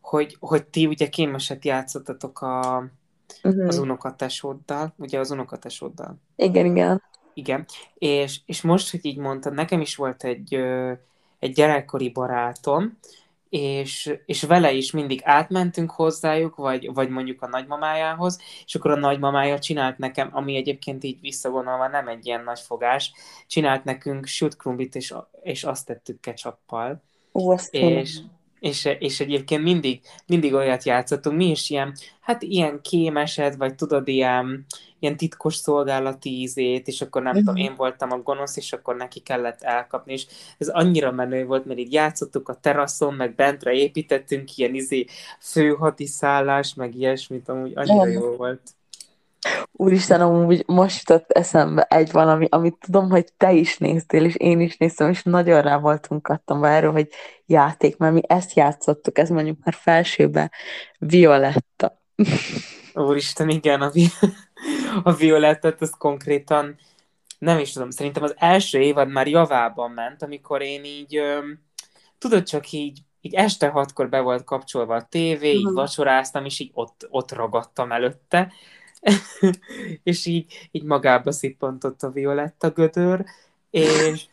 hogy, 0.00 0.36
hogy 0.40 0.66
ti 0.66 0.86
ugye 0.86 1.08
kémeset 1.08 1.64
játszottatok 1.64 2.40
a, 2.40 2.84
uh-huh. 3.42 3.66
az 3.66 3.78
unokatesóddal, 3.78 4.94
ugye 4.96 5.18
az 5.18 5.30
unokatesóddal. 5.30 6.16
Igen, 6.36 6.66
igen. 6.66 7.02
Igen, 7.34 7.66
és, 7.94 8.40
és 8.46 8.62
most, 8.62 8.90
hogy 8.90 9.04
így 9.04 9.18
mondtad, 9.18 9.52
nekem 9.54 9.80
is 9.80 9.96
volt 9.96 10.24
egy, 10.24 10.54
egy 11.38 11.52
gyerekkori 11.52 12.10
barátom, 12.10 12.98
és, 13.48 14.18
és 14.26 14.42
vele 14.42 14.72
is 14.72 14.90
mindig 14.90 15.20
átmentünk 15.24 15.90
hozzájuk, 15.90 16.56
vagy, 16.56 16.92
vagy 16.92 17.08
mondjuk 17.08 17.42
a 17.42 17.48
nagymamájához, 17.48 18.40
és 18.64 18.74
akkor 18.74 18.90
a 18.90 18.96
nagymamája 18.96 19.58
csinált 19.58 19.98
nekem, 19.98 20.28
ami 20.32 20.56
egyébként 20.56 21.04
így 21.04 21.20
visszavonalva 21.20 21.88
nem 21.88 22.08
egy 22.08 22.26
ilyen 22.26 22.44
nagy 22.44 22.60
fogás, 22.60 23.12
csinált 23.46 23.84
nekünk 23.84 24.26
sült 24.26 24.56
krumplit, 24.56 24.94
és, 24.94 25.14
és 25.42 25.64
azt 25.64 25.86
tettük 25.86 26.20
ketchuppal. 26.20 27.02
Ó, 27.32 27.54
és, 27.70 28.18
és, 28.60 28.88
és 28.98 29.20
egyébként 29.20 29.62
mindig, 29.62 30.00
mindig 30.26 30.54
olyat 30.54 30.84
játszottunk, 30.84 31.36
mi 31.36 31.50
is 31.50 31.70
ilyen, 31.70 31.94
hát 32.20 32.42
ilyen 32.42 32.80
kémeset, 32.82 33.56
vagy 33.56 33.74
tudod, 33.74 34.08
ilyen, 34.08 34.66
ilyen 34.98 35.16
titkos 35.16 35.54
szolgálati 35.54 36.40
ízét, 36.40 36.88
és 36.88 37.00
akkor 37.00 37.22
nem 37.22 37.30
uh-huh. 37.30 37.46
tudom, 37.46 37.64
én 37.64 37.74
voltam 37.76 38.12
a 38.12 38.18
gonosz, 38.18 38.56
és 38.56 38.72
akkor 38.72 38.96
neki 38.96 39.20
kellett 39.20 39.62
elkapni, 39.62 40.12
és 40.12 40.26
ez 40.58 40.68
annyira 40.68 41.12
menő 41.12 41.46
volt, 41.46 41.64
mert 41.64 41.78
így 41.78 41.92
játszottuk 41.92 42.48
a 42.48 42.58
teraszon, 42.60 43.14
meg 43.14 43.34
bentre 43.34 43.72
építettünk 43.72 44.56
ilyen 44.56 44.74
izé 44.74 45.04
főhadiszállás, 45.40 46.74
meg 46.74 46.94
ilyesmit, 46.94 47.48
amúgy 47.48 47.72
annyira 47.74 47.94
uh-huh. 47.94 48.12
jó 48.12 48.36
volt. 48.36 48.60
Úristen, 49.72 50.20
amúgy 50.20 50.64
most 50.66 51.08
jutott 51.08 51.30
eszembe 51.30 51.82
egy 51.82 52.12
valami, 52.12 52.46
amit 52.50 52.76
tudom, 52.80 53.10
hogy 53.10 53.32
te 53.36 53.52
is 53.52 53.78
néztél, 53.78 54.24
és 54.24 54.34
én 54.34 54.60
is 54.60 54.76
néztem, 54.76 55.10
és 55.10 55.22
nagyon 55.22 55.62
rá 55.62 55.78
voltunk 55.78 56.22
kattam 56.22 56.64
erről, 56.64 56.92
hogy 56.92 57.08
játék, 57.46 57.96
mert 57.96 58.12
mi 58.12 58.20
ezt 58.26 58.56
játszottuk, 58.56 59.18
ez 59.18 59.28
mondjuk 59.28 59.58
már 59.64 59.74
felsőbe 59.74 60.50
Violetta. 60.98 62.02
Úristen, 62.94 63.48
igen, 63.48 63.80
a, 63.80 63.90
vi- 63.90 64.18
a 65.02 65.12
Violettet, 65.12 65.80
az 65.80 65.90
konkrétan 65.98 66.76
nem 67.38 67.58
is 67.58 67.72
tudom, 67.72 67.90
szerintem 67.90 68.22
az 68.22 68.34
első 68.38 68.80
évad 68.80 69.08
már 69.08 69.26
javában 69.26 69.90
ment, 69.90 70.22
amikor 70.22 70.62
én 70.62 70.84
így, 70.84 71.16
öm, 71.16 71.60
tudod, 72.18 72.42
csak 72.42 72.72
így, 72.72 72.98
így 73.20 73.34
este 73.34 73.68
hatkor 73.68 74.08
be 74.08 74.20
volt 74.20 74.44
kapcsolva 74.44 74.94
a 74.94 75.06
tévé, 75.10 75.52
így 75.52 75.72
vacsoráztam, 75.72 76.44
és 76.44 76.58
így 76.58 76.70
ott, 76.74 77.06
ott 77.10 77.32
ragadtam 77.32 77.92
előtte, 77.92 78.52
és 80.02 80.26
így, 80.26 80.68
így 80.70 80.82
magába 80.82 81.32
szippantott 81.32 82.02
a 82.02 82.10
Violetta 82.10 82.70
gödör, 82.70 83.24
és, 83.70 84.26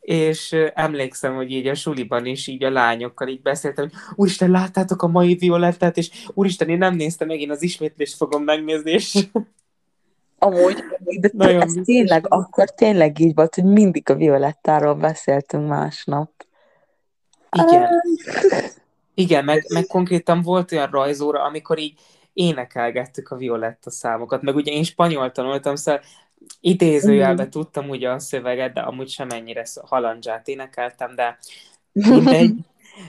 és 0.00 0.52
emlékszem, 0.74 1.34
hogy 1.34 1.50
így 1.50 1.66
a 1.66 1.74
suliban 1.74 2.26
is 2.26 2.46
így 2.46 2.64
a 2.64 2.70
lányokkal 2.70 3.28
így 3.28 3.42
beszéltem, 3.42 3.88
hogy 3.88 3.98
úristen, 4.14 4.50
láttátok 4.50 5.02
a 5.02 5.06
mai 5.06 5.34
Violettát, 5.34 5.96
és 5.96 6.10
úristen, 6.34 6.68
én 6.68 6.78
nem 6.78 6.94
néztem 6.94 7.26
meg, 7.26 7.40
én 7.40 7.50
az 7.50 7.62
ismétlést 7.62 8.16
fogom 8.16 8.44
megnézni, 8.44 8.90
és 8.90 9.18
Amúgy, 10.38 10.84
de 11.20 11.30
Nagyon 11.32 11.60
ez 11.60 11.64
biztos 11.64 11.84
tényleg, 11.84 12.26
akkor 12.28 12.70
tényleg 12.70 13.18
így 13.18 13.34
volt, 13.34 13.54
hogy 13.54 13.64
mindig 13.64 14.10
a 14.10 14.14
Violettáról 14.14 14.94
beszéltünk 14.94 15.68
másnap. 15.68 16.30
igen, 17.50 17.88
igen, 19.14 19.44
meg, 19.44 19.64
meg 19.68 19.86
konkrétan 19.86 20.42
volt 20.42 20.72
olyan 20.72 20.90
rajzóra, 20.90 21.42
amikor 21.42 21.78
így 21.78 22.00
énekelgettük 22.34 23.30
a 23.30 23.36
Violetta 23.36 23.90
számokat, 23.90 24.42
meg 24.42 24.54
ugye 24.54 24.72
én 24.72 24.84
spanyol 24.84 25.32
tanultam, 25.32 25.76
szóval 25.76 26.00
idézőjelben 26.60 27.50
tudtam 27.50 27.88
ugye 27.88 28.10
a 28.10 28.18
szöveget, 28.18 28.72
de 28.72 28.80
amúgy 28.80 29.08
sem 29.08 29.30
ennyire 29.30 29.66
halandzsát 29.82 30.48
énekeltem, 30.48 31.14
de 31.14 31.38
mindegy. 31.92 32.52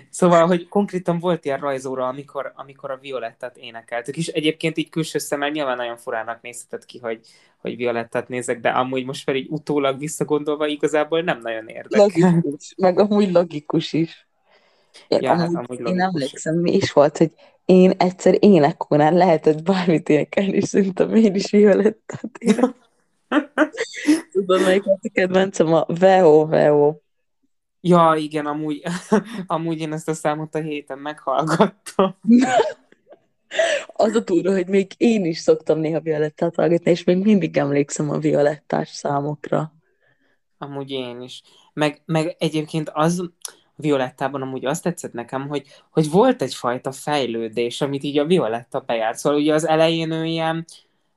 Szóval, 0.09 0.47
hogy 0.47 0.67
konkrétan 0.67 1.19
volt 1.19 1.45
ilyen 1.45 1.59
rajzóra, 1.59 2.07
amikor, 2.07 2.51
amikor 2.55 2.91
a 2.91 2.97
Violettát 3.01 3.57
énekeltük, 3.57 4.17
és 4.17 4.27
egyébként 4.27 4.77
így 4.77 4.89
külső 4.89 5.17
szemmel 5.17 5.49
nyilván 5.49 5.77
nagyon 5.77 5.97
furának 5.97 6.41
nézhetett 6.41 6.85
ki, 6.85 6.99
hogy, 6.99 7.19
hogy 7.57 7.75
Violettát 7.75 8.27
nézek, 8.27 8.59
de 8.59 8.69
amúgy 8.69 9.05
most 9.05 9.25
már 9.25 9.35
így 9.35 9.47
utólag 9.49 9.99
visszagondolva 9.99 10.67
igazából 10.67 11.21
nem 11.21 11.39
nagyon 11.41 11.67
érdekel. 11.67 12.05
Logikus, 12.05 12.73
meg 12.77 12.99
amúgy 12.99 13.31
logikus 13.31 13.93
is. 13.93 14.27
Én, 15.07 15.21
Ja, 15.21 15.35
hát 15.35 15.47
amúgy, 15.47 15.55
amúgy 15.55 15.79
én 15.79 15.85
logikus. 15.85 16.03
emlékszem, 16.03 16.55
mi 16.55 16.71
is 16.71 16.91
volt, 16.91 17.17
hogy 17.17 17.31
én 17.65 17.91
egyszer 17.97 18.37
énekkorán 18.39 19.13
lehetett 19.13 19.63
bármit 19.63 20.09
énekelni, 20.09 20.55
és 20.55 20.63
szerintem 20.63 21.15
én 21.15 21.35
is 21.35 21.51
Violettát. 21.51 22.29
Tudod, 24.31 24.61
melyik 24.61 24.85
a 24.85 24.99
kedvencem? 25.13 25.73
A 25.73 25.85
Veo, 25.87 26.45
Veo. 26.45 26.95
Ja, 27.81 28.13
igen, 28.17 28.45
amúgy, 28.45 28.81
amúgy 29.47 29.79
én 29.79 29.93
ezt 29.93 30.09
a 30.09 30.13
számot 30.13 30.55
a 30.55 30.59
héten 30.59 30.97
meghallgattam. 30.97 32.15
Az 33.87 34.15
a 34.15 34.23
túra, 34.23 34.51
hogy 34.51 34.67
még 34.67 34.91
én 34.97 35.25
is 35.25 35.37
szoktam 35.37 35.79
néha 35.79 35.99
Violettát 35.99 36.55
hallgatni, 36.55 36.91
és 36.91 37.03
még 37.03 37.17
mindig 37.17 37.57
emlékszem 37.57 38.09
a 38.09 38.17
Violettás 38.17 38.89
számokra. 38.89 39.73
Amúgy 40.57 40.91
én 40.91 41.21
is. 41.21 41.41
Meg, 41.73 42.01
meg 42.05 42.35
egyébként 42.39 42.89
az 42.93 43.31
Violettában 43.75 44.41
amúgy 44.41 44.65
azt 44.65 44.83
tetszett 44.83 45.13
nekem, 45.13 45.47
hogy, 45.47 45.67
hogy 45.91 46.09
volt 46.09 46.41
egyfajta 46.41 46.91
fejlődés, 46.91 47.81
amit 47.81 48.03
így 48.03 48.17
a 48.17 48.25
Violetta 48.25 48.79
bejárt. 48.79 49.17
Szóval 49.17 49.39
ugye 49.39 49.53
az 49.53 49.67
elején 49.67 50.11
ő 50.11 50.25
ilyen, 50.25 50.65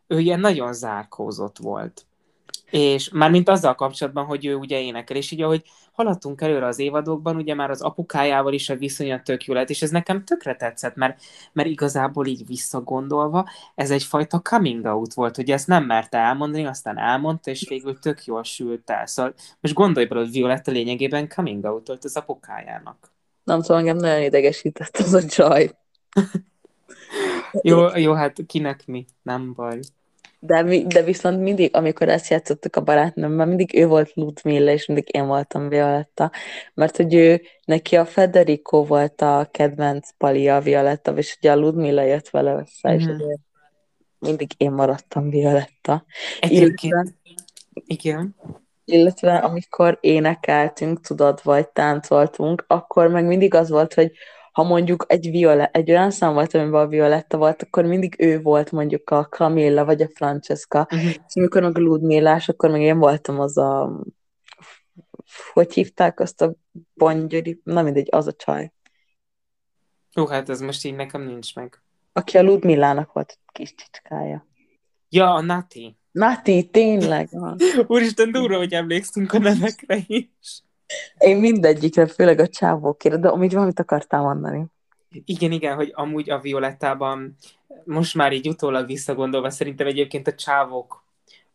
ő 0.07 0.19
ilyen 0.19 0.41
nagyon 0.41 0.73
zárkózott 0.73 1.59
volt. 1.59 2.08
És 2.71 3.09
mármint 3.09 3.49
azzal 3.49 3.75
kapcsolatban, 3.75 4.25
hogy 4.25 4.47
ő 4.47 4.55
ugye 4.55 4.81
énekel, 4.81 5.17
és 5.17 5.31
így 5.31 5.43
ahogy 5.43 5.63
haladtunk 5.93 6.41
előre 6.41 6.67
az 6.67 6.79
évadokban, 6.79 7.37
ugye 7.37 7.55
már 7.55 7.71
az 7.71 7.81
apukájával 7.81 8.53
is 8.53 8.69
a 8.69 8.77
viszonya 8.77 9.23
tök 9.23 9.45
jó 9.45 9.55
lett, 9.55 9.71
és 9.71 9.83
ez 9.83 9.91
nekem 9.91 10.25
tökre 10.25 10.57
tetszett, 10.57 10.95
mert, 10.95 11.23
mert 11.53 11.69
igazából 11.69 12.27
így 12.27 12.47
visszagondolva, 12.47 13.49
ez 13.75 13.91
egyfajta 13.91 14.41
coming 14.41 14.85
out 14.85 15.15
volt, 15.15 15.37
hogy 15.37 15.51
ezt 15.51 15.67
nem 15.67 15.85
merte 15.85 16.19
elmondani, 16.19 16.67
aztán 16.67 16.99
elmondta, 16.99 17.51
és 17.51 17.69
végül 17.69 17.99
tök 17.99 18.25
jól 18.25 18.45
sült 18.45 18.91
el. 18.91 19.07
Szóval 19.07 19.35
most 19.61 19.75
gondolj 19.75 20.07
bele, 20.07 20.21
hogy 20.21 20.31
Violetta 20.31 20.71
lényegében 20.71 21.29
coming 21.29 21.65
out 21.65 21.87
volt 21.87 22.05
az 22.05 22.17
apukájának. 22.17 23.13
Nem 23.45 23.61
tudom, 23.61 23.79
engem 23.79 23.97
nagyon 23.97 24.23
idegesített 24.23 24.97
az 24.97 25.15
a 25.15 25.27
csaj. 25.27 25.71
Jó, 27.63 27.97
jó, 27.97 28.13
hát 28.13 28.37
kinek 28.47 28.87
mi? 28.87 29.05
Nem 29.23 29.53
baj. 29.53 29.81
De, 30.41 30.63
mi, 30.63 30.87
de 30.87 31.03
viszont 31.03 31.41
mindig, 31.41 31.77
amikor 31.77 32.09
ezt 32.09 32.29
játszottuk 32.31 32.77
a 32.77 32.81
barátnőmmel, 32.81 33.47
mindig 33.47 33.75
ő 33.75 33.87
volt 33.87 34.15
Ludmilla, 34.15 34.71
és 34.71 34.87
mindig 34.87 35.15
én 35.15 35.27
voltam 35.27 35.69
Violetta. 35.69 36.31
Mert 36.75 36.97
hogy 36.97 37.15
ő, 37.15 37.43
neki 37.65 37.97
a 37.97 38.05
Federico 38.05 38.85
volt 38.85 39.21
a 39.21 39.49
kedvenc 39.51 40.09
palia 40.19 40.61
Violetta, 40.61 41.13
és 41.13 41.37
ugye 41.39 41.53
a 41.53 41.57
Ludmilla 41.57 42.03
jött 42.03 42.29
vele 42.29 42.53
össze, 42.53 42.95
és 42.95 43.03
Mhm. 43.05 43.13
ezért 43.13 43.41
mindig 44.19 44.51
én 44.57 44.71
maradtam 44.71 45.31
Violetta. 45.31 46.05
Egyébként, 46.41 47.15
igen. 47.87 48.37
Illetve 48.85 49.37
amikor 49.37 49.99
énekeltünk, 50.01 51.01
tudod, 51.01 51.41
vagy 51.43 51.69
táncoltunk, 51.69 52.65
akkor 52.67 53.09
meg 53.09 53.27
mindig 53.27 53.55
az 53.55 53.69
volt, 53.71 53.95
hogy 53.95 54.13
ha 54.53 54.63
mondjuk 54.63 55.05
egy, 55.09 55.31
viola, 55.31 55.67
egy 55.67 55.91
olyan 55.91 56.11
szám 56.11 56.33
volt, 56.35 56.55
amiben 56.55 56.81
a 56.81 56.87
Violetta 56.87 57.37
volt, 57.37 57.63
akkor 57.63 57.85
mindig 57.85 58.15
ő 58.19 58.41
volt 58.43 58.73
mondjuk 58.73 59.11
a 59.11 59.25
Camilla, 59.27 59.85
vagy 59.85 60.03
a 60.03 60.09
Francesca, 60.15 60.87
Uh-huh. 60.91 61.09
és 61.11 61.35
amikor 61.35 61.63
meg 61.63 61.77
a 61.77 61.81
Ludmillás, 61.81 62.49
akkor 62.49 62.71
meg 62.71 62.81
én 62.81 62.99
voltam 62.99 63.41
az 63.41 63.57
a 63.59 64.01
hogy 65.53 65.73
hívták 65.73 66.21
azt 66.21 66.43
a 66.43 66.55
bongyori, 66.95 67.61
nem 67.65 67.85
mindegy, 67.85 68.09
az 68.11 68.27
a 68.27 68.33
csaj, 68.33 68.73
Jó, 70.15 70.27
hát 70.27 70.49
ez 70.49 70.61
most 70.61 70.85
így 70.85 70.95
nekem 70.95 71.23
nincs 71.23 71.55
meg. 71.55 71.83
aki 72.13 72.39
a 72.39 72.43
Ludmillának 72.43 73.13
volt 73.13 73.39
kis 73.53 73.75
csicskája. 73.75 74.47
Ja, 75.09 75.35
a 75.35 75.41
Nati. 75.41 75.97
Nati, 76.11 76.69
tényleg. 76.71 77.29
Úristen, 77.87 78.31
durva, 78.31 78.57
hogy 78.57 78.73
emlékszünk 78.73 79.33
a 79.33 79.39
nevekre 79.39 79.99
is. 80.07 80.63
Én 81.19 81.37
mindegyikre, 81.37 82.07
főleg 82.07 82.39
a 82.39 82.49
csávókére, 82.49 83.17
de 83.17 83.29
amúgy 83.29 83.53
valamit 83.53 83.81
akartál 83.81 84.23
mondani. 84.23 84.65
Igen, 85.25 85.53
igen, 85.53 85.75
hogy 85.75 85.91
amúgy 85.95 86.31
a 86.31 86.39
Violettában 86.39 87.37
most 87.85 88.15
már 88.15 88.33
így 88.33 88.49
utólag 88.49 88.87
visszagondolva 88.87 89.51
szerintem 89.51 89.87
egyébként 89.87 90.27
a 90.27 90.35
csávok 90.35 91.05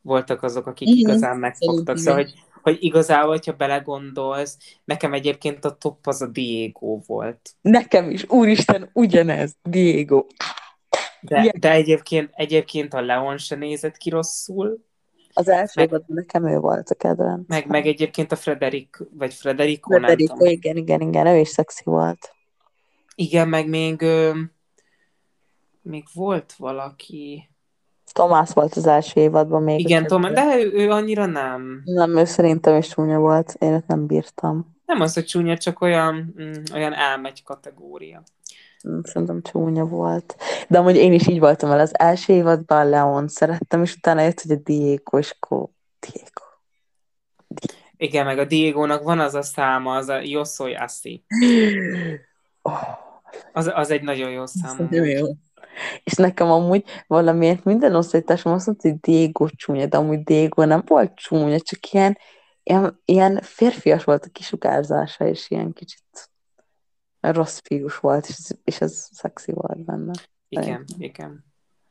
voltak 0.01 0.43
azok, 0.43 0.67
akik 0.67 0.87
Mhm, 0.87 0.97
igazán 0.97 1.37
megfogtak. 1.37 1.97
Szóval, 1.97 2.21
hogy, 2.21 2.33
hogy 2.61 2.77
igazából, 2.79 3.29
hogyha 3.29 3.53
belegondolsz, 3.53 4.57
nekem 4.83 5.13
egyébként 5.13 5.65
a 5.65 5.75
top 5.75 6.07
az 6.07 6.21
a 6.21 6.27
Diego 6.27 6.99
volt. 7.05 7.49
Nekem 7.61 8.09
is, 8.09 8.29
úristen, 8.29 8.89
ugyanez, 8.93 9.55
Diego. 9.63 10.25
De, 11.21 11.39
Igen. 11.39 11.53
de 11.59 11.71
egyébként, 11.71 12.29
egyébként 12.33 12.93
a 12.93 13.01
Leon 13.01 13.37
se 13.37 13.55
nézett 13.55 13.97
ki 13.97 14.09
rosszul, 14.09 14.85
Az 15.33 15.47
első 15.49 15.73
Meg- 15.75 15.87
évadban 15.89 16.15
nekem 16.15 16.47
ő 16.47 16.57
volt 16.57 16.89
a 16.89 16.95
kedvenc. 16.95 17.47
meg, 17.47 17.67
meg 17.67 17.85
egyébként 17.87 18.31
a 18.31 18.35
Frederik, 18.35 18.97
vagy 19.11 19.33
Frederico, 19.33 19.91
nem 19.91 20.01
Federico, 20.01 20.33
tudom. 20.33 20.51
igen, 20.51 20.75
igen, 20.77 21.01
igen, 21.01 21.25
ő 21.27 21.37
is 21.37 21.47
szexi 21.47 21.81
volt. 21.83 22.31
Igen, 23.15 23.47
meg 23.49 23.69
még, 23.69 24.01
ö, 24.01 24.31
még 25.81 26.03
volt 26.13 26.53
valaki. 26.57 27.47
Tomás 28.13 28.49
volt 28.53 28.75
az 28.75 28.85
első 28.87 29.21
évadban 29.21 29.63
még. 29.63 29.79
Igen, 29.79 30.03
a 30.03 30.07
Tom, 30.07 30.21
kedvenc. 30.21 30.47
de 30.47 30.59
ő, 30.63 30.71
ő 30.71 30.89
annyira 30.89 31.25
nem. 31.25 31.81
Nem, 31.85 32.17
ő 32.17 32.25
szerintem 32.25 32.77
is 32.77 32.87
csúnya 32.87 33.19
volt, 33.19 33.55
én 33.59 33.71
őt 33.73 33.87
nem 33.87 34.05
bírtam. 34.05 34.75
Nem 34.85 35.01
az, 35.01 35.13
hogy 35.13 35.25
csúnya, 35.25 35.57
csak 35.57 35.81
olyan, 35.81 36.35
mm, 36.41 36.51
olyan 36.73 36.93
elmegy 36.93 37.43
kategória. 37.43 38.23
Szerintem 39.03 39.41
csúnya 39.41 39.85
volt. 39.85 40.35
De 40.67 40.77
amúgy 40.77 40.95
én 40.95 41.13
is 41.13 41.27
így 41.27 41.39
voltam 41.39 41.69
vele. 41.69 41.81
Az 41.81 41.99
első 41.99 42.33
évadban 42.33 42.89
Leon 42.89 43.27
szerettem, 43.27 43.81
és 43.81 43.95
utána 43.95 44.21
jött, 44.21 44.41
hogy 44.41 44.51
a 44.51 44.55
Diego, 44.63 45.17
és 45.17 45.35
akkor 45.39 45.67
Diego. 45.99 46.41
Igen, 47.97 48.25
meg 48.25 48.37
a 48.37 48.45
Diego-nak 48.45 49.03
van 49.03 49.19
az 49.19 49.33
a 49.35 49.41
száma, 49.41 49.95
az 49.95 50.09
a 50.09 50.19
Yo 50.21 50.43
soy 50.43 50.75
así. 50.75 51.23
Oh, 52.61 52.81
Az, 53.53 53.71
az 53.73 53.91
egy 53.91 54.01
nagyon 54.01 54.29
jó 54.29 54.45
szám. 54.45 54.75
nagyon 54.89 55.07
jó. 55.07 55.25
És 56.03 56.13
nekem 56.13 56.51
amúgy 56.51 56.83
valamiért 57.07 57.63
minden 57.63 57.95
osztálytársam 57.95 58.53
azt 58.53 58.65
mondta, 58.65 58.89
hogy 58.89 58.99
Diego 58.99 59.49
csúnya, 59.49 59.85
de 59.85 59.97
amúgy 59.97 60.23
Diego 60.23 60.65
nem 60.65 60.83
volt 60.85 61.15
csúnya, 61.15 61.59
csak 61.59 61.91
ilyen, 61.91 62.17
ilyen, 62.63 63.01
ilyen 63.05 63.39
férfias 63.41 64.03
volt 64.03 64.25
a 64.25 64.29
kisugárzása, 64.31 65.27
és 65.27 65.49
ilyen 65.49 65.73
kicsit 65.73 66.31
rossz 67.31 67.59
fiús 67.63 67.97
volt, 67.99 68.27
és, 68.27 68.37
és 68.63 68.81
ez 68.81 69.07
szexi 69.11 69.51
volt 69.51 69.79
benne. 69.79 70.11
Igen, 70.47 70.85
igen. 70.97 71.45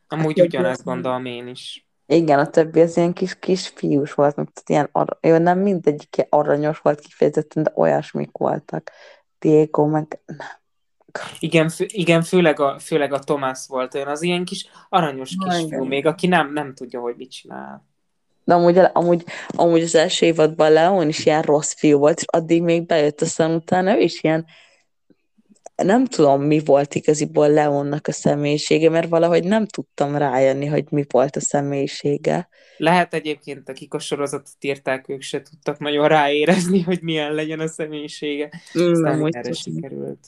Amúgy 0.08 0.38
Hát, 0.38 0.46
ugyanezt 0.46 0.78
ez- 0.78 0.84
gondolom 0.84 1.24
én 1.24 1.46
is. 1.48 1.86
Igen, 2.06 2.38
a 2.38 2.46
többi 2.50 2.80
az 2.80 2.96
ilyen 2.96 3.12
kis, 3.12 3.38
kis 3.38 3.68
fiús 3.68 4.12
volt, 4.14 4.36
meg 4.36 4.46
tudod, 4.46 4.70
ilyen 4.70 4.88
ar- 4.92 5.18
jó, 5.26 5.36
nem 5.36 5.58
mindegyik 5.58 6.26
aranyos 6.28 6.78
volt 6.78 7.00
kifejezetten, 7.00 7.62
de 7.62 7.72
olyasmik 7.74 8.30
voltak. 8.32 8.90
Diego, 9.38 9.86
meg 9.86 10.20
nem. 10.26 10.36
Igen, 11.38 11.68
fő, 11.68 11.84
igen 11.88 12.22
főleg, 12.22 12.60
a, 12.60 12.78
főleg 12.78 13.12
a 13.12 13.18
Tomás 13.18 13.64
volt 13.68 13.94
olyan, 13.94 14.08
az 14.08 14.22
ilyen 14.22 14.44
kis 14.44 14.66
aranyos 14.88 15.34
Na, 15.36 15.48
kisfiú, 15.48 15.66
igen. 15.66 15.86
még 15.86 16.06
aki 16.06 16.26
nem, 16.26 16.52
nem 16.52 16.74
tudja, 16.74 17.00
hogy 17.00 17.14
mit 17.16 17.30
csinál. 17.30 17.86
De 18.44 18.54
amúgy, 18.54 18.78
amúgy, 18.92 19.24
amúgy 19.48 19.82
az 19.82 19.94
első 19.94 20.26
évadban 20.26 20.72
Leon 20.72 21.08
is 21.08 21.26
ilyen 21.26 21.42
rossz 21.42 21.72
fiú 21.74 21.98
volt, 21.98 22.18
és 22.18 22.24
addig 22.26 22.62
még 22.62 22.86
bejött, 22.86 23.20
aztán 23.20 23.54
utána 23.54 23.96
ő 23.96 24.00
is 24.00 24.22
ilyen 24.22 24.46
nem 25.76 26.04
tudom, 26.04 26.42
mi 26.42 26.60
volt 26.64 26.94
igaziból 26.94 27.48
Leonnak 27.48 28.06
a 28.06 28.12
személyisége, 28.12 28.90
mert 28.90 29.08
valahogy 29.08 29.44
nem 29.44 29.66
tudtam 29.66 30.16
rájönni, 30.16 30.66
hogy 30.66 30.84
mi 30.90 31.04
volt 31.08 31.36
a 31.36 31.40
személyisége. 31.40 32.48
Lehet 32.76 33.14
egyébként, 33.14 33.68
akik 33.68 33.94
a 33.94 33.98
sorozatot 33.98 34.56
írták, 34.60 35.08
ők 35.08 35.22
se 35.22 35.42
tudtak 35.42 35.78
nagyon 35.78 36.08
ráérezni, 36.08 36.80
hogy 36.82 37.02
milyen 37.02 37.32
legyen 37.34 37.60
a 37.60 37.68
személyisége. 37.68 38.50
Mm, 38.78 38.90
Aztán 38.92 39.20
erre 39.20 39.40
tudom. 39.40 39.52
sikerült. 39.52 40.18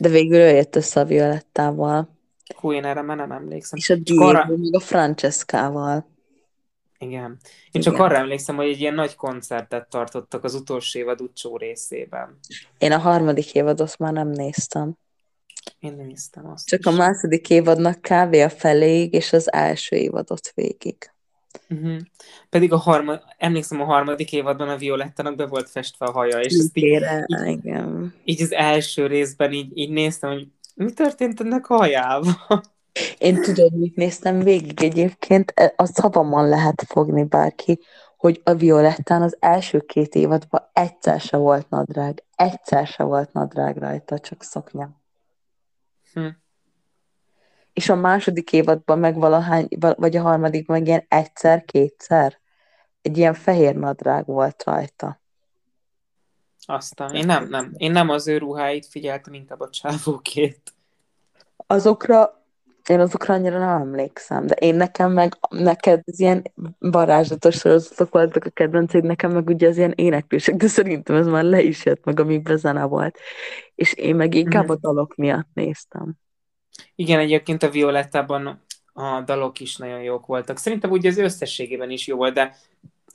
De 0.00 0.08
végül 0.08 0.36
ő 0.38 0.48
jött 0.54 0.76
össze 0.76 1.00
a 1.00 1.04
Violettával. 1.04 2.14
Hú, 2.56 2.72
én 2.72 2.84
erre 2.84 3.02
már 3.02 3.16
nem 3.16 3.32
emlékszem. 3.32 3.78
És 3.78 3.90
a 3.90 3.96
Csak 4.04 4.20
arra- 4.20 4.46
Diego, 4.46 4.62
meg 4.62 4.74
a 4.74 4.80
Francescával. 4.80 6.06
Igen. 6.98 7.38
Én 7.70 7.82
csak 7.82 7.92
Igen. 7.94 8.06
arra 8.06 8.16
emlékszem, 8.16 8.56
hogy 8.56 8.68
egy 8.68 8.80
ilyen 8.80 8.94
nagy 8.94 9.14
koncertet 9.14 9.88
tartottak 9.88 10.44
az 10.44 10.54
utolsó 10.54 10.98
évad 10.98 11.20
utcsó 11.20 11.56
részében. 11.56 12.38
Én 12.78 12.92
a 12.92 12.98
harmadik 12.98 13.54
évadot 13.54 13.98
már 13.98 14.12
nem 14.12 14.28
néztem. 14.28 14.96
Én 15.78 15.92
néztem 15.92 16.46
azt 16.46 16.66
Csak 16.66 16.78
is. 16.78 16.86
a 16.86 16.90
második 16.90 17.50
évadnak 17.50 18.00
kávé 18.00 18.40
a 18.40 18.48
feléig, 18.48 19.12
és 19.12 19.32
az 19.32 19.52
első 19.52 19.96
évadot 19.96 20.52
végig. 20.54 20.96
Uh-huh. 21.68 21.98
Pedig 22.48 22.72
a 22.72 22.76
harmad, 22.76 23.22
emlékszem 23.38 23.80
a 23.80 23.84
harmadik 23.84 24.32
évadban 24.32 24.68
a 24.68 24.76
Violettának 24.76 25.36
be 25.36 25.46
volt 25.46 25.70
festve 25.70 26.06
a 26.06 26.10
haja, 26.12 26.40
és 26.40 26.52
ezt 26.52 26.76
így, 26.76 26.84
így, 26.84 27.46
igen. 27.46 28.14
így 28.24 28.42
az 28.42 28.52
első 28.52 29.06
részben 29.06 29.52
így, 29.52 29.78
így 29.78 29.90
néztem, 29.90 30.30
hogy 30.30 30.46
mi 30.74 30.92
történt 30.92 31.40
ennek 31.40 31.68
a 31.68 31.76
hajával. 31.76 32.62
Én 33.18 33.42
tudod, 33.42 33.72
mit 33.72 33.96
néztem 33.96 34.38
végig 34.38 34.82
egyébként, 34.82 35.52
E, 35.54 35.72
a 35.76 35.86
szavamon 35.86 36.48
lehet 36.48 36.82
fogni 36.86 37.24
bárki, 37.24 37.80
hogy 38.16 38.40
a 38.44 38.54
Violettán 38.54 39.22
az 39.22 39.36
első 39.40 39.80
két 39.80 40.14
évadban 40.14 40.70
egyszer 40.72 41.20
se 41.20 41.36
volt 41.36 41.70
nadrág. 41.70 42.24
Egyszer 42.36 42.86
se 42.86 43.02
volt 43.02 43.32
nadrág 43.32 43.76
rajta, 43.76 44.18
csak 44.18 44.42
szoknya. 44.42 44.90
Hm. 46.12 46.26
És 47.72 47.88
a 47.88 47.94
második 47.94 48.52
évadban 48.52 48.98
meg 48.98 49.18
valahány, 49.18 49.68
vagy 49.78 50.16
a 50.16 50.22
harmadikban 50.22 50.78
meg 50.78 50.86
ilyen 50.86 51.04
egyszer, 51.08 51.64
kétszer 51.64 52.38
egy 53.02 53.18
ilyen 53.18 53.34
fehér 53.34 53.76
nadrág 53.76 54.26
volt 54.26 54.62
rajta. 54.64 55.20
Aztán 56.66 57.14
én 57.14 57.26
nem, 57.26 57.48
nem. 57.48 57.72
Én 57.76 57.90
nem 57.90 58.08
az 58.08 58.26
ő 58.26 58.38
ruháit 58.38 58.86
figyeltem, 58.86 59.34
inkább 59.34 59.60
a 59.60 59.70
csávókét. 59.70 60.74
Azokra, 61.66 62.45
én 62.90 63.00
azokra 63.00 63.34
annyira 63.34 63.58
nem 63.58 63.80
emlékszem, 63.80 64.46
de 64.46 64.54
én 64.54 64.74
nekem 64.74 65.12
meg, 65.12 65.36
neked 65.48 66.02
az 66.06 66.20
ilyen 66.20 66.42
varázslatos 66.78 67.54
sorozatok 67.56 68.12
voltak 68.12 68.44
a 68.44 68.50
kedvenceid, 68.50 69.04
nekem 69.04 69.32
meg 69.32 69.48
ugye 69.48 69.68
az 69.68 69.76
ilyen 69.76 69.92
éneklések, 69.96 70.54
de 70.54 70.66
szerintem 70.66 71.16
ez 71.16 71.26
már 71.26 71.44
le 71.44 71.62
is 71.62 71.84
jött 71.84 72.04
meg, 72.04 72.20
amikben 72.20 72.56
zene 72.56 72.84
volt. 72.84 73.18
És 73.74 73.92
én 73.92 74.16
meg 74.16 74.34
inkább 74.34 74.62
Mhm. 74.62 74.72
a 74.72 74.76
dalok 74.76 75.14
miatt 75.16 75.48
néztem. 75.54 76.14
Igen, 76.94 77.18
egyébként 77.18 77.62
a 77.62 77.70
Violettában 77.70 78.60
a 78.92 79.20
dalok 79.20 79.60
is 79.60 79.76
nagyon 79.76 80.02
jók 80.02 80.26
voltak. 80.26 80.56
Szerintem 80.58 80.90
ugye 80.90 81.08
az 81.08 81.18
összességében 81.18 81.90
is 81.90 82.06
jó 82.06 82.16
volt, 82.16 82.34
de 82.34 82.56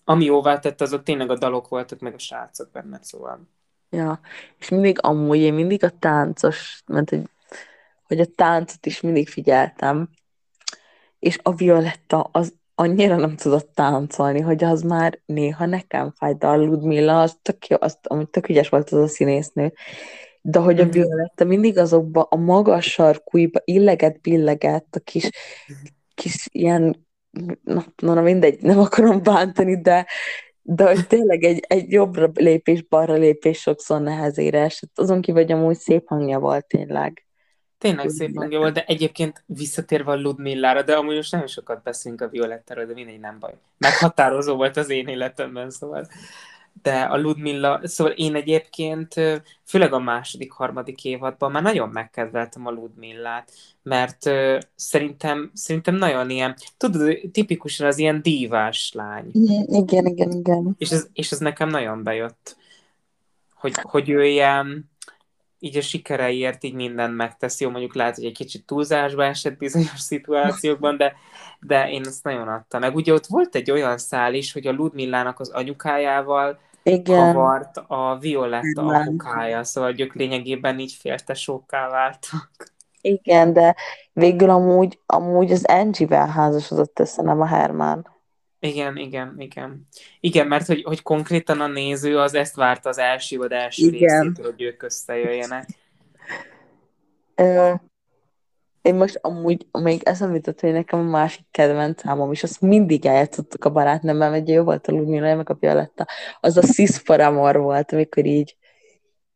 ami 0.03 0.25
jóvá 0.25 0.59
tett, 0.59 0.81
azok 0.81 1.03
tényleg 1.03 1.29
a 1.29 1.37
dalok 1.37 1.67
voltak, 1.67 1.99
meg 1.99 2.13
a 2.13 2.19
srácok 2.19 2.71
benne, 2.71 2.99
szóval. 3.01 3.39
Ja, 3.89 4.19
és 4.59 4.69
mindig 4.69 4.97
amúgy 5.01 5.37
én 5.37 5.53
mindig 5.53 5.83
a 5.83 5.89
táncos, 5.99 6.81
mert 6.87 7.09
hogy, 7.09 7.21
hogy 8.11 8.19
a 8.19 8.35
táncot 8.35 8.85
is 8.85 9.01
mindig 9.01 9.27
figyeltem, 9.27 10.09
és 11.19 11.39
a 11.41 11.53
Violetta 11.53 12.29
az 12.31 12.53
annyira 12.75 13.15
nem 13.15 13.35
tudott 13.35 13.71
táncolni, 13.73 14.39
hogy 14.39 14.63
az 14.63 14.81
már 14.81 15.19
néha 15.25 15.65
nekem 15.65 16.13
fáj, 16.17 16.33
de 16.33 16.47
a 16.47 16.55
Ludmilla 16.55 17.21
az 17.21 17.37
tök 17.41 17.67
jó, 17.67 17.77
az, 17.79 17.97
amúgy 18.01 18.29
tök 18.29 18.49
ügyes 18.49 18.69
volt 18.69 18.89
az 18.89 18.99
a 18.99 19.07
színésznő, 19.07 19.73
de 20.41 20.59
hogy 20.59 20.79
a 20.79 20.83
Mhm. 20.83 20.91
Violetta 20.91 21.45
mindig 21.45 21.77
azokba 21.77 22.21
a 22.21 22.35
magas 22.35 22.85
sarkúiba 22.85 23.59
illeget, 23.63 24.21
billegett, 24.21 24.95
a 24.95 24.99
kis, 24.99 25.29
kis 26.15 26.47
ilyen, 26.51 27.07
na, 27.63 27.85
na, 27.95 28.13
na 28.13 28.21
mindegy, 28.21 28.61
nem 28.61 28.79
akarom 28.79 29.23
bántani, 29.23 29.81
de 29.81 30.05
de 30.63 30.87
hogy 30.87 31.07
tényleg 31.07 31.43
egy, 31.43 31.65
egy 31.67 31.91
jobbra 31.91 32.31
lépés, 32.33 32.83
balra 32.83 33.13
lépés 33.13 33.59
sokszor 33.59 34.01
nehezére 34.01 34.61
esett. 34.61 34.99
Azon 34.99 35.21
kívül, 35.21 35.41
hogy 35.41 35.51
amúgy 35.51 35.77
szép 35.77 36.07
hangja 36.07 36.39
volt 36.39 36.67
tényleg. 36.67 37.25
Tényleg 37.81 38.09
szép 38.09 38.35
hangja 38.35 38.59
volt, 38.59 38.73
de 38.73 38.83
egyébként 38.85 39.43
visszatérve 39.45 40.11
a 40.11 40.19
Ludmillára, 40.19 40.81
de 40.81 40.95
amúgy 40.95 41.15
most 41.15 41.31
nagyon 41.31 41.47
sokat 41.47 41.83
beszélünk 41.83 42.21
a 42.21 42.27
Violettáról, 42.27 42.85
de 42.85 42.93
mindegy, 42.93 43.19
nem 43.19 43.39
baj. 43.39 43.53
Meghatározó 43.77 44.55
volt 44.55 44.77
az 44.77 44.89
én 44.89 45.07
életemben, 45.07 45.69
szóval. 45.69 46.07
De 46.81 47.01
a 47.01 47.17
Ludmilla, 47.17 47.79
szóval 47.83 48.13
én 48.13 48.35
egyébként, 48.35 49.13
főleg 49.63 49.93
a 49.93 49.99
második, 49.99 50.51
harmadik 50.51 51.05
évadban 51.05 51.51
már 51.51 51.61
nagyon 51.61 51.89
megkedveltem 51.89 52.67
a 52.67 52.71
Ludmillát, 52.71 53.51
mert 53.83 54.29
szerintem, 54.75 55.51
szerintem 55.53 55.95
nagyon 55.95 56.29
ilyen, 56.29 56.55
tudod, 56.77 57.17
tipikusan 57.31 57.87
az 57.87 57.97
ilyen 57.97 58.21
dívás 58.21 58.91
lány. 58.93 59.29
Igen, 59.65 60.05
igen, 60.05 60.31
igen. 60.31 60.75
És 60.77 60.91
ez, 60.91 61.07
és 61.13 61.31
ez 61.31 61.39
nekem 61.39 61.69
nagyon 61.69 62.03
bejött, 62.03 62.57
hogy, 63.53 63.73
hogy 63.81 64.09
ő 64.09 64.25
ilyen, 64.25 64.90
így 65.63 65.77
a 65.77 65.81
sikereiért 65.81 66.63
így 66.63 66.73
mindent 66.73 67.15
megtesz. 67.15 67.59
Jó, 67.59 67.69
mondjuk 67.69 67.95
lehet, 67.95 68.15
hogy 68.15 68.25
egy 68.25 68.37
kicsit 68.37 68.65
túlzásba 68.65 69.25
esett 69.25 69.57
bizonyos 69.57 69.99
szituációkban, 69.99 70.97
de, 70.97 71.13
de 71.59 71.89
én 71.89 72.05
ezt 72.05 72.23
nagyon 72.23 72.47
adtam. 72.47 72.79
Meg 72.79 72.95
ugye 72.95 73.13
ott 73.13 73.25
volt 73.25 73.55
egy 73.55 73.71
olyan 73.71 73.97
szál 73.97 74.33
is, 74.33 74.53
hogy 74.53 74.67
a 74.67 74.71
Ludmillának 74.71 75.39
az 75.39 75.49
anyukájával 75.49 76.59
Igen. 76.83 77.33
kavart 77.33 77.77
a 77.87 78.17
Violetta 78.19 78.81
Igen. 78.81 79.01
apukája, 79.01 79.63
szóval 79.63 79.93
ők 79.97 80.13
lényegében 80.13 80.79
így 80.79 80.93
féltesókká 80.93 81.89
váltak. 81.89 82.49
Igen, 83.01 83.53
de 83.53 83.75
végül 84.13 84.49
amúgy, 84.49 84.99
amúgy 85.05 85.51
az 85.51 85.65
Angie-vel 85.65 86.27
házasodott 86.27 86.99
össze, 86.99 87.21
nem 87.21 87.41
a 87.41 87.45
Herman. 87.45 88.07
Igen, 88.63 88.97
igen, 88.97 89.35
igen. 89.37 89.87
Igen, 90.19 90.47
mert 90.47 90.65
hogy, 90.65 90.83
hogy 90.83 91.01
konkrétan 91.01 91.61
a 91.61 91.67
néző 91.67 92.17
az 92.17 92.33
ezt 92.33 92.55
várta 92.55 92.89
az 92.89 92.97
első 92.97 93.37
vagy 93.37 93.51
első 93.51 93.87
Igen. 93.87 94.21
részétől, 94.21 94.51
hogy 94.51 94.61
ők 94.61 94.83
összejöjjenek. 94.83 95.67
Én 98.81 98.95
most 98.95 99.19
amúgy 99.21 99.67
még 99.71 100.01
eszembe 100.03 100.35
jutott, 100.35 100.59
hogy 100.59 100.71
nekem 100.71 100.99
a 100.99 101.09
másik 101.09 101.45
kedvenc 101.51 102.01
számom, 102.01 102.31
és 102.31 102.43
azt 102.43 102.61
mindig 102.61 103.05
eljátszottuk 103.05 103.65
a 103.65 103.71
barátnőmmel, 103.71 104.29
mert 104.29 104.41
ugye 104.41 104.53
jó 104.53 104.63
volt 104.63 104.87
a 104.87 104.91
Ludmilla, 104.91 105.35
meg 105.35 105.49
a 105.49 105.57
Violetta. 105.59 106.05
Az 106.39 106.57
a 106.57 106.61
Sis 106.61 106.97
for 106.97 107.19
Amor 107.19 107.57
volt, 107.57 107.91
amikor 107.91 108.25
így 108.25 108.55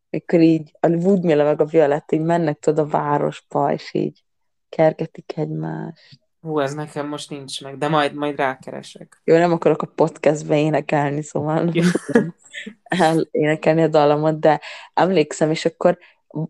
amikor 0.09 0.39
így 0.39 0.71
a 0.79 0.87
Ludmilla 0.87 1.43
meg 1.43 1.61
a 1.61 1.65
Violetta 1.65 2.15
így 2.15 2.21
mennek 2.21 2.59
tudod 2.59 2.85
a 2.85 2.89
városba, 2.89 3.73
és 3.73 3.93
így 3.93 4.23
kergetik 4.69 5.37
egymást. 5.37 6.19
Hú, 6.45 6.59
ez 6.59 6.73
nekem 6.73 7.07
most 7.07 7.29
nincs 7.29 7.61
meg, 7.61 7.77
de 7.77 7.87
majd, 7.87 8.13
majd 8.13 8.37
rákeresek. 8.37 9.21
Jó, 9.23 9.37
nem 9.37 9.51
akarok 9.51 9.81
a 9.81 9.91
podcastbe 9.95 10.59
énekelni, 10.59 11.21
szóval 11.21 11.71
tudom 11.71 12.35
elénekelni 12.83 13.81
a 13.81 13.87
dallamot, 13.87 14.39
de 14.39 14.61
emlékszem, 14.93 15.51
és 15.51 15.65
akkor 15.65 15.97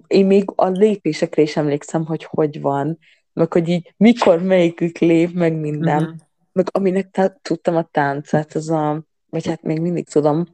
én 0.08 0.26
még 0.26 0.44
a 0.56 0.68
lépésekre 0.68 1.42
is 1.42 1.58
emlékszem, 1.58 2.06
hogy 2.06 2.24
hogy 2.24 2.62
van, 2.62 3.00
meg 3.34 3.54
hogy 3.54 3.70
így 3.70 3.94
mikor 3.98 4.42
melyikük 4.42 4.98
lép, 4.98 5.34
meg 5.34 5.54
minden. 5.54 6.04
Mhm. 6.04 6.14
Meg 6.52 6.68
aminek 6.72 7.12
tá- 7.12 7.40
tudtam 7.42 7.76
a 7.76 7.90
táncát, 7.92 8.54
az 8.54 8.70
a, 8.70 9.04
vagy 9.30 9.48
hát 9.48 9.62
még 9.62 9.82
mindig 9.82 10.10
tudom, 10.10 10.46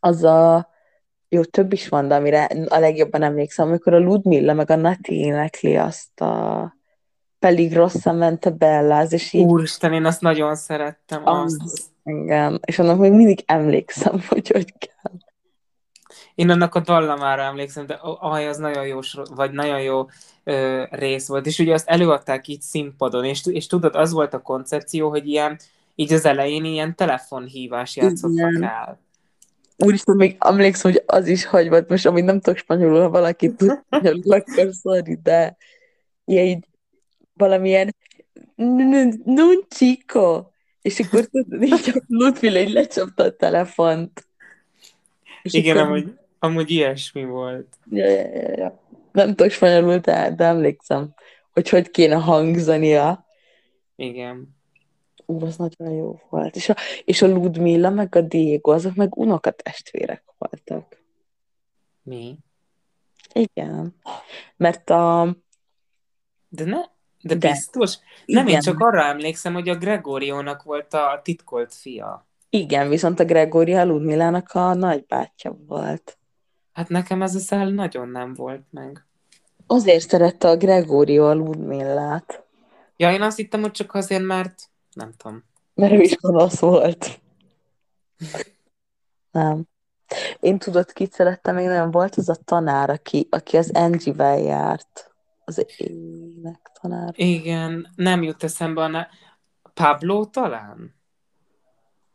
az 0.00 0.24
a, 0.24 0.68
jó, 1.28 1.44
több 1.44 1.72
is 1.72 1.88
van, 1.88 2.08
de 2.08 2.14
amire 2.14 2.44
a 2.68 2.78
legjobban 2.78 3.22
emlékszem, 3.22 3.68
amikor 3.68 3.94
a 3.94 3.98
Ludmilla 3.98 4.52
meg 4.52 4.70
a 4.70 4.76
Nati 4.76 5.14
énekli 5.14 5.76
azt 5.76 6.20
a 6.20 6.75
pedig 7.38 7.74
rosszan 7.74 8.16
ment 8.16 8.44
a 8.44 8.50
Belláz, 8.50 9.12
és 9.12 9.32
így 9.32 9.44
Úristen, 9.44 9.92
én 9.92 10.04
azt 10.04 10.20
nagyon 10.20 10.54
szerettem. 10.54 11.28
Az. 11.28 11.58
Azt. 11.64 11.82
igen, 12.04 12.60
és 12.64 12.78
annak 12.78 12.98
még 12.98 13.12
mindig 13.12 13.42
emlékszem, 13.46 14.20
hogy 14.28 14.48
hogy 14.48 14.72
kell. 14.78 15.12
Én 16.34 16.50
annak 16.50 16.74
a 16.74 16.80
dallamára 16.80 17.42
emlékszem, 17.42 17.86
de 17.86 17.98
aj, 18.00 18.48
az 18.48 18.56
nagyon 18.56 18.86
jó, 18.86 18.98
vagy 19.34 19.50
nagyon 19.50 19.80
jó 19.80 20.06
ö, 20.44 20.84
rész 20.90 21.28
volt. 21.28 21.46
És 21.46 21.58
ugye 21.58 21.72
azt 21.72 21.88
előadták 21.88 22.48
így 22.48 22.60
színpadon, 22.60 23.24
és, 23.24 23.46
és 23.46 23.66
tudod, 23.66 23.94
az 23.94 24.12
volt 24.12 24.34
a 24.34 24.42
koncepció, 24.42 25.08
hogy 25.08 25.28
ilyen, 25.28 25.58
így 25.94 26.12
az 26.12 26.24
elején 26.24 26.64
ilyen 26.64 26.94
telefonhívás 26.94 27.96
játszottak 27.96 28.62
el. 28.62 28.98
Úristen, 29.78 30.16
még 30.16 30.36
emlékszem, 30.38 30.90
hogy 30.90 31.02
az 31.06 31.26
is 31.26 31.44
hogy 31.44 31.68
volt, 31.68 31.88
most 31.88 32.06
amit 32.06 32.24
nem 32.24 32.40
tudok 32.40 32.58
spanyolul, 32.58 33.00
ha 33.00 33.10
valaki 33.10 33.54
tud 33.54 33.78
spanyolul, 33.86 34.32
akkor 34.32 34.72
sorry, 34.82 35.18
de 35.22 35.56
ilyen 36.24 36.46
így 36.46 36.64
valamilyen 37.36 37.94
nun 39.24 39.66
chico, 39.68 40.46
és 40.82 41.00
akkor 41.00 41.24
tudod, 41.24 41.62
így 41.62 41.90
a 41.94 42.02
Ludmilla 42.08 42.58
így 42.58 42.72
lecsapta 42.72 43.22
a 43.22 43.36
telefont. 43.36 44.26
És 45.42 45.52
Igen, 45.52 45.76
akkor- 45.76 45.88
amúgy, 45.88 46.18
amúgy 46.38 46.70
ilyesmi 46.70 47.24
volt. 47.24 47.78
Ja, 47.90 48.06
ja, 48.06 48.28
ja, 48.28 48.56
ja. 48.56 48.80
Nem 49.12 49.34
tudok 49.34 49.50
spanyolul, 49.50 49.98
de, 49.98 50.34
de 50.36 50.44
emlékszem, 50.44 51.14
hogy 51.52 51.68
hogy 51.68 51.90
kéne 51.90 52.14
hangzania. 52.14 53.26
Igen. 53.96 54.54
Ú, 55.26 55.44
az 55.44 55.56
nagyon 55.56 55.94
jó 55.94 56.20
volt. 56.30 56.56
És 56.56 56.68
a, 56.68 56.76
és 57.04 57.22
a 57.22 57.26
Ludmilla 57.26 57.90
meg 57.90 58.14
a 58.14 58.20
Diego, 58.20 58.70
azok 58.72 58.94
meg 58.94 59.16
unokatestvérek 59.16 60.24
voltak. 60.38 61.02
Mi? 62.02 62.36
Igen. 63.32 63.94
Mert 64.56 64.90
a... 64.90 65.36
De 66.48 66.64
ne, 66.64 66.80
de, 67.26 67.34
De. 67.34 67.50
biztos? 67.50 67.98
Nem, 68.24 68.42
én 68.42 68.48
Igen. 68.48 68.60
csak 68.60 68.80
arra 68.80 69.04
emlékszem, 69.04 69.52
hogy 69.52 69.68
a 69.68 69.76
Gregoriónak 69.76 70.62
volt 70.62 70.94
a 70.94 71.20
titkolt 71.22 71.74
fia. 71.74 72.26
Igen, 72.50 72.88
viszont 72.88 73.20
a 73.20 73.24
Gregoria 73.24 73.84
Ludmillának 73.84 74.50
a 74.52 74.74
nagybátyja 74.74 75.56
volt. 75.66 76.18
Hát 76.72 76.88
nekem 76.88 77.22
ez 77.22 77.34
a 77.34 77.38
szál 77.38 77.68
nagyon 77.68 78.08
nem 78.08 78.34
volt 78.34 78.62
meg. 78.70 79.06
Azért 79.66 80.08
szerette 80.08 80.48
a 80.48 80.56
Gregorio 80.56 81.28
a 81.28 81.34
Ludmillát. 81.34 82.44
Ja, 82.96 83.12
én 83.12 83.22
azt 83.22 83.36
hittem, 83.36 83.60
hogy 83.60 83.70
csak 83.70 83.94
azért, 83.94 84.22
mert 84.22 84.70
nem 84.92 85.12
tudom. 85.16 85.44
Mert 85.74 85.92
ő 85.92 86.00
is 86.00 86.16
gonosz 86.16 86.58
volt. 86.58 87.20
Nem. 89.30 89.64
Én 90.40 90.58
tudod, 90.58 90.92
kit 90.92 91.12
szerettem 91.12 91.54
még 91.54 91.66
nagyon? 91.66 91.90
Volt 91.90 92.14
az 92.14 92.28
a 92.28 92.34
tanár, 92.44 92.90
aki, 92.90 93.28
aki 93.30 93.56
az 93.56 93.70
Angie-vel 93.74 94.38
járt. 94.38 95.14
Az 95.48 95.66
ének 95.76 96.70
tanár. 96.80 97.12
Igen, 97.16 97.92
nem 97.94 98.22
jut 98.22 98.42
eszembe 98.42 98.82
a 98.82 98.86
ne... 98.86 99.06
Pablo 99.74 100.24
talán? 100.24 100.94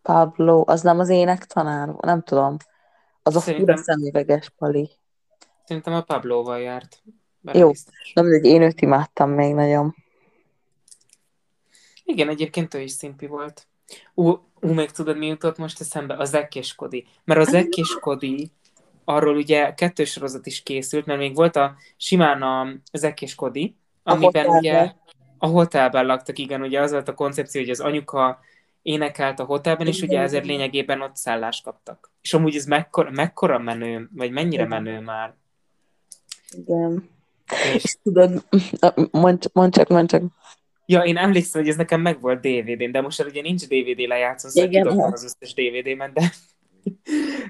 Pablo, 0.02 0.64
az 0.66 0.82
nem 0.82 1.00
az 1.00 1.10
ének 1.10 1.46
tanár? 1.46 1.88
Nem 1.88 2.22
tudom. 2.24 2.58
Az 3.24 3.36
a 3.36 3.40
Szerintem- 3.40 3.76
fura 3.76 3.94
szemüveges 3.94 4.50
pali. 4.50 4.90
Szerintem 5.66 5.94
a 5.94 6.02
Pablóval 6.02 6.60
járt. 6.60 7.04
Jó. 7.54 7.70
biztos. 7.70 8.12
Nem, 8.14 8.26
mindegy, 8.26 8.52
én 8.52 8.62
őt 8.62 8.82
imádtam 8.82 9.30
még 9.30 9.54
nagyon. 9.54 9.96
Igen, 12.04 12.30
egyébként 12.30 12.74
ő 12.74 12.80
is 12.82 12.92
szimpi 12.92 13.28
volt. 13.28 13.68
Ú, 14.14 14.30
ú, 14.62 14.68
még 14.74 14.92
tudod, 14.92 15.18
mi 15.18 15.26
jutott 15.26 15.58
most 15.58 15.80
eszembe? 15.82 16.14
A 16.14 16.26
Zack 16.26 16.56
és 16.56 16.76
Cody. 16.76 17.08
Mert 17.24 17.40
a 17.40 17.44
Zack 17.44 17.76
és 17.76 17.98
Cody, 18.00 18.52
arról 19.06 19.36
ugye 19.36 19.74
kettős 19.74 20.12
sorozat 20.12 20.46
is 20.46 20.64
készült, 20.64 21.06
mert 21.06 21.20
még 21.20 21.36
volt 21.36 21.56
a 21.56 21.76
simán 21.98 22.42
a 22.42 22.68
Zack 22.94 23.22
és 23.22 23.36
A 23.38 23.50
amiben 24.04 24.22
hotelben. 24.22 24.58
ugye 24.58 24.92
a 25.38 25.48
hotelben 25.48 26.06
laktak, 26.06 26.38
igen, 26.38 26.62
ugye 26.62 26.82
az 26.82 26.92
volt 26.92 27.08
a 27.08 27.14
koncepció, 27.14 27.62
hogy 27.62 27.70
az 27.70 27.80
anyuka 27.80 28.40
énekelt 28.82 29.40
a 29.40 29.44
hotelben, 29.44 29.88
és 29.88 30.02
ugye 30.02 30.20
ezért 30.20 30.46
lényegében 30.46 31.02
ott 31.02 31.16
szállást 31.16 31.64
kaptak. 31.64 32.12
És 32.22 32.34
amúgy 32.34 32.56
ez 32.56 32.66
mekkora, 32.66 33.12
mekkora 33.12 33.60
menő, 33.60 34.10
vagy 34.16 34.32
mennyire 34.32 34.66
menő 34.66 35.00
már. 35.00 35.34
Igen. 36.58 37.10
És 37.74 37.84
És 37.84 37.96
tudod, 38.04 38.44
mondd, 39.12 39.44
mondd 39.54 39.72
csak, 39.72 39.88
mondd 39.88 40.08
csak. 40.08 40.24
Ja, 40.86 41.02
én 41.02 41.18
emlékszem, 41.18 41.62
hogy 41.62 41.70
ez 41.70 41.76
nekem 41.78 42.02
meg 42.02 42.22
volt 42.22 42.40
DVD-n, 42.40 42.92
de 42.92 43.02
most 43.02 43.20
már 43.20 43.28
ugye 43.28 43.42
nincs 43.42 43.68
DVD 43.68 44.00
lejátszó, 44.00 44.50
szóval 44.50 44.70
Igen, 44.70 44.88
az 44.88 45.24
összes 45.24 45.54
DVD-men, 45.54 46.12
de, 46.14 46.32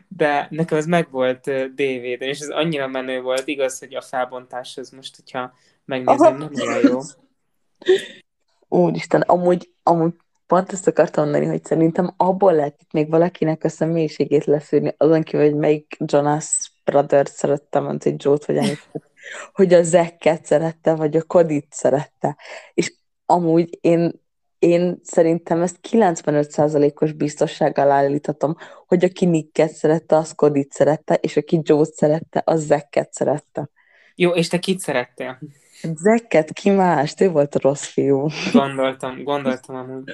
de 0.07 0.47
nekem 0.49 0.77
ez 0.77 0.85
meg 0.85 1.11
volt 1.11 1.41
DVD-n, 1.73 2.23
és 2.23 2.39
ez 2.39 2.49
annyira 2.49 2.87
menő 2.87 3.21
volt, 3.21 3.47
igaz, 3.47 3.79
hogy 3.79 3.95
a 3.95 4.01
felbontás 4.01 4.77
az 4.77 4.89
most, 4.89 5.15
hogyha 5.15 5.53
megnézem, 5.85 6.37
nem 6.37 6.51
olyan 6.53 6.81
jó. 6.81 6.99
Úristen, 8.67 9.21
amúgy, 9.21 9.69
amúgy 9.83 10.13
pont 10.47 10.71
ezt 10.71 10.87
akartam 10.87 11.23
mondani, 11.23 11.45
hogy 11.45 11.65
szerintem 11.65 12.13
abból 12.17 12.53
lehet 12.53 12.75
itt 12.81 12.91
még 12.91 13.09
valakinek 13.09 13.63
a 13.63 13.69
személyiségét 13.69 14.45
leszűrni, 14.45 14.93
azon 14.97 15.23
kívül, 15.23 15.45
hogy 15.45 15.55
melyik 15.55 15.97
Jonas 16.05 16.71
Brothers 16.83 17.29
szerette, 17.29 17.79
mondta 17.79 18.09
egy 18.09 18.23
Joe-t, 18.23 18.45
vagy 18.45 18.57
amiket, 18.57 19.09
hogy 19.53 19.73
a 19.73 19.83
Zekket 19.83 20.45
szerette, 20.45 20.95
vagy 20.95 21.15
a 21.15 21.23
Kodit 21.23 21.67
szerette. 21.69 22.37
És 22.73 22.93
amúgy 23.25 23.77
én, 23.81 24.20
én 24.61 24.99
szerintem 25.03 25.61
ezt 25.61 25.79
95%-os 25.91 27.11
biztossággal 27.11 27.91
állíthatom, 27.91 28.55
hogy 28.87 29.03
aki 29.03 29.25
Nicket 29.25 29.71
szerette, 29.71 30.15
az 30.15 30.33
Kodit 30.35 30.71
szerette, 30.71 31.13
és 31.13 31.37
aki 31.37 31.59
Joe-t 31.63 31.93
szerette, 31.93 32.41
az 32.45 32.65
Zekket 32.65 33.13
szerette. 33.13 33.69
Jó, 34.15 34.31
és 34.31 34.47
te 34.47 34.59
kit 34.59 34.79
szerettél? 34.79 35.39
Zekket 35.81 36.53
ki 36.53 36.69
más? 36.69 37.13
Ő 37.19 37.29
volt 37.29 37.55
a 37.55 37.59
rossz 37.61 37.85
fiú. 37.85 38.27
Gondoltam, 38.53 39.23
gondoltam 39.23 39.75
amúgy. 39.75 40.13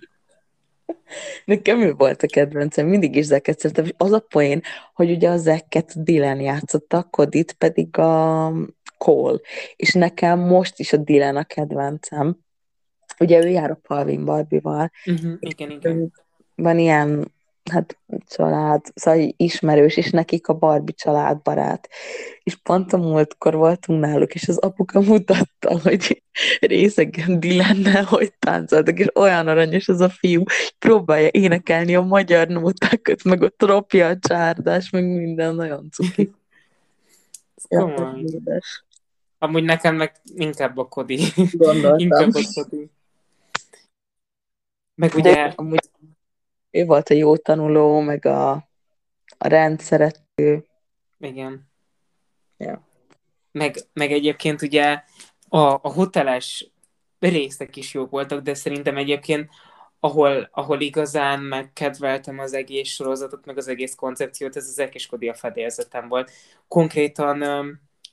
Nekem 1.45 1.81
ő 1.81 1.93
volt 1.93 2.23
a 2.23 2.27
kedvencem, 2.27 2.87
mindig 2.87 3.15
is 3.15 3.25
Zekket 3.25 3.59
szeretem, 3.59 3.85
és 3.85 3.93
az 3.97 4.11
a 4.11 4.19
poén, 4.19 4.61
hogy 4.93 5.11
ugye 5.11 5.29
a 5.29 5.37
Zekket 5.37 6.03
Dylan 6.03 6.39
játszotta, 6.39 6.97
a 6.97 7.03
Kodit 7.03 7.53
pedig 7.53 7.97
a 7.97 8.51
Cole, 8.97 9.39
és 9.75 9.93
nekem 9.93 10.39
most 10.39 10.79
is 10.79 10.93
a 10.93 10.97
Dylan 10.97 11.35
a 11.35 11.43
kedvencem. 11.43 12.45
Ugye 13.19 13.43
ő 13.43 13.47
jár 13.47 13.71
a 13.71 13.79
Palvin 13.87 14.25
Barbival, 14.25 14.91
Uh-huh, 15.05 15.33
igen, 15.39 15.71
igen. 15.71 16.13
van 16.55 16.79
ilyen, 16.79 17.31
hát 17.71 17.97
család, 18.27 18.81
szóval 18.95 19.33
ismerős, 19.37 19.97
és 19.97 20.09
nekik 20.09 20.47
a 20.47 20.53
Barbie 20.53 20.95
családbarát. 20.97 21.89
És 22.43 22.55
pont 22.55 22.93
a 22.93 22.97
múltkor 22.97 23.55
voltunk 23.55 23.99
náluk, 23.99 24.33
és 24.33 24.47
az 24.47 24.57
apuka 24.57 25.01
mutatta, 25.01 25.79
hogy 25.83 26.23
részegen 26.59 27.39
Dylannel, 27.39 28.03
hogy 28.03 28.33
táncoltak, 28.39 28.99
és 28.99 29.07
olyan 29.15 29.47
aranyos 29.47 29.87
az 29.87 30.01
a 30.01 30.09
fiú, 30.09 30.43
hogy 30.43 30.75
próbálja 30.79 31.27
énekelni 31.31 31.95
a 31.95 32.01
magyar 32.01 32.47
nótákat, 32.47 33.23
meg 33.23 33.41
ott 33.41 33.63
ropja 33.63 34.07
a 34.07 34.17
csárdás, 34.19 34.89
meg 34.89 35.03
minden 35.03 35.55
nagyon 35.55 35.89
cuki. 35.91 36.31
Édes. 38.23 38.85
Amúgy 39.39 39.63
nekem 39.63 39.95
meg 39.95 40.11
inkább 40.35 40.77
a 40.77 40.87
Kodi. 40.87 41.19
Gondoltam. 41.51 41.99
inkább 41.99 42.33
a 42.33 42.41
Kodi. 42.53 42.89
Meg 44.97 45.09
De 45.09 45.17
ugye, 45.17 45.53
amúgy 45.55 45.89
ő 46.71 46.85
volt 46.85 47.09
a 47.09 47.13
jó 47.13 47.37
tanuló, 47.37 47.99
meg 47.99 48.25
a, 48.25 48.51
a 49.37 49.47
rendszerető. 49.47 50.65
igen. 51.19 51.69
Ja. 52.57 52.87
Meg, 53.51 53.75
meg 53.93 54.11
egyébként 54.11 54.61
ugye 54.61 55.03
a, 55.49 55.57
a 55.57 55.91
hoteles 55.93 56.71
részek 57.19 57.75
is 57.75 57.93
jók 57.93 58.09
voltak, 58.09 58.41
de 58.41 58.53
szerintem 58.53 58.97
egyébként 58.97 59.49
ahol, 59.99 60.49
ahol 60.51 60.81
igazán 60.81 61.39
megkedveltem 61.39 62.39
az 62.39 62.53
egész 62.53 62.89
sorozatot, 62.89 63.45
meg 63.45 63.57
az 63.57 63.67
egész 63.67 63.95
koncepciót, 63.95 64.55
ez 64.55 64.67
az 64.67 64.79
Ekeskodi 64.79 65.29
a 65.29 65.33
fedélzetem 65.33 66.07
volt. 66.07 66.31
Konkrétan 66.67 67.43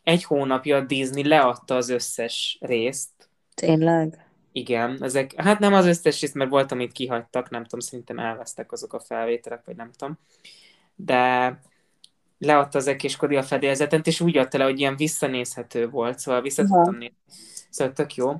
egy 0.03 0.25
hónapja 0.25 0.77
a 0.77 0.81
Disney 0.81 1.29
leadta 1.29 1.77
az 1.77 1.89
összes 1.89 2.59
részt. 2.61 3.29
Tényleg? 3.55 4.27
Igen, 4.57 5.03
ezek, 5.03 5.33
hát 5.37 5.59
nem 5.59 5.75
az 5.75 5.87
összes 5.87 6.21
részt, 6.21 6.35
mert 6.35 6.51
volt, 6.51 6.73
amit 6.73 6.93
kihagytak, 6.93 7.51
nem 7.51 7.63
tudom, 7.63 7.81
szerintem 7.81 8.19
elvesztek 8.19 8.73
azok 8.73 8.93
a 8.93 9.01
felvételek, 9.01 9.65
vagy 9.65 9.77
nem 9.77 9.91
tudom. 9.99 10.19
De 10.97 11.61
leadta 12.39 12.79
az 12.79 12.87
Ekeskodi 12.87 13.37
a 13.37 13.43
fedélzetet, 13.43 14.07
és 14.07 14.21
úgy 14.21 14.37
adta 14.37 14.59
le, 14.59 14.65
hogy 14.65 14.79
ilyen 14.79 14.97
visszanézhető 14.97 15.89
volt, 15.89 16.19
szóval 16.19 16.43
vissza 16.43 16.63
tudtam 16.63 16.97
nézni. 16.97 17.17
Szóval 17.71 17.93
tök 17.93 18.15
jó. 18.15 18.35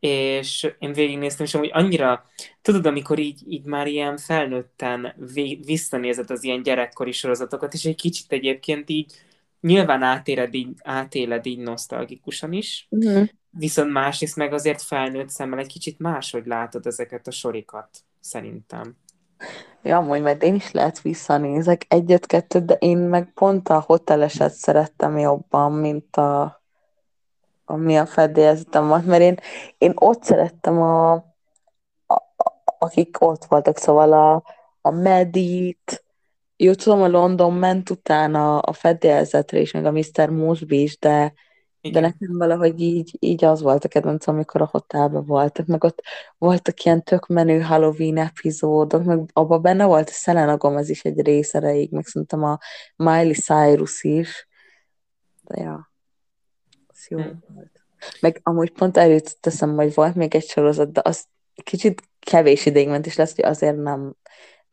És 0.00 0.74
én 0.78 0.92
végignéztem, 0.92 1.46
és 1.46 1.54
amúgy 1.54 1.70
annyira, 1.72 2.30
tudod, 2.62 2.86
amikor 2.86 3.18
így, 3.18 3.42
így 3.48 3.64
már 3.64 3.86
ilyen 3.86 4.16
felnőtten 4.16 5.14
vé- 5.34 5.64
visszanézed 5.64 6.30
az 6.30 6.44
ilyen 6.44 6.62
gyerekkori 6.62 7.12
sorozatokat, 7.12 7.74
és 7.74 7.84
egy 7.84 7.96
kicsit 7.96 8.32
egyébként 8.32 8.90
így 8.90 9.14
nyilván 9.66 10.02
átéled 10.02 10.54
így, 10.54 10.68
átéled 10.82 11.46
így 11.46 11.58
nosztalgikusan 11.58 12.52
is, 12.52 12.86
Uh-huh. 12.90 13.28
viszont 13.50 13.92
másrészt 13.92 14.36
meg 14.36 14.52
azért 14.52 14.82
felnőtt 14.82 15.28
szemmel 15.28 15.58
egy 15.58 15.66
kicsit 15.66 15.98
máshogy 15.98 16.46
látod 16.46 16.86
ezeket 16.86 17.26
a 17.26 17.30
sorikat, 17.30 17.88
szerintem. 18.20 18.96
Ja, 19.82 19.96
amúgy 19.96 20.20
majd 20.20 20.42
én 20.42 20.54
is 20.54 20.70
lehet 20.70 21.00
visszanézek 21.00 21.84
egyet-kettőt, 21.88 22.64
de 22.64 22.74
én 22.74 22.98
meg 22.98 23.32
pont 23.34 23.68
a 23.68 23.80
hoteleset 23.86 24.52
szerettem 24.52 25.18
jobban, 25.18 25.72
mint 25.72 26.16
a 26.16 26.60
ami 27.68 27.96
a 27.96 28.06
fedélzetem 28.06 28.88
volt, 28.88 29.06
mert 29.06 29.22
én, 29.22 29.36
én 29.78 29.92
ott 29.94 30.22
szerettem 30.22 30.82
a, 30.82 31.12
a, 32.06 32.14
a 32.36 32.56
akik 32.78 33.16
ott 33.20 33.44
voltak, 33.44 33.76
szóval 33.76 34.12
a, 34.12 34.42
a 34.80 34.90
Medit, 34.90 36.04
jó 36.56 36.74
tudom, 36.74 37.02
a 37.02 37.08
London 37.08 37.52
ment 37.52 37.90
utána 37.90 38.58
a 38.58 38.72
fedélzetre 38.72 39.58
is, 39.58 39.72
meg 39.72 39.84
a 39.84 39.90
Mr. 39.90 40.28
Mosby 40.30 40.82
is, 40.82 40.98
de, 40.98 41.32
de 41.80 42.00
nekem 42.00 42.38
valahogy 42.38 42.80
így, 42.80 43.16
így 43.18 43.44
az 43.44 43.62
volt 43.62 43.84
a 43.84 43.88
kedvencem, 43.88 44.34
amikor 44.34 44.62
a 44.62 44.68
hotelben 44.70 45.24
voltak, 45.24 45.66
meg 45.66 45.84
ott 45.84 46.02
voltak 46.38 46.82
ilyen 46.82 47.02
tök 47.02 47.26
menő 47.26 47.60
Halloween 47.60 48.16
epizódok, 48.16 49.04
meg 49.04 49.30
abban 49.32 49.62
benne 49.62 49.84
volt 49.84 50.08
a 50.08 50.12
Selena 50.12 50.56
Gomez 50.56 50.88
is 50.88 51.04
egy 51.04 51.20
rész 51.20 51.54
erejéig, 51.54 51.90
meg 51.90 52.06
szerintem 52.06 52.44
a 52.44 52.58
Miley 52.96 53.32
Cyrus 53.32 54.02
is, 54.02 54.48
de 55.42 55.62
ja, 55.62 55.90
az 56.86 57.06
jó 57.08 57.18
Hm. 57.18 57.28
volt. 57.54 57.70
Meg 58.20 58.40
amúgy 58.42 58.70
pont 58.70 58.96
erről 58.96 59.14
jutott 59.14 59.46
eszembe, 59.46 59.82
hogy 59.82 59.94
volt 59.94 60.14
még 60.14 60.34
egy 60.34 60.46
sorozat, 60.48 60.92
de 60.92 61.00
az 61.04 61.24
kicsit 61.64 62.02
kevés 62.20 62.66
ideig 62.66 62.88
ment, 62.88 63.06
és 63.06 63.16
lesz, 63.16 63.34
hogy 63.34 63.44
azért 63.44 63.76
nem 63.76 64.16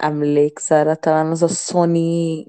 emlékszel 0.03 0.83
rá, 0.83 0.93
talán 0.93 1.27
az 1.27 1.41
a 1.43 1.47
Sony 1.47 2.45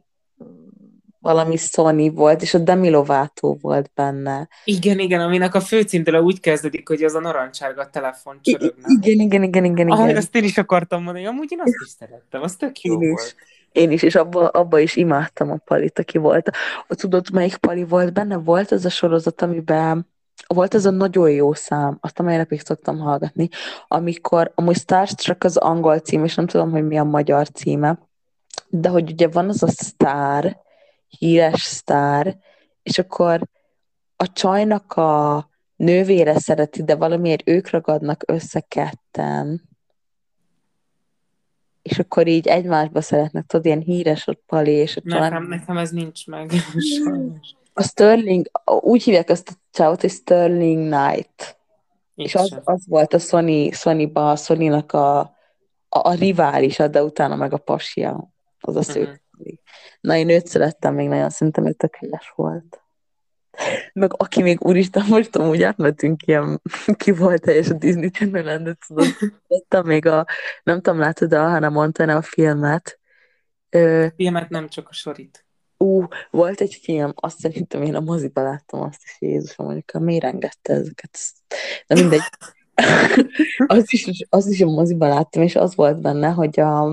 valami 1.20 1.56
Sony 1.56 2.12
volt, 2.14 2.42
és 2.42 2.54
a 2.54 2.58
Demi 2.58 2.90
Lovato 2.90 3.56
volt 3.60 3.90
benne. 3.94 4.48
Igen, 4.64 4.98
igen, 4.98 5.20
aminek 5.20 5.54
a 5.54 5.60
főcímdele 5.60 6.20
úgy 6.22 6.40
kezdődik, 6.40 6.88
hogy 6.88 7.02
az 7.02 7.14
a 7.14 7.20
narancsárga 7.20 7.90
telefon 7.90 8.38
I- 8.42 8.50
csörög, 8.52 8.74
i- 8.76 8.80
nem? 8.80 8.96
igen, 9.02 9.20
igen, 9.20 9.42
igen, 9.42 9.64
igen, 9.64 9.90
Ah, 9.90 10.04
igen. 10.04 10.16
ezt 10.16 10.34
én 10.36 10.44
is 10.44 10.58
akartam 10.58 11.02
mondani, 11.02 11.26
amúgy 11.26 11.52
én 11.52 11.60
azt 11.60 11.74
is 11.84 11.88
szerettem, 11.98 12.42
az 12.42 12.56
tök 12.56 12.80
jó 12.80 12.92
Én 12.94 13.00
is. 13.00 13.08
volt. 13.08 13.34
Én 13.72 13.90
is, 13.90 14.02
és 14.02 14.14
abba, 14.14 14.48
abba 14.48 14.78
is 14.78 14.96
imádtam 14.96 15.50
a 15.50 15.56
Palit, 15.64 15.98
aki 15.98 16.18
volt. 16.18 16.50
Tudod, 16.88 17.30
melyik 17.32 17.56
Pali 17.56 17.84
volt 17.84 18.12
benne? 18.12 18.36
Volt 18.36 18.70
az 18.70 18.84
a 18.84 18.90
sorozat, 18.90 19.42
amiben 19.42 20.08
volt 20.46 20.74
ez 20.74 20.84
a 20.86 20.90
nagyon 20.90 21.30
jó 21.30 21.52
szám, 21.52 21.98
azt 22.00 22.18
a 22.18 22.22
mai 22.22 22.36
napig 22.36 22.60
szoktam 22.60 22.98
hallgatni, 22.98 23.48
amikor, 23.88 24.52
amúgy 24.54 24.76
Starstruck 24.76 25.44
az 25.44 25.56
angol 25.56 25.98
cím, 25.98 26.24
és 26.24 26.34
nem 26.34 26.46
tudom, 26.46 26.70
hogy 26.70 26.86
mi 26.86 26.98
a 26.98 27.04
magyar 27.04 27.48
címe, 27.48 27.98
de 28.68 28.88
hogy 28.88 29.10
ugye 29.10 29.28
van 29.28 29.48
az 29.48 29.62
a 29.62 29.68
sztár, 29.68 30.62
híres 31.08 31.62
sztár, 31.62 32.36
és 32.82 32.98
akkor 32.98 33.48
a 34.16 34.32
csajnak 34.32 34.92
a 34.92 35.48
nővére 35.76 36.38
szereti, 36.38 36.82
de 36.84 36.94
valamiért 36.94 37.48
ők 37.48 37.70
ragadnak 37.70 38.22
össze 38.26 38.60
ketten. 38.60 39.72
és 41.82 41.98
akkor 41.98 42.26
így 42.26 42.46
egymásba 42.46 43.00
szeretnek, 43.00 43.46
tudod, 43.46 43.66
ilyen 43.66 43.80
híres 43.80 44.26
ott 44.26 44.42
Pali 44.46 44.70
és 44.70 44.96
a 44.96 45.00
Nekem, 45.04 45.30
Chan. 45.30 45.42
nekem 45.42 45.76
ez 45.76 45.90
nincs 45.90 46.26
meg. 46.26 46.50
Sajnos. 47.04 47.54
A 47.76 47.82
Sterling, 47.82 48.46
úgy 48.64 49.02
hívják 49.02 49.28
azt 49.28 49.48
a 49.48 49.52
csávot, 49.70 50.00
hogy 50.00 50.10
Sterling 50.10 50.92
Knight. 50.92 51.58
Itt 52.14 52.26
És 52.26 52.34
az, 52.34 52.48
sem. 52.48 52.60
az 52.64 52.86
volt 52.86 53.14
a 53.14 53.18
Sony, 53.18 53.72
Sony-ba, 53.72 54.30
a 54.30 54.36
Sony-nak 54.36 54.92
a, 54.92 55.18
a, 55.18 55.28
a 55.88 56.14
riválisa, 56.14 56.88
de 56.88 57.02
utána 57.02 57.36
meg 57.36 57.52
a 57.52 57.58
pasia. 57.58 58.32
Az 58.60 58.76
a 58.76 58.82
sző. 58.82 59.00
Mhm. 59.00 59.48
Na, 60.00 60.16
én 60.16 60.28
őt 60.28 60.46
szerettem 60.46 60.94
még 60.94 61.08
nagyon, 61.08 61.30
szerintem 61.30 61.66
ő 61.66 61.72
tökéletes 61.72 62.32
volt. 62.36 62.78
Meg 63.92 64.10
aki 64.16 64.42
még, 64.42 64.64
úristen, 64.64 65.04
most 65.08 65.36
amúgy 65.36 65.62
átmentünk 65.62 66.26
ilyen, 66.26 66.60
ki 66.96 67.10
volt 67.10 67.42
teljes 67.42 67.68
a 67.68 67.74
Disney 67.74 68.10
channel 68.10 68.62
de 68.62 68.76
tudod, 68.86 69.06
láttam 69.46 69.86
még 69.86 70.06
a, 70.06 70.26
nem 70.62 70.80
tudom, 70.80 70.98
látod 70.98 71.32
a 71.32 71.48
Hannah 71.48 71.72
Montana 71.72 72.16
a 72.16 72.22
filmet, 72.22 72.98
Ö, 73.74 74.06
Filmet 74.16 74.48
nem 74.48 74.68
csak 74.68 74.88
a 74.88 74.92
sorit. 74.92 75.43
Ú, 75.84 76.06
volt 76.30 76.60
egy 76.60 76.74
film, 76.82 77.12
azt 77.14 77.38
szerintem 77.38 77.82
én 77.82 77.94
a 77.94 78.00
moziba 78.00 78.42
láttam 78.42 78.80
azt 78.80 79.00
is, 79.04 79.16
Jézusom, 79.18 79.66
mondjuk, 79.66 79.92
miért 79.92 80.24
engedte 80.24 80.72
ezeket? 80.72 81.18
De 81.86 81.94
mindegy. 81.94 82.20
az, 83.66 83.84
is, 83.86 84.26
az 84.28 84.46
is 84.46 84.60
a 84.60 84.66
moziba 84.66 85.08
láttam, 85.08 85.42
és 85.42 85.56
az 85.56 85.74
volt 85.74 86.00
benne, 86.00 86.28
hogy 86.28 86.60
a, 86.60 86.84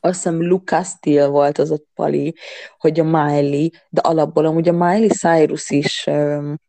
azt 0.00 0.14
hiszem 0.14 0.42
Lucas 0.42 0.86
Steele 0.86 1.26
volt 1.26 1.58
az 1.58 1.70
ott 1.70 1.86
Pali, 1.94 2.34
hogy 2.78 3.00
a 3.00 3.04
Miley, 3.04 3.68
de 3.88 4.00
alapból 4.00 4.46
amúgy 4.46 4.68
a 4.68 4.72
Miley 4.72 5.08
Cyrus 5.08 5.70
is, 5.70 6.06
öm, 6.06 6.60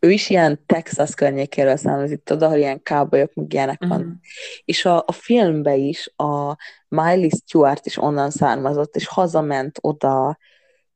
ő 0.00 0.10
is 0.10 0.30
ilyen 0.30 0.62
Texas 0.66 1.14
környékéről 1.14 1.76
származik, 1.76 2.22
tudod, 2.22 2.42
ahol 2.42 2.58
ilyen 2.58 2.82
cowboyok, 2.82 3.34
meg 3.34 3.52
ilyenek 3.52 3.84
van. 3.84 4.20
És 4.64 4.84
a, 4.84 5.04
a 5.06 5.12
filmben 5.12 5.78
is 5.78 6.12
a 6.16 6.56
Miley 6.88 7.28
Stewart 7.28 7.86
is 7.86 7.96
onnan 7.96 8.30
származott, 8.30 8.96
és 8.96 9.06
hazament 9.06 9.78
oda, 9.80 10.38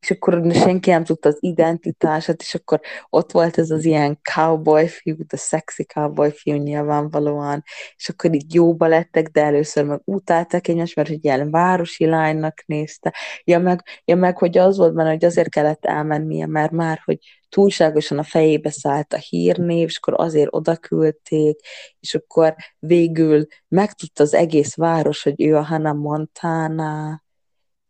és 0.04 0.10
akkor 0.10 0.42
senki 0.52 0.90
nem 0.90 1.04
tudta 1.04 1.28
az 1.28 1.36
identitását, 1.40 2.40
és 2.40 2.54
akkor 2.54 2.80
ott 3.08 3.32
volt 3.32 3.58
ez 3.58 3.70
az 3.70 3.84
ilyen 3.84 4.18
cowboy 4.34 4.88
fiú, 4.88 5.16
de 5.26 5.36
sexy 5.36 5.84
cowboy 5.84 6.30
fiú 6.30 6.54
nyilvánvalóan, 6.54 7.62
és 7.96 8.08
akkor 8.08 8.34
így 8.34 8.54
jóba 8.54 8.86
lettek, 8.86 9.28
de 9.28 9.42
először 9.42 9.84
meg 9.84 10.00
utálták 10.04 10.68
egymást, 10.68 10.96
mert 10.96 11.08
hogy 11.08 11.24
ilyen 11.24 11.50
városi 11.50 12.06
lánynak 12.06 12.62
nézte. 12.66 13.14
Ja 13.44 13.58
meg, 13.58 13.82
ja 14.04 14.16
meg, 14.16 14.38
hogy 14.38 14.58
az 14.58 14.76
volt 14.76 14.94
benne, 14.94 15.10
hogy 15.10 15.24
azért 15.24 15.48
kellett 15.48 15.84
elmennie, 15.84 16.46
mert 16.46 16.70
már, 16.70 17.00
hogy 17.04 17.18
túlságosan 17.48 18.18
a 18.18 18.22
fejébe 18.22 18.70
szállt 18.70 19.12
a 19.12 19.18
hírnév, 19.28 19.88
és 19.88 19.96
akkor 19.96 20.14
azért 20.20 20.54
oda 20.54 20.76
küldték, 20.76 21.60
és 22.00 22.14
akkor 22.14 22.54
végül 22.78 23.46
megtudta 23.68 24.22
az 24.22 24.34
egész 24.34 24.74
város, 24.76 25.22
hogy 25.22 25.42
ő 25.42 25.56
a 25.56 25.62
Hannah 25.62 25.96
Montana, 25.96 27.22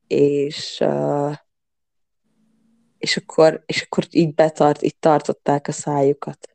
és 0.06 0.80
uh, 0.80 1.34
és 3.04 3.16
akkor, 3.16 3.62
és 3.66 3.82
akkor 3.82 4.04
így 4.10 4.34
betart, 4.34 4.82
így 4.82 4.96
tartották 4.96 5.68
a 5.68 5.72
szájukat. 5.72 6.48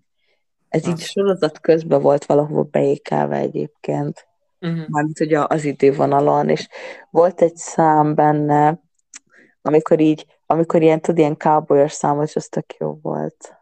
Ez 0.70 0.88
így 0.88 0.94
Azt. 0.94 1.02
sorozat 1.10 1.60
közben 1.60 2.02
volt 2.02 2.26
valahol 2.26 2.64
beékelve 2.64 3.36
egyébként, 3.38 4.28
Mhm. 4.60 4.82
mármint 4.88 5.20
a- 5.20 5.48
az 5.50 5.64
idővonalon, 5.64 6.50
és 6.50 6.68
volt 7.10 7.42
egy 7.42 7.56
szám 7.56 8.16
benne, 8.16 8.82
amikor 9.62 10.00
így, 10.00 10.26
amikor 10.46 10.82
ilyen, 10.82 11.02
tudod, 11.02 11.20
ilyen 11.20 11.38
cowboyos 11.38 11.92
szám 11.92 12.16
volt, 12.16 12.28
és 12.28 12.36
az 12.36 12.48
tök 12.48 12.74
jó 12.80 13.00
volt. 13.02 13.54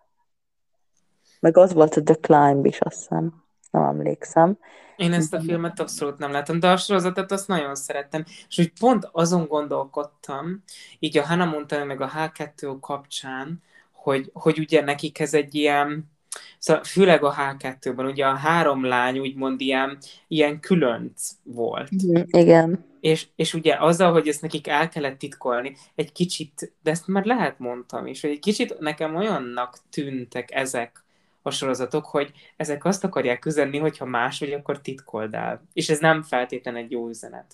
Meg 1.39 1.57
az 1.57 1.73
volt 1.73 1.95
a 1.95 2.03
The 2.03 2.15
Climb 2.15 2.65
is, 2.65 2.81
azt 2.81 2.97
hiszem. 2.97 3.43
Nem 3.71 3.83
emlékszem. 3.83 4.57
Én 4.97 5.13
ezt 5.13 5.33
a 5.33 5.41
filmet 5.41 5.79
abszolút 5.79 6.17
nem 6.17 6.31
láttam, 6.31 6.59
de 6.59 6.71
a 6.71 6.77
sorozatot 6.77 7.31
azt 7.31 7.47
nagyon 7.47 7.75
szerettem. 7.75 8.23
És 8.47 8.57
úgy 8.57 8.71
pont 8.79 9.09
azon 9.11 9.47
gondolkodtam, 9.47 10.63
így 10.99 11.17
a 11.17 11.25
Hannah 11.25 11.51
Montana 11.51 11.83
meg 11.83 12.01
a 12.01 12.11
H2O 12.15 12.77
kapcsán, 12.81 13.61
hogy, 13.91 14.29
hogy 14.33 14.59
ugye 14.59 14.81
nekik 14.81 15.19
ez 15.19 15.33
egy 15.33 15.55
ilyen, 15.55 16.11
szóval 16.59 16.83
főleg 16.83 17.23
a 17.23 17.33
H2-ban, 17.33 18.09
ugye 18.11 18.25
a 18.25 18.35
három 18.35 18.83
lány 18.83 19.19
úgymond 19.19 19.61
ilyen, 19.61 19.97
ilyen 20.27 20.59
különc 20.59 21.29
volt. 21.43 21.89
Igen. 22.25 22.85
És, 22.99 23.27
és 23.35 23.53
ugye 23.53 23.75
azzal, 23.79 24.11
hogy 24.11 24.27
ezt 24.27 24.41
nekik 24.41 24.67
el 24.67 24.89
kellett 24.89 25.17
titkolni, 25.17 25.75
egy 25.95 26.11
kicsit, 26.11 26.73
de 26.83 26.91
ezt 26.91 27.07
már 27.07 27.25
lehet 27.25 27.59
mondtam 27.59 28.07
is, 28.07 28.21
hogy 28.21 28.29
egy 28.29 28.39
kicsit 28.39 28.79
nekem 28.79 29.15
olyannak 29.15 29.77
tűntek 29.89 30.51
ezek 30.51 31.05
a 31.47 31.51
sorozatok, 31.51 32.05
hogy 32.05 32.31
ezek 32.57 32.85
azt 32.85 33.03
akarják 33.03 33.45
üzenni, 33.45 33.77
hogyha 33.77 34.05
más 34.05 34.39
vagy, 34.39 34.51
akkor 34.51 34.81
titkold 34.81 35.33
el. 35.33 35.61
És 35.73 35.89
ez 35.89 35.99
nem 35.99 36.23
feltétlenül 36.23 36.79
egy 36.79 36.91
jó 36.91 37.07
üzenet. 37.07 37.45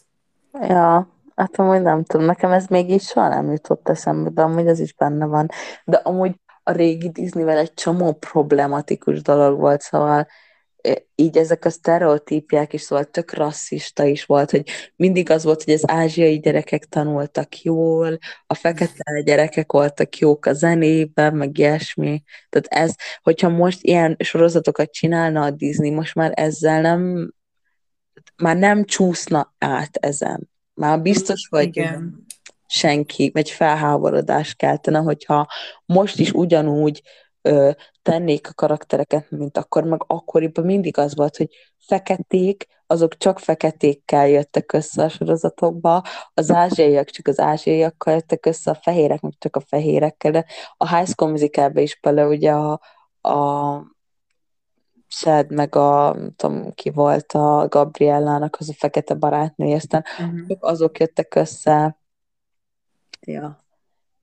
Ja, 0.61 1.07
hát 1.35 1.59
amúgy 1.59 1.81
nem 1.81 2.03
tudom, 2.03 2.25
nekem 2.25 2.51
ez 2.51 2.67
még 2.67 2.89
így 2.89 3.01
soha 3.01 3.27
nem 3.27 3.51
jutott 3.51 3.89
eszembe, 3.89 4.29
de 4.29 4.41
amúgy 4.41 4.67
ez 4.67 4.79
is 4.79 4.93
benne 4.93 5.25
van. 5.25 5.47
De 5.83 5.97
amúgy 5.97 6.39
a 6.63 6.71
régi 6.71 7.09
Disneyvel 7.09 7.57
egy 7.57 7.73
csomó 7.73 8.13
problematikus 8.13 9.21
dolog 9.21 9.59
volt, 9.59 9.81
szóval 9.81 10.27
így 11.15 11.37
ezek 11.37 11.65
a 11.65 11.69
sztereotípiák 11.69 12.73
is, 12.73 12.81
szóval 12.81 13.05
tök 13.05 13.33
rasszista 13.33 14.03
is 14.03 14.25
volt, 14.25 14.51
hogy 14.51 14.69
mindig 14.95 15.29
az 15.29 15.43
volt, 15.43 15.63
hogy 15.63 15.73
az 15.73 15.83
ázsiai 15.89 16.39
gyerekek 16.39 16.85
tanultak 16.85 17.61
jól, 17.61 18.17
a 18.47 18.53
fekete 18.53 19.21
gyerekek 19.21 19.71
voltak 19.71 20.17
jók 20.17 20.45
a 20.45 20.53
zenében, 20.53 21.35
meg 21.35 21.57
ilyesmi. 21.57 22.23
Tehát 22.49 22.85
ez, 22.85 22.95
hogyha 23.21 23.49
most 23.49 23.79
ilyen 23.81 24.15
sorozatokat 24.19 24.91
csinálna 24.91 25.41
a 25.41 25.51
Disney, 25.51 25.89
most 25.89 26.15
már 26.15 26.31
ezzel 26.35 26.81
nem, 26.81 27.33
már 28.35 28.57
nem 28.57 28.85
csúszna 28.85 29.53
át 29.57 29.97
ezen. 29.97 30.49
Már 30.73 31.01
biztos, 31.01 31.47
hogy 31.49 31.67
Igen. 31.67 32.25
senki, 32.67 33.29
vagy 33.33 33.49
felháborodás 33.49 34.53
keltene, 34.53 34.99
hogyha 34.99 35.47
most 35.85 36.19
is 36.19 36.31
ugyanúgy 36.31 37.01
ö, 37.41 37.71
tennék 38.03 38.49
a 38.49 38.53
karaktereket, 38.53 39.31
mint 39.31 39.57
akkor, 39.57 39.83
meg 39.83 40.03
akkoriban 40.07 40.65
mindig 40.65 40.97
az 40.97 41.15
volt, 41.15 41.37
hogy 41.37 41.49
feketék, 41.77 42.67
azok 42.87 43.17
csak 43.17 43.39
feketékkel 43.39 44.27
jöttek 44.27 44.73
össze 44.73 45.03
a 45.03 45.09
sorozatokba, 45.09 46.03
az 46.33 46.51
ázsiaiak 46.51 47.09
csak 47.09 47.27
az 47.27 47.39
ázsiaiakkal 47.39 48.13
jöttek 48.13 48.45
össze, 48.45 48.71
a 48.71 48.75
fehérek 48.81 49.21
meg 49.21 49.33
csak 49.37 49.55
a 49.55 49.59
fehérekkel, 49.59 50.31
de 50.31 50.45
a 50.77 50.95
High 50.95 51.09
School 51.09 51.31
Musicalbe 51.31 51.81
is 51.81 51.95
például 51.99 52.29
ugye 52.29 52.51
a, 52.51 52.79
a 53.21 53.91
Chad, 55.07 55.51
meg 55.51 55.75
a, 55.75 56.15
tudom, 56.35 56.71
ki 56.71 56.89
volt 56.89 57.31
a 57.31 57.67
Gabriellának 57.69 58.55
az 58.59 58.69
a 58.69 58.73
fekete 58.73 59.13
barátnője, 59.13 59.75
aztán 59.75 60.03
Mhm. 60.19 60.47
csak 60.47 60.63
azok 60.63 60.99
jöttek 60.99 61.35
össze. 61.35 61.97
Ja. 63.21 63.62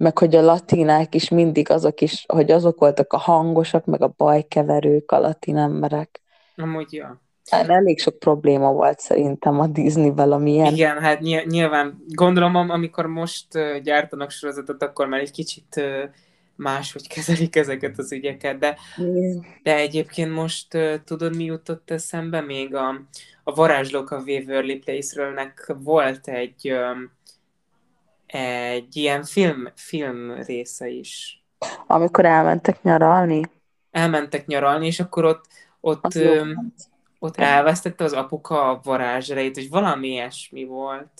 Meg 0.01 0.19
hogy 0.19 0.37
a 0.37 0.41
latinák 0.41 1.15
is 1.15 1.29
mindig 1.29 1.71
azok 1.71 2.01
is, 2.01 2.25
hogy 2.29 2.51
azok 2.51 2.79
voltak 2.79 3.13
a 3.13 3.19
hangosak, 3.19 3.85
meg 3.85 4.03
a 4.03 4.15
bajkeverők, 4.17 5.11
a 5.11 5.19
latin 5.19 5.57
emberek. 5.57 6.21
Amúgy, 6.57 6.93
ja. 6.93 7.21
Hát 7.51 7.69
elég 7.69 8.01
sok 8.01 8.19
probléma 8.19 8.73
volt 8.73 8.99
szerintem 8.99 9.61
a 9.61 9.67
Disneyvel, 9.67 10.33
amilyen. 10.33 10.73
Igen, 10.73 10.99
hát 10.99 11.21
ny- 11.21 11.47
nyilván 11.47 12.05
gondolom, 12.09 12.55
am- 12.55 12.71
amikor 12.71 13.07
most 13.07 13.47
gyártanak 13.83 14.31
sorozatot, 14.31 14.83
akkor 14.83 15.07
már 15.07 15.21
egy 15.21 15.31
kicsit 15.31 15.83
máshogy 16.57 17.09
kezelik 17.09 17.57
ezeket 17.57 17.99
az 17.99 18.13
ügyeket, 18.13 18.59
de, 18.59 18.77
de 19.63 19.77
egyébként 19.77 20.33
most 20.33 20.79
tudod, 21.05 21.37
mi 21.37 21.45
jutott 21.45 21.91
eszembe? 21.91 22.41
Még 22.41 22.75
a, 22.75 22.89
a 23.45 23.55
Varázslók 23.55 24.11
a 24.11 24.23
Waverly 24.27 24.75
Place-ről 24.75 25.53
volt 25.83 26.29
egy, 26.29 26.71
um, 26.71 27.11
egy 28.33 28.97
ilyen 28.97 29.25
film, 29.25 29.69
film 29.75 30.43
része 30.43 30.89
is. 30.89 31.45
Amikor 31.87 32.25
elmentek 32.25 32.83
nyaralni. 32.83 33.43
Elmentek 33.91 34.47
nyaralni, 34.47 34.87
és 34.87 35.01
akkor 35.01 35.25
ott, 35.25 35.47
ott, 35.81 36.13
volt. 36.13 36.57
ott 37.19 37.37
elvesztette 37.37 38.05
az 38.05 38.13
apuka 38.13 38.69
a 38.71 38.81
varázserejét, 38.83 39.55
vagy 39.55 39.69
valami 39.69 40.09
ilyesmi 40.09 40.65
volt. 40.65 41.11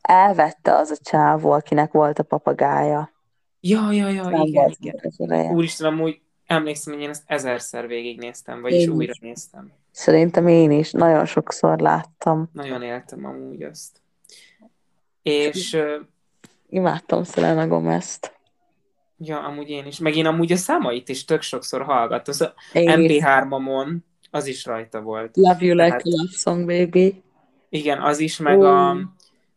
Elvette 0.00 0.74
az 0.74 0.90
a 0.90 0.96
csávó, 1.02 1.50
akinek 1.50 1.92
volt 1.92 2.18
a 2.18 2.22
papagája. 2.22 3.12
Ja, 3.60 3.92
ja, 3.92 4.08
ja, 4.08 4.28
Nem 4.28 4.40
igen, 4.42 4.76
igen. 4.78 5.54
Úristen, 5.54 5.92
amúgy 5.92 6.20
emlékszem, 6.46 6.92
hogy 6.92 7.02
én 7.02 7.08
ezt 7.08 7.22
ezerszer 7.26 7.86
végignéztem, 7.86 8.60
vagyis 8.60 8.82
Én 8.82 8.90
is. 8.90 8.96
újra 8.96 9.12
néztem. 9.20 9.72
Szerintem 9.90 10.46
én 10.46 10.70
is 10.70 10.90
nagyon 10.90 11.26
sokszor 11.26 11.78
láttam. 11.78 12.48
Nagyon 12.52 12.82
éltem 12.82 13.24
amúgy 13.24 13.62
azt. 13.62 14.02
És 15.22 15.78
Imádtam 16.74 17.24
Selena 17.24 17.66
Gomez-t. 17.66 18.32
ja, 19.18 19.38
amúgy 19.44 19.68
én 19.70 19.86
is. 19.86 19.98
Meg 19.98 20.16
én 20.16 20.26
amúgy 20.26 20.52
a 20.52 20.56
számait 20.56 21.08
is 21.08 21.24
tök 21.24 21.42
sokszor 21.42 21.82
hallgattam. 21.82 22.34
Szóval 22.34 22.54
Én 22.72 23.00
is. 23.00 23.20
MP3-amon 23.22 23.96
az 24.30 24.46
is 24.46 24.64
rajta 24.64 25.00
volt. 25.00 25.36
Love 25.36 25.64
you 25.64 25.74
like 25.74 25.96
a 25.96 26.00
love 26.04 26.30
song, 26.32 26.66
baby. 26.66 27.22
Igen, 27.68 28.02
az 28.02 28.18
is, 28.18 28.38
meg 28.38 28.58
Ó. 28.58 28.62
a, 28.62 28.96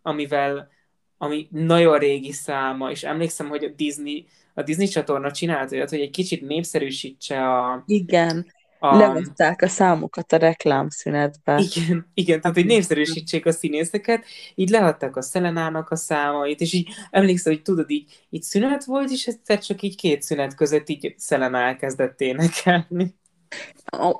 amivel, 0.01 0.69
ami 1.17 1.47
nagyon 1.51 1.97
régi 1.97 2.31
száma, 2.31 2.91
és 2.91 3.03
emlékszem, 3.03 3.47
hogy 3.47 3.63
a 3.63 3.69
Disney, 3.75 4.25
a 4.53 4.61
Disney 4.61 4.87
csatorna 4.87 5.31
csinált 5.31 5.71
olyat, 5.71 5.89
hogy 5.89 5.99
egy 5.99 6.09
kicsit 6.09 6.41
népszerűsítse 6.47 7.49
a, 7.49 7.83
Igen. 7.85 8.45
A, 8.79 9.21
a 9.57 9.67
számokat 9.67 10.31
a 10.31 10.37
reklámszünetbe. 10.37 11.63
igen, 11.75 12.11
igen, 12.13 12.41
tehát 12.41 12.57
hogy 12.57 12.65
népszerűsítsék 12.65 13.45
a 13.45 13.51
színészeket, 13.51 14.25
így 14.55 14.69
leadták 14.69 15.15
a 15.15 15.21
Szelenának 15.21 15.89
a 15.89 15.95
számait, 15.95 16.59
és 16.59 16.73
így 16.73 16.89
emlékszel, 17.09 17.53
hogy 17.53 17.61
tudod, 17.61 17.89
így, 17.89 18.25
így 18.29 18.41
szünet 18.41 18.83
volt, 18.83 19.09
és 19.09 19.27
egyszer 19.27 19.59
csak 19.59 19.81
így 19.81 19.95
két 19.95 20.21
szünet 20.21 20.55
között 20.55 20.89
így 20.89 21.15
Szelena 21.17 21.57
elkezdett 21.57 22.21
énekelni. 22.21 23.15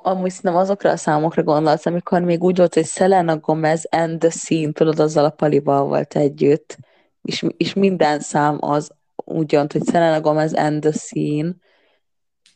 Amúgy 0.02 0.32
nem 0.40 0.56
azokra 0.56 0.90
a 0.90 0.96
számokra 0.96 1.42
gondolsz, 1.42 1.86
amikor 1.86 2.20
még 2.20 2.42
úgy 2.42 2.56
volt, 2.56 2.74
hogy 2.74 2.86
Selena 2.86 3.38
Gomez 3.38 3.86
and 3.90 4.18
the 4.18 4.30
Scene, 4.30 4.72
tudod, 4.72 4.98
azzal 4.98 5.24
a 5.24 5.30
palival 5.30 5.84
volt 5.84 6.16
együtt, 6.16 6.76
és, 7.22 7.44
és 7.56 7.74
minden 7.74 8.20
szám 8.20 8.56
az 8.60 8.90
úgy 9.14 9.52
jött, 9.52 9.72
hogy 9.72 9.82
Selena 9.90 10.20
Gomez 10.20 10.54
and 10.54 10.80
the 10.80 10.92
Scene, 10.92 11.54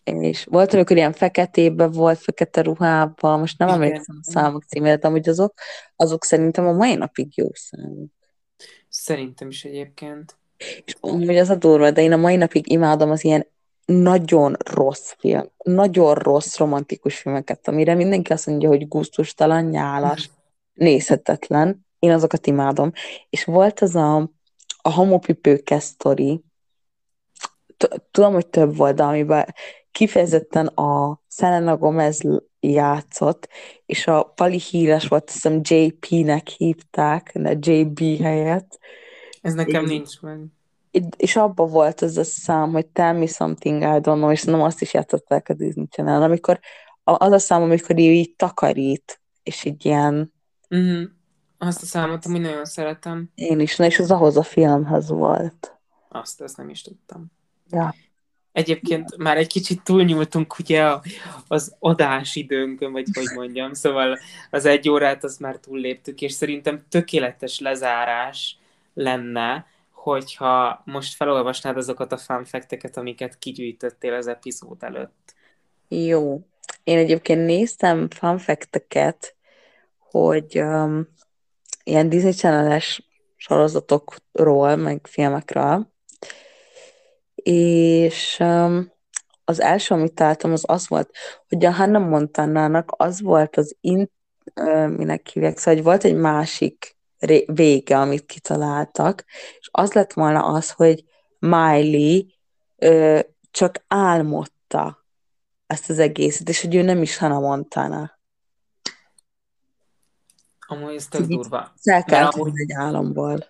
és 0.05 0.45
volt, 0.45 0.75
amikor 0.75 0.97
ilyen 0.97 1.13
feketébe 1.13 1.87
volt, 1.87 2.19
fekete 2.19 2.63
ruhában, 2.63 3.39
most 3.39 3.59
nem 3.59 3.69
Igen. 3.69 3.83
emlékszem 3.83 4.17
a 4.21 4.31
számok 4.31 4.65
címére, 4.65 4.97
de 4.97 5.07
amúgy 5.07 5.29
azok, 5.29 5.55
azok 5.97 6.25
szerintem 6.25 6.67
a 6.67 6.73
mai 6.73 6.95
napig 6.95 7.37
jó 7.37 7.47
számok. 7.53 8.11
Szerintem 8.89 9.49
is 9.49 9.65
egyébként. 9.65 10.37
És 10.85 10.97
amúgy 11.01 11.37
az 11.37 11.51
a 11.51 11.55
durva, 11.55 11.91
de 11.91 12.03
én 12.03 12.13
a 12.13 12.17
mai 12.17 12.37
napig 12.37 12.71
imádom 12.71 13.11
az 13.11 13.25
ilyen 13.25 13.47
nagyon 13.85 14.57
rossz 14.65 15.15
film, 15.19 15.51
nagyon 15.65 16.15
rossz 16.15 16.57
romantikus 16.57 17.19
filmeket, 17.19 17.69
amire 17.69 17.95
mindenki 17.95 18.33
azt 18.33 18.47
mondja, 18.47 18.69
hogy 18.69 18.89
gusztustalan, 18.89 19.65
nyálas, 19.65 20.31
nézhetetlen. 20.73 21.87
Én 21.99 22.11
azokat 22.11 22.47
imádom. 22.47 22.93
És 23.31 23.45
volt 23.45 23.81
az 23.81 23.95
a, 23.95 24.31
a 24.83 24.93
homopipőke 24.93 25.79
sztori, 25.79 26.43
tudom, 28.11 28.33
hogy 28.33 28.47
több 28.47 28.77
volt, 28.77 28.95
de 28.95 29.03
amiben 29.03 29.55
kifejezetten 29.93 30.67
a 30.67 31.21
Selena 31.29 31.77
Gomez 31.77 32.21
játszott, 32.61 33.49
és 33.87 34.07
a 34.07 34.23
Pali 34.23 34.59
híres 34.59 35.09
volt, 35.09 35.25
azt 35.25 35.33
hiszem 35.33 35.61
JP-nek 35.63 36.49
hívták, 36.49 37.33
de 37.35 37.57
JB 37.61 37.99
helyett, 38.21 38.79
Ez 39.41 39.55
nekem 39.55 39.85
Igen. 39.85 39.85
nincs 39.85 40.21
meg. 40.21 40.41
és 41.17 41.37
abban 41.37 41.71
volt 41.71 42.01
az 42.01 42.17
a 42.17 42.25
szám, 42.25 42.71
hogy 42.73 42.87
Tell 42.87 43.13
me 43.13 43.27
something, 43.27 43.83
I 43.83 43.85
don't 43.85 44.01
know, 44.03 44.31
és 44.31 44.43
nem 44.43 44.63
azt 44.63 44.81
is 44.83 44.95
játszották 44.95 45.49
a 45.49 45.55
Disney 45.55 45.87
Channel, 45.87 46.23
amikor 46.23 46.61
az 47.05 47.33
a 47.33 47.39
szám, 47.39 47.63
amikor 47.63 47.99
így 47.99 48.37
takarít, 48.37 49.21
és 49.43 49.65
így 49.65 49.85
ilyen, 49.85 50.33
Uh-huh. 50.71 51.03
Azt 51.59 51.83
a 51.83 51.87
számot, 51.87 52.27
ami 52.27 52.39
nagyon 52.39 52.65
szeretem. 52.65 53.31
én 53.35 53.61
is, 53.61 53.77
na 53.77 53.85
és 53.85 53.99
az 53.99 54.11
ahhoz 54.11 54.37
a 54.37 54.43
filmhez 54.43 55.09
volt. 55.09 55.81
Azt, 56.09 56.41
ezt 56.41 56.57
nem 56.57 56.69
is 56.69 56.83
tudtam. 56.83 57.33
Ja. 57.71 57.95
Egyébként 58.53 59.17
már 59.17 59.37
egy 59.37 59.47
kicsit 59.47 59.83
túlnyúltunk 59.83 60.59
ugye 60.59 60.93
az 61.49 61.77
adásidőnkön, 61.79 62.93
vagy 62.93 63.07
hogy 63.15 63.31
mondjam, 63.35 63.73
szóval 63.73 64.19
az 64.51 64.65
egy 64.65 64.89
órát 64.89 65.25
azt 65.25 65.41
már 65.41 65.57
túlléptük, 65.57 66.21
és 66.21 66.33
szerintem 66.33 66.85
tökéletes 66.89 67.61
lezárás 67.61 68.57
lenne, 68.95 69.67
hogyha 69.91 70.83
most 70.85 71.15
felolvasnád 71.15 71.77
azokat 71.77 72.13
a 72.13 72.17
fanfekteket, 72.17 72.97
amiket 72.97 73.39
kigyűjtöttél 73.39 74.15
az 74.15 74.27
epizód 74.27 74.83
előtt. 74.83 75.35
Jó. 75.89 76.41
Én 76.85 76.99
egyébként 76.99 77.47
néztem 77.47 78.11
fanfekteket, 78.11 79.37
hogy 79.99 80.61
um, 80.61 81.09
ilyen 81.85 82.09
Disney 82.09 82.33
Channel-es 82.33 83.03
sorozatokról, 83.37 84.77
meg 84.77 85.07
filmekről, 85.07 85.92
és 87.43 88.39
um, 88.41 88.93
az 89.45 89.61
első, 89.61 89.95
amit 89.95 90.15
találtam, 90.15 90.53
az 90.53 90.65
az 90.67 90.89
volt, 90.89 91.11
hogy 91.49 91.65
a 91.65 91.73
Hannah 91.73 92.09
Montanának 92.09 92.95
az 92.97 93.21
volt 93.21 93.57
az 93.57 93.77
in, 93.81 94.11
uh, 94.55 94.89
minek 94.89 95.29
hívják, 95.29 95.59
szóval 95.59 95.75
hogy 95.75 95.83
volt 95.83 96.05
egy 96.05 96.17
másik 96.17 96.97
ré- 97.19 97.51
vége, 97.53 97.99
amit 97.99 98.27
kitaláltak, 98.27 99.25
és 99.59 99.69
az 99.71 99.93
lett 99.93 100.13
volna 100.13 100.45
az, 100.45 100.71
hogy 100.71 101.05
Miley 101.39 102.23
uh, 102.77 103.21
csak 103.51 103.85
álmodta 103.89 105.07
ezt 105.67 105.91
az 105.91 105.99
egészet, 105.99 106.49
és 106.49 106.61
hogy 106.61 106.75
ő 106.75 106.83
nem 106.83 107.03
is 107.03 107.17
Hannah 107.17 107.41
Montana. 107.41 108.21
Amúgy 110.67 110.95
ez 110.95 111.07
tök 111.07 111.27
durva. 111.27 111.73
Amúgy- 112.07 112.61
egy 112.61 112.73
álomból. 112.73 113.47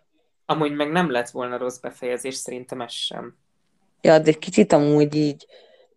Amúgy 0.47 0.73
meg 0.73 0.91
nem 0.91 1.11
lett 1.11 1.31
volna 1.31 1.59
rossz 1.59 1.79
befejezés, 1.79 2.35
szerintem 2.35 2.81
ez 2.81 2.93
sem. 2.93 3.37
Ja, 4.05 4.19
de 4.19 4.33
kicsit 4.33 4.73
amúgy 4.73 5.15
így, 5.15 5.47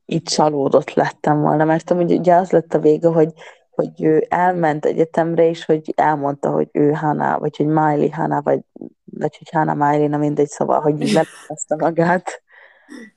így 0.06 0.24
csalódott 0.24 0.94
lettem 0.94 1.42
volna, 1.42 1.64
mert 1.64 1.92
amúgy 1.92 2.12
ugye 2.12 2.36
az 2.36 2.52
lett 2.52 2.74
a 2.74 2.80
vége, 2.80 3.08
hogy, 3.08 3.34
hogy 3.70 4.04
ő 4.04 4.26
elment 4.30 4.86
egyetemre, 4.86 5.50
és 5.50 5.66
hogy 5.66 5.94
elmondta, 5.96 6.52
hogy 6.52 6.70
ő 6.72 6.92
Hannah, 6.92 7.40
vagy 7.40 7.58
hogy 7.58 7.66
Miley 7.66 8.12
Hannah, 8.12 8.44
vagy, 8.44 8.60
vagy 9.04 9.38
hogy 9.38 9.50
Hannah 9.52 9.76
Miley, 9.76 10.08
nem 10.08 10.20
mindegy, 10.20 10.48
szóval, 10.48 10.82
hogy 10.82 11.02
így 11.02 11.12
lepeszte 11.12 11.76
magát. 11.76 12.44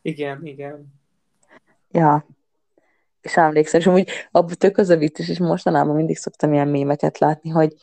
Igen, 0.02 0.46
igen. 0.46 0.94
Ja. 1.90 2.26
És 3.20 3.36
emlékszem, 3.36 3.80
és 3.80 3.86
amúgy 3.86 4.08
abban 4.30 4.54
tök 4.58 4.78
az 4.78 4.88
a 4.88 4.96
vicces, 4.96 5.28
és 5.28 5.38
mostanában 5.38 5.94
mindig 5.94 6.16
szoktam 6.16 6.52
ilyen 6.52 6.68
mémeket 6.68 7.18
látni, 7.18 7.50
hogy, 7.50 7.74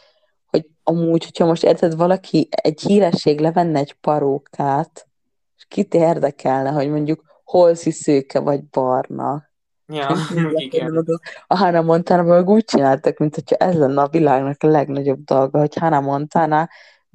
hogy 0.46 0.70
amúgy, 0.84 1.24
hogyha 1.24 1.46
most 1.46 1.64
érted, 1.64 1.96
valaki, 1.96 2.48
egy 2.50 2.82
híresség 2.82 3.40
levenne 3.40 3.80
egy 3.80 3.94
parókát, 3.94 5.08
kit 5.68 5.94
érdekelne, 5.94 6.70
hogy 6.70 6.90
mondjuk 6.90 7.24
holszi 7.44 7.92
szőke 7.92 8.40
vagy 8.40 8.64
barna. 8.64 9.50
Ja, 9.88 10.16
igen. 10.56 11.06
A 11.48 11.58
Hannah 11.58 11.86
Montana 11.86 12.42
úgy 12.42 12.64
csináltak, 12.64 13.18
mint 13.18 13.36
hogyha 13.36 13.56
ez 13.56 13.76
lenne 13.76 14.02
a 14.02 14.08
világnak 14.08 14.64
a 14.64 14.68
legnagyobb 14.68 15.24
dolga, 15.24 15.60
hogy 15.60 15.76
Hannah 15.76 16.04
Montana 16.04 16.70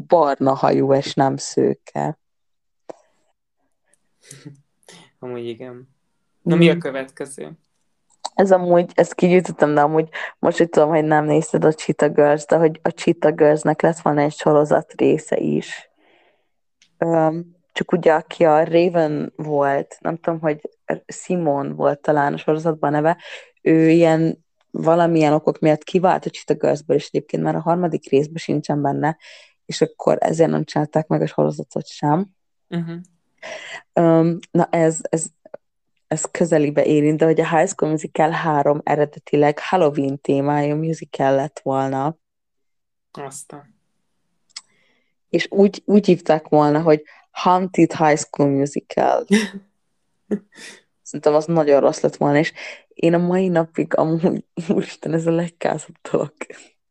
barna 0.07 0.55
hajú 0.55 0.95
és 0.95 1.15
nem 1.15 1.37
szőke. 1.37 2.19
Amúgy 5.19 5.47
igen. 5.47 5.89
Na 6.43 6.57
mi 6.57 6.69
a 6.71 6.75
Mm. 6.75 6.79
következő? 6.79 7.59
Ez 8.35 8.53
amúgy, 8.53 8.93
ezt 8.95 9.15
kigyűjtöttem, 9.15 9.75
de 9.75 9.81
amúgy 9.81 10.09
most 10.39 10.59
hogy 10.59 10.69
tudom, 10.69 10.89
hogy 10.89 11.05
nem 11.05 11.25
nézted 11.25 11.65
a 11.65 11.73
Cheetah 11.73 12.13
Girls, 12.15 12.47
de 12.47 12.57
hogy 12.57 12.81
a 12.83 12.89
Cheetah 12.89 13.35
Girls-nek 13.35 13.83
lett 13.83 13.99
volna 13.99 14.21
egy 14.21 14.33
sorozat 14.33 14.93
része 14.97 15.37
is. 15.37 15.91
Öm, 16.99 17.57
csak 17.81 17.93
ugye, 17.93 18.13
aki 18.13 18.45
a 18.45 18.65
Raven 18.65 19.33
volt, 19.37 19.97
nem 20.01 20.17
tudom, 20.17 20.41
hogy 20.41 20.61
Simon 21.07 21.75
volt 21.75 22.01
talán 22.01 22.33
a 22.33 22.37
sorozatban 22.37 22.91
neve, 22.91 23.17
ő 23.63 23.89
ilyen 23.89 24.45
valamilyen 24.71 25.33
okok 25.33 25.59
miatt 25.59 25.83
kivált 25.85 26.27
a 26.27 26.31
Cheetah 26.31 26.57
Girls-ből, 26.57 26.97
és 26.97 27.07
egyébként 27.07 27.43
már 27.43 27.55
a 27.55 27.61
harmadik 27.61 28.11
részben 28.11 28.37
sincsen 28.37 28.83
benne, 28.83 29.17
és 29.67 29.81
akkor 29.81 30.17
ezért 30.21 30.51
nem 30.51 30.65
csinálták 30.65 31.07
meg 31.07 31.23
a 31.23 31.27
sorozatot 31.27 31.87
sem. 31.87 32.27
Uh-huh. 32.69 33.01
Um, 33.93 34.39
na 34.51 34.69
ez, 34.71 34.99
ez, 35.03 35.27
ez 36.07 36.25
közelibe 36.31 36.85
érint, 36.85 37.19
de 37.19 37.25
hogy 37.25 37.41
a 37.41 37.57
High 37.57 37.69
School 37.69 37.91
Musical 37.91 38.31
3 38.31 38.81
eredetileg 38.85 39.59
Halloween 39.59 40.21
témájú 40.21 40.77
musical 40.77 41.35
lett 41.35 41.61
volna, 41.63 42.17
Aztán. 43.13 43.75
és 45.29 45.47
úgy, 45.51 45.83
úgy 45.85 46.07
hívták 46.07 46.49
volna, 46.49 46.83
hogy 46.83 47.03
Haunted 47.31 47.93
High 47.93 48.17
School 48.19 48.49
Musical. 48.49 49.27
Szerintem 51.03 51.35
az 51.35 51.45
nagyon 51.45 51.81
rossz 51.81 52.01
lett 52.01 52.17
volna, 52.17 52.39
és 52.39 52.53
én 52.89 53.15
a 53.15 53.19
mai 53.19 53.49
napig 53.49 53.97
amúgy, 53.97 54.45
úristen, 54.69 55.13
ez 55.13 55.27
a 55.27 55.31
legkázabb 55.31 55.95
dolog. 56.11 56.33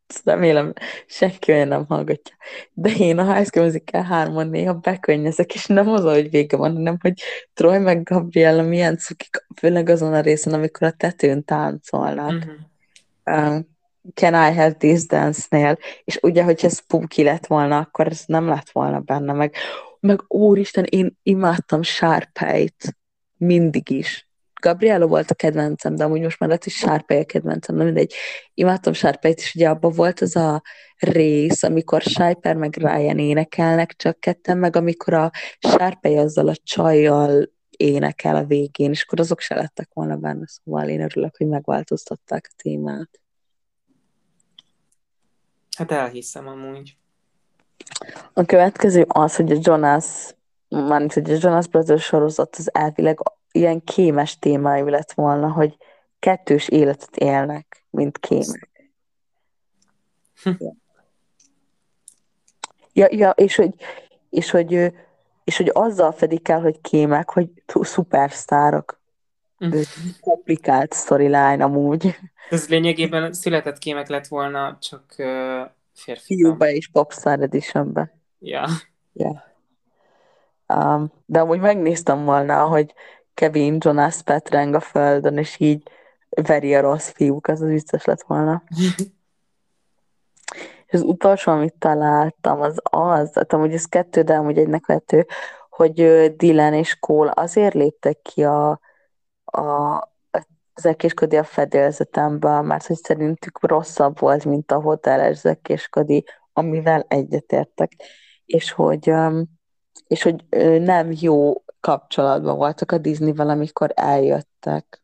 Ezt 0.07 0.25
remélem, 0.25 0.73
senki 1.05 1.51
olyan 1.51 1.67
nem 1.67 1.85
hallgatja. 1.85 2.35
De 2.73 2.89
én 2.89 3.17
a 3.17 3.33
High 3.33 3.47
School 3.47 3.65
Musical 3.65 4.05
3-on 4.09 4.49
néha 4.49 4.73
bekönnyezek, 4.73 5.53
és 5.53 5.65
nem 5.65 5.89
az, 5.89 6.03
hogy 6.03 6.29
vége 6.29 6.57
van, 6.57 6.73
hanem 6.73 6.97
hogy 7.01 7.21
Troy 7.53 7.77
meg 7.77 8.03
Gabriella 8.03 8.61
milyen 8.61 8.97
cukik, 8.97 9.45
főleg 9.55 9.89
azon 9.89 10.13
a 10.13 10.21
részen, 10.21 10.53
amikor 10.53 10.87
a 10.87 10.91
tetőn 10.91 11.43
táncolnak. 11.43 12.33
Uh-huh. 12.33 13.47
Um, 13.47 13.77
Can 14.13 14.33
I 14.33 14.55
Have 14.55 14.71
This 14.71 15.05
Dance-nél, 15.05 15.77
és 16.03 16.17
ugye, 16.21 16.43
hogyha 16.43 16.67
ez 16.67 16.75
spooky 16.75 17.23
lett 17.23 17.47
volna, 17.47 17.77
akkor 17.77 18.07
ez 18.07 18.23
nem 18.25 18.47
lett 18.47 18.69
volna 18.69 18.99
benne, 18.99 19.33
meg, 19.33 19.55
meg 19.99 20.23
úristen, 20.27 20.83
én 20.83 21.17
imádtam 21.23 21.81
Sharpay-t 21.81 22.97
mindig 23.37 23.89
is. 23.89 24.29
Gabriella 24.61 25.07
volt 25.07 25.31
a 25.31 25.35
kedvencem, 25.35 25.95
de 25.95 26.03
amúgy 26.03 26.21
most 26.21 26.39
már 26.39 26.49
lehet, 26.49 26.63
hogy 26.63 26.73
Sharpay 26.73 27.19
a 27.19 27.25
kedvencem, 27.25 27.75
nem 27.75 27.85
mindegy. 27.85 28.13
Imádtam 28.53 28.93
Sharpay-t, 28.93 29.37
és 29.37 29.55
ugye 29.55 29.69
abban 29.69 29.91
volt 29.91 30.19
az 30.19 30.35
a 30.35 30.61
rész, 30.97 31.63
amikor 31.63 32.01
Sharper 32.01 32.55
meg 32.55 32.75
Ryan 32.75 33.19
énekelnek, 33.19 33.93
csak 33.95 34.19
ketten, 34.19 34.57
meg 34.57 34.75
amikor 34.75 35.13
a 35.13 35.31
Sharpay 35.59 36.17
azzal 36.17 36.47
a 36.47 36.55
csajjal 36.63 37.51
énekel 37.69 38.35
a 38.35 38.45
végén, 38.45 38.89
és 38.89 39.03
akkor 39.03 39.19
azok 39.19 39.39
se 39.39 39.55
lettek 39.55 39.89
volna 39.93 40.15
benne, 40.15 40.45
szóval 40.47 40.89
én 40.89 41.01
örülök, 41.01 41.37
hogy 41.37 41.47
megváltoztatták 41.47 42.49
a 42.51 42.53
témát. 42.63 43.09
Hát 45.77 45.91
elhiszem 45.91 46.47
amúgy. 46.47 46.97
A 48.33 48.45
következő 48.45 49.05
az, 49.07 49.35
hogy 49.35 49.51
a 49.51 49.59
Jonas, 49.61 50.35
mármint, 50.67 51.13
hogy 51.13 51.31
a 51.31 51.37
Jonas 51.39 51.67
Brothers 51.67 52.03
sorozat 52.03 52.55
az 52.55 52.73
elvileg 52.73 53.19
ilyen 53.51 53.83
kémes 53.83 54.39
témájú 54.39 54.87
lett 54.87 55.11
volna, 55.11 55.51
hogy 55.51 55.77
kettős 56.19 56.67
életet 56.67 57.15
élnek, 57.15 57.85
mint 57.89 58.17
kémek. 58.17 58.69
Hm. 60.43 60.51
Ja, 62.93 63.07
ja 63.09 63.29
és, 63.29 63.55
hogy, 63.55 63.73
és, 64.29 64.49
hogy, 64.49 64.93
és 65.43 65.57
hogy 65.57 65.71
azzal 65.73 66.11
fedik 66.11 66.47
el, 66.47 66.61
hogy 66.61 66.81
kémek, 66.81 67.29
hogy 67.29 67.49
szupersztárok. 67.65 68.99
Hm. 69.57 69.77
Komplikált 70.21 70.93
storyline 70.93 71.63
amúgy. 71.63 72.15
Ez 72.49 72.67
lényegében 72.67 73.33
született 73.33 73.77
kémek 73.77 74.07
lett 74.07 74.27
volna, 74.27 74.77
csak 74.81 75.15
férfi. 75.99 76.35
Fiúba 76.35 76.67
és 76.67 76.87
Popstar 76.87 77.41
Editionbe. 77.41 78.17
Ja. 78.39 78.65
Yeah. 79.13 79.37
Um, 80.67 81.11
de 81.25 81.39
amúgy 81.39 81.59
megnéztem 81.59 82.25
volna, 82.25 82.65
hogy 82.65 82.93
Kevin 83.33 83.77
Jonas 83.79 84.21
Petreng 84.21 84.73
a 84.73 84.79
földön, 84.79 85.37
és 85.37 85.59
így 85.59 85.83
veri 86.29 86.75
a 86.75 86.81
rossz 86.81 87.09
fiúk, 87.09 87.47
az 87.47 87.61
az 87.61 87.67
vicces 87.67 88.05
lett 88.05 88.21
volna. 88.21 88.63
és 90.89 90.93
az 90.93 91.01
utolsó, 91.01 91.51
amit 91.51 91.75
találtam, 91.79 92.61
az 92.61 92.77
az, 92.83 93.33
hát 93.33 93.53
amúgy 93.53 93.73
ez 93.73 93.85
kettő, 93.85 94.21
de 94.21 94.33
amúgy 94.35 94.57
egynek 94.57 94.85
vető, 94.85 95.25
hogy 95.69 95.93
Dylan 96.35 96.73
és 96.73 96.99
Cole 96.99 97.31
azért 97.35 97.73
léptek 97.73 98.21
ki 98.21 98.43
a, 98.43 98.79
a, 99.45 99.97
zekéskodi 100.79 101.37
a 101.37 101.43
fedélzetembe, 101.43 102.61
mert 102.61 102.85
hogy 102.85 102.97
szerintük 102.97 103.67
rosszabb 103.67 104.19
volt, 104.19 104.45
mint 104.45 104.71
a 104.71 104.81
hoteles 104.81 105.37
zekéskodi, 105.37 106.25
amivel 106.53 107.05
egyetértek. 107.07 107.91
És 108.45 108.71
hogy, 108.71 109.11
és 110.07 110.21
hogy 110.21 110.45
nem 110.81 111.11
jó 111.19 111.63
kapcsolatban 111.79 112.57
voltak 112.57 112.91
a 112.91 112.97
Disneyvel, 112.97 113.49
amikor 113.49 113.91
eljöttek, 113.95 115.03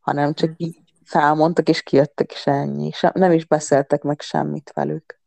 hanem 0.00 0.34
csak 0.34 0.50
így 0.56 0.78
felmondtak, 1.04 1.68
és 1.68 1.82
kijöttek, 1.82 2.32
és 2.32 2.46
ennyi. 2.46 2.90
Nem 3.12 3.32
is 3.32 3.46
beszéltek 3.46 4.02
meg 4.02 4.20
semmit 4.20 4.72
velük. 4.74 5.20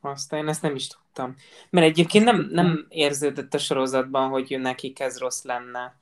Aztán 0.00 0.40
én 0.40 0.48
ezt 0.48 0.62
nem 0.62 0.74
is 0.74 0.86
tudtam. 0.86 1.34
Mert 1.70 1.86
egyébként 1.86 2.24
nem, 2.24 2.48
nem 2.50 2.86
érződött 2.88 3.54
a 3.54 3.58
sorozatban, 3.58 4.28
hogy 4.28 4.56
nekik 4.60 5.00
ez 5.00 5.18
rossz 5.18 5.42
lenne. 5.42 5.98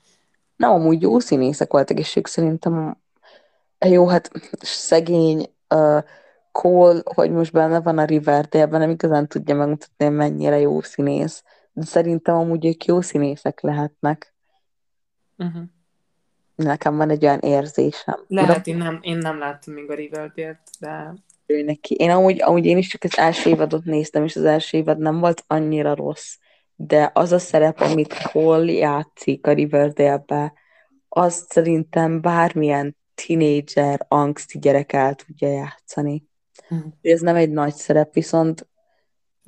Nem, 0.59 0.71
amúgy 0.71 1.03
jó 1.03 1.19
színészek 1.19 1.73
voltak, 1.73 1.99
és 1.99 2.17
ők 2.17 2.27
szerintem 2.27 2.97
jó, 3.87 4.07
hát 4.07 4.31
szegény 4.61 5.53
uh, 5.75 6.03
Cole, 6.53 7.01
hogy 7.05 7.31
most 7.31 7.53
benne 7.53 7.81
van 7.81 7.99
a 7.99 8.05
Riverdale-ben, 8.05 8.81
nem 8.81 8.91
igazán 8.91 9.29
tudja 9.29 9.55
megmutatni, 9.55 10.09
mennyire 10.09 10.59
jó 10.59 10.81
színész. 10.81 11.45
De 11.73 11.85
szerintem 11.85 12.35
amúgy 12.35 12.67
ők 12.67 12.85
jó 12.85 13.01
színészek 13.01 13.61
lehetnek. 13.61 14.35
Uh-huh. 15.37 15.63
Nekem 16.55 16.97
van 16.97 17.11
egy 17.11 17.25
olyan 17.25 17.39
érzésem. 17.39 18.25
Lehet, 18.29 18.67
én 18.67 18.77
nem, 18.77 18.99
én 19.03 19.17
nem 19.17 19.39
láttam 19.39 19.75
még 19.75 19.91
a 19.91 19.95
Riverdale-t, 19.95 20.71
de... 20.81 21.15
Ő 21.47 21.63
neki. 21.63 21.95
Én 21.95 22.11
amúgy, 22.11 22.43
amúgy 22.43 22.65
én 22.65 22.77
is 22.77 22.89
csak 22.89 23.05
az 23.05 23.19
első 23.19 23.51
évadot 23.51 23.85
néztem, 23.85 24.25
és 24.25 24.37
az 24.37 24.45
első 24.45 24.79
évad 24.79 24.99
nem 24.99 25.19
volt 25.19 25.45
annyira 25.47 25.95
rossz. 25.95 26.37
De 26.81 27.11
az 27.15 27.33
a 27.33 27.39
szerep, 27.39 27.81
amit 27.81 28.15
Cole 28.23 28.73
játszik 28.73 29.47
a 29.47 29.53
Riverdale-be, 29.53 30.53
az 31.09 31.47
szerintem 31.49 32.21
bármilyen 32.21 32.97
tinédzser, 33.15 34.05
angszti 34.09 34.59
gyerek 34.59 34.93
el 34.93 35.15
tudja 35.15 35.49
játszani. 35.49 36.25
Uh-huh. 36.71 36.93
Ez 37.03 37.21
nem 37.21 37.37
egy 37.37 37.51
nagy 37.51 37.75
szerep, 37.75 38.15
viszont 38.15 38.69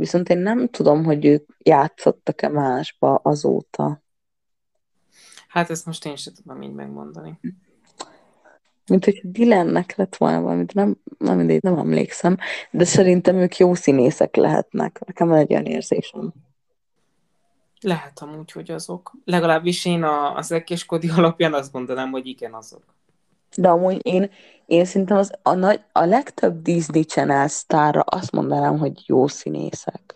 viszont 0.01 0.28
én 0.28 0.39
nem 0.39 0.68
tudom, 0.68 1.05
hogy 1.05 1.24
ők 1.24 1.49
játszottak-e 1.59 2.49
másba 2.49 3.14
azóta. 3.14 4.03
Hát 5.49 5.70
ezt 5.70 5.87
most 5.87 6.05
én 6.05 6.16
sem 6.16 6.33
tudom 6.35 6.62
így 6.62 6.72
megmondani. 6.72 7.41
Mint 8.87 9.05
hogy 9.05 9.20
Dylannek 9.22 9.97
lett 9.97 10.16
volna 10.16 10.41
valami, 10.41 10.64
de 10.64 10.72
nem, 10.74 10.97
nem 11.18 11.37
mindegy, 11.37 11.62
nem 11.62 11.78
emlékszem, 11.78 12.37
de 12.70 12.85
szerintem 12.85 13.37
ők 13.37 13.57
jó 13.57 13.74
színészek 13.74 14.37
lehetnek. 14.37 15.01
Nekem 15.07 15.28
van 15.28 15.39
egy 15.39 15.53
olyan 15.53 15.64
érzésem. 15.64 16.33
Lehet 17.81 18.18
amúgy, 18.20 18.53
hogy 18.53 18.70
azok. 18.70 19.12
Legalábbis 19.24 19.85
én 19.85 20.03
a, 20.03 20.37
az 20.37 20.53
ekkéskodi 20.53 21.09
alapján 21.16 21.55
azt 21.55 21.72
mondanám, 21.72 22.11
hogy 22.11 22.26
igen, 22.26 22.55
azok. 22.55 22.83
De 23.57 23.68
amúgy 23.68 24.01
én, 24.07 24.31
én 24.66 24.85
szerintem 24.85 25.16
az, 25.16 25.33
a, 25.43 25.55
nagy, 25.55 25.81
a 25.93 26.05
legtöbb 26.05 26.62
Disney 26.62 27.03
Channel 27.05 27.49
sztárra 27.49 28.01
azt 28.01 28.33
mondanám, 28.33 28.78
hogy 28.78 29.03
jó 29.07 29.26
színészek. 29.26 30.14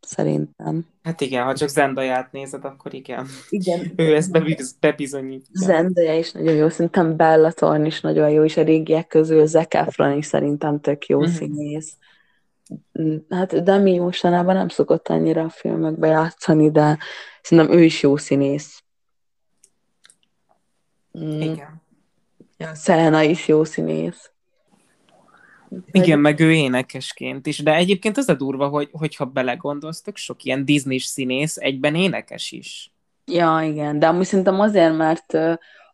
Szerintem. 0.00 0.86
Hát 1.02 1.20
igen, 1.20 1.44
ha 1.44 1.54
csak 1.54 1.68
Zendaját 1.68 2.32
nézed, 2.32 2.64
akkor 2.64 2.94
igen. 2.94 3.26
Igen. 3.48 3.92
ő 3.96 4.14
ezt 4.14 4.30
bebiz, 4.30 4.76
bebizonyítja. 4.80 5.50
Zendaya 5.52 6.18
is 6.18 6.32
nagyon 6.32 6.54
jó, 6.54 6.68
szerintem 6.68 7.16
Bella 7.16 7.52
Thorne 7.52 7.86
is 7.86 8.00
nagyon 8.00 8.30
jó, 8.30 8.44
és 8.44 8.56
a 8.56 8.62
régiek 8.62 9.06
közül 9.06 9.46
Zac 9.46 9.74
Efron 9.74 10.16
is 10.16 10.26
szerintem 10.26 10.80
tök 10.80 11.06
jó 11.06 11.20
Mhm. 11.20 11.30
színész. 11.30 11.96
Hát 13.28 13.62
Demi 13.62 13.98
mostanában 13.98 14.54
nem 14.54 14.68
szokott 14.68 15.08
annyira 15.08 15.42
a 15.42 15.48
filmekbe 15.48 16.06
játszani, 16.06 16.70
de 16.70 16.98
szerintem 17.42 17.76
ő 17.76 17.82
is 17.82 18.02
jó 18.02 18.16
színész. 18.16 18.82
Mm. 21.18 21.40
Igen. 21.40 21.82
Ja, 22.56 22.74
Selena 22.74 23.22
is 23.22 23.48
jó 23.48 23.64
színész. 23.64 24.30
Igen, 25.90 26.18
meg 26.18 26.40
ő 26.40 26.52
énekesként 26.52 27.46
is, 27.46 27.58
de 27.58 27.74
egyébként 27.74 28.16
az 28.16 28.28
a 28.28 28.34
durva, 28.34 28.68
hogy, 28.68 28.88
hogyha 28.92 29.24
belegondolsz, 29.24 30.02
sok 30.14 30.42
ilyen 30.42 30.64
disney 30.64 30.98
színész 30.98 31.56
egyben 31.56 31.94
énekes 31.94 32.52
is. 32.52 32.92
Ja, 33.24 33.60
igen, 33.64 33.98
de 33.98 34.06
amúgy 34.06 34.24
szerintem 34.24 34.60
azért, 34.60 34.96
mert 34.96 35.38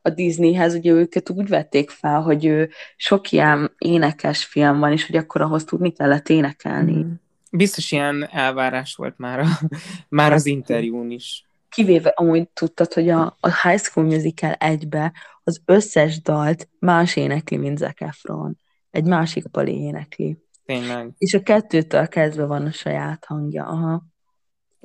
a 0.08 0.14
Disneyhez 0.14 0.74
ugye 0.74 0.92
őket 0.92 1.30
úgy 1.30 1.48
vették 1.48 1.90
fel, 1.90 2.20
hogy 2.20 2.44
ő 2.44 2.70
sok 2.96 3.32
ilyen 3.32 3.74
énekes 3.78 4.44
film 4.44 4.78
van, 4.78 4.92
és 4.92 5.06
hogy 5.06 5.16
akkor 5.16 5.40
ahhoz 5.40 5.64
tudni 5.64 5.92
kellett 5.92 6.28
énekelni. 6.28 7.06
Biztos 7.50 7.92
ilyen 7.92 8.28
elvárás 8.30 8.94
volt 8.94 9.18
már, 9.18 9.38
a, 9.38 9.46
már 10.08 10.32
az 10.32 10.46
interjún 10.46 11.10
is. 11.10 11.46
Kivéve 11.68 12.08
amúgy 12.08 12.48
tudtad, 12.48 12.92
hogy 12.92 13.08
a, 13.08 13.36
a 13.40 13.68
High 13.68 13.80
School 13.80 14.06
Musical 14.06 14.52
egybe 14.52 15.12
az 15.44 15.62
összes 15.64 16.22
dalt 16.22 16.68
más 16.78 17.16
énekli, 17.16 17.56
mint 17.56 17.78
Zac 17.78 18.00
Efron. 18.02 18.58
Egy 18.90 19.04
másik 19.04 19.46
pali 19.46 19.80
énekli. 19.80 20.38
Tényleg. 20.64 21.12
És 21.18 21.34
a 21.34 21.42
kettőtől 21.42 22.08
kezdve 22.08 22.44
van 22.44 22.66
a 22.66 22.72
saját 22.72 23.24
hangja. 23.24 23.66
Aha. 23.66 24.06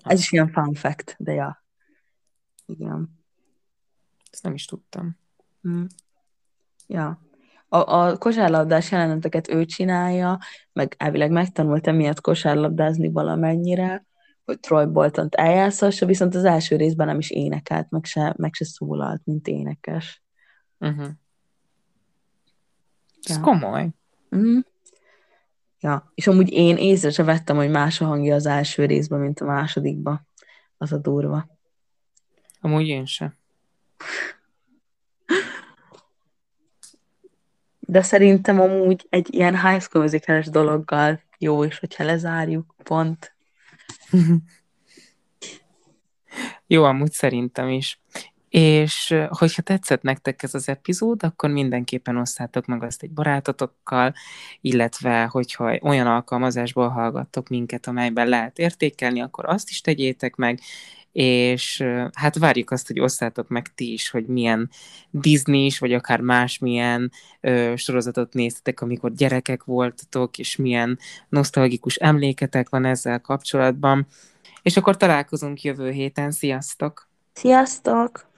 Ez 0.03 0.19
is 0.19 0.31
ilyen 0.31 0.51
fun 0.51 0.73
fact, 0.73 1.15
de 1.17 1.33
ja. 1.33 1.63
Igen. 2.65 3.22
Ezt 4.33 4.43
nem 4.43 4.53
is 4.53 4.65
tudtam. 4.65 5.17
Hm. 5.61 5.83
Ja. 6.87 7.21
A, 7.67 7.77
a 7.77 8.17
kosárlabdás 8.17 8.91
jeleneteket 8.91 9.49
ő 9.49 9.65
csinálja, 9.65 10.39
meg 10.73 10.95
elvileg 10.97 11.31
megtanult 11.31 11.87
emiatt 11.87 12.21
kosárlabdázni 12.21 13.11
valamennyire, 13.11 14.05
hogy 14.45 14.59
Troy 14.59 14.85
Boltont 14.85 15.35
eljátszassa, 15.35 16.05
viszont 16.05 16.35
az 16.35 16.43
első 16.43 16.75
részben 16.75 17.07
nem 17.07 17.19
is 17.19 17.29
énekelt, 17.29 17.89
meg 17.89 18.05
se, 18.05 18.33
meg 18.37 18.53
se 18.53 18.65
szólalt, 18.65 19.21
mint 19.25 19.47
énekes. 19.47 20.23
Uh-huh. 20.79 21.07
Ez 23.21 23.35
Ja. 23.35 23.41
komoly. 23.41 23.89
Mm. 24.35 24.59
Ja, 25.79 26.11
és 26.15 26.27
amúgy 26.27 26.51
én 26.51 26.77
észre 26.77 27.09
se 27.09 27.23
vettem, 27.23 27.55
hogy 27.55 27.69
más 27.69 28.01
a 28.01 28.05
hangja 28.05 28.35
az 28.35 28.45
első 28.45 28.85
részben, 28.85 29.19
mint 29.19 29.39
a 29.39 29.45
másodikban. 29.45 30.27
Az 30.77 30.91
a 30.91 30.97
durva. 30.97 31.47
Amúgy 32.61 32.87
én 32.87 33.05
sem. 33.05 33.41
De 37.79 38.01
szerintem 38.01 38.59
amúgy 38.59 39.05
egy 39.09 39.33
ilyen 39.33 39.69
high 39.69 39.81
school 39.81 40.03
musical 40.03 40.43
dologgal 40.51 41.21
jó 41.37 41.63
is, 41.63 41.79
hogyha 41.79 42.03
lezárjuk, 42.03 42.75
pont. 42.83 43.35
Jó, 46.67 46.83
amúgy 46.83 47.11
szerintem 47.11 47.69
is. 47.69 48.01
És 48.49 49.15
hogyha 49.29 49.61
tetszett 49.61 50.01
nektek 50.01 50.43
ez 50.43 50.53
az 50.53 50.69
epizód, 50.69 51.23
akkor 51.23 51.49
mindenképpen 51.49 52.17
osszátok 52.17 52.65
meg 52.65 52.83
azt 52.83 53.03
egy 53.03 53.11
barátotokkal, 53.11 54.13
illetve 54.61 55.25
hogyha 55.25 55.77
olyan 55.81 56.07
alkalmazásból 56.07 56.89
hallgattok 56.89 57.49
minket, 57.49 57.87
amelyben 57.87 58.27
lehet 58.27 58.59
értékelni, 58.59 59.21
akkor 59.21 59.45
azt 59.45 59.69
is 59.69 59.81
tegyétek 59.81 60.35
meg, 60.35 60.59
és 61.13 61.83
hát 62.13 62.37
várjuk 62.37 62.71
azt, 62.71 62.87
hogy 62.87 62.99
osszátok 62.99 63.47
meg 63.47 63.73
ti 63.75 63.93
is, 63.93 64.09
hogy 64.09 64.25
milyen 64.25 64.69
disney 65.09 65.71
vagy 65.79 65.93
akár 65.93 66.19
másmilyen 66.19 67.11
ö, 67.41 67.73
sorozatot 67.75 68.33
néztetek, 68.33 68.81
amikor 68.81 69.13
gyerekek 69.13 69.63
voltatok, 69.63 70.37
és 70.37 70.55
milyen 70.55 70.99
nosztalgikus 71.29 71.95
emléketek 71.95 72.69
van 72.69 72.85
ezzel 72.85 73.19
kapcsolatban. 73.19 74.07
És 74.61 74.77
akkor 74.77 74.97
találkozunk 74.97 75.61
jövő 75.61 75.91
héten. 75.91 76.31
Sziasztok! 76.31 77.09
Sziasztok! 77.33 78.31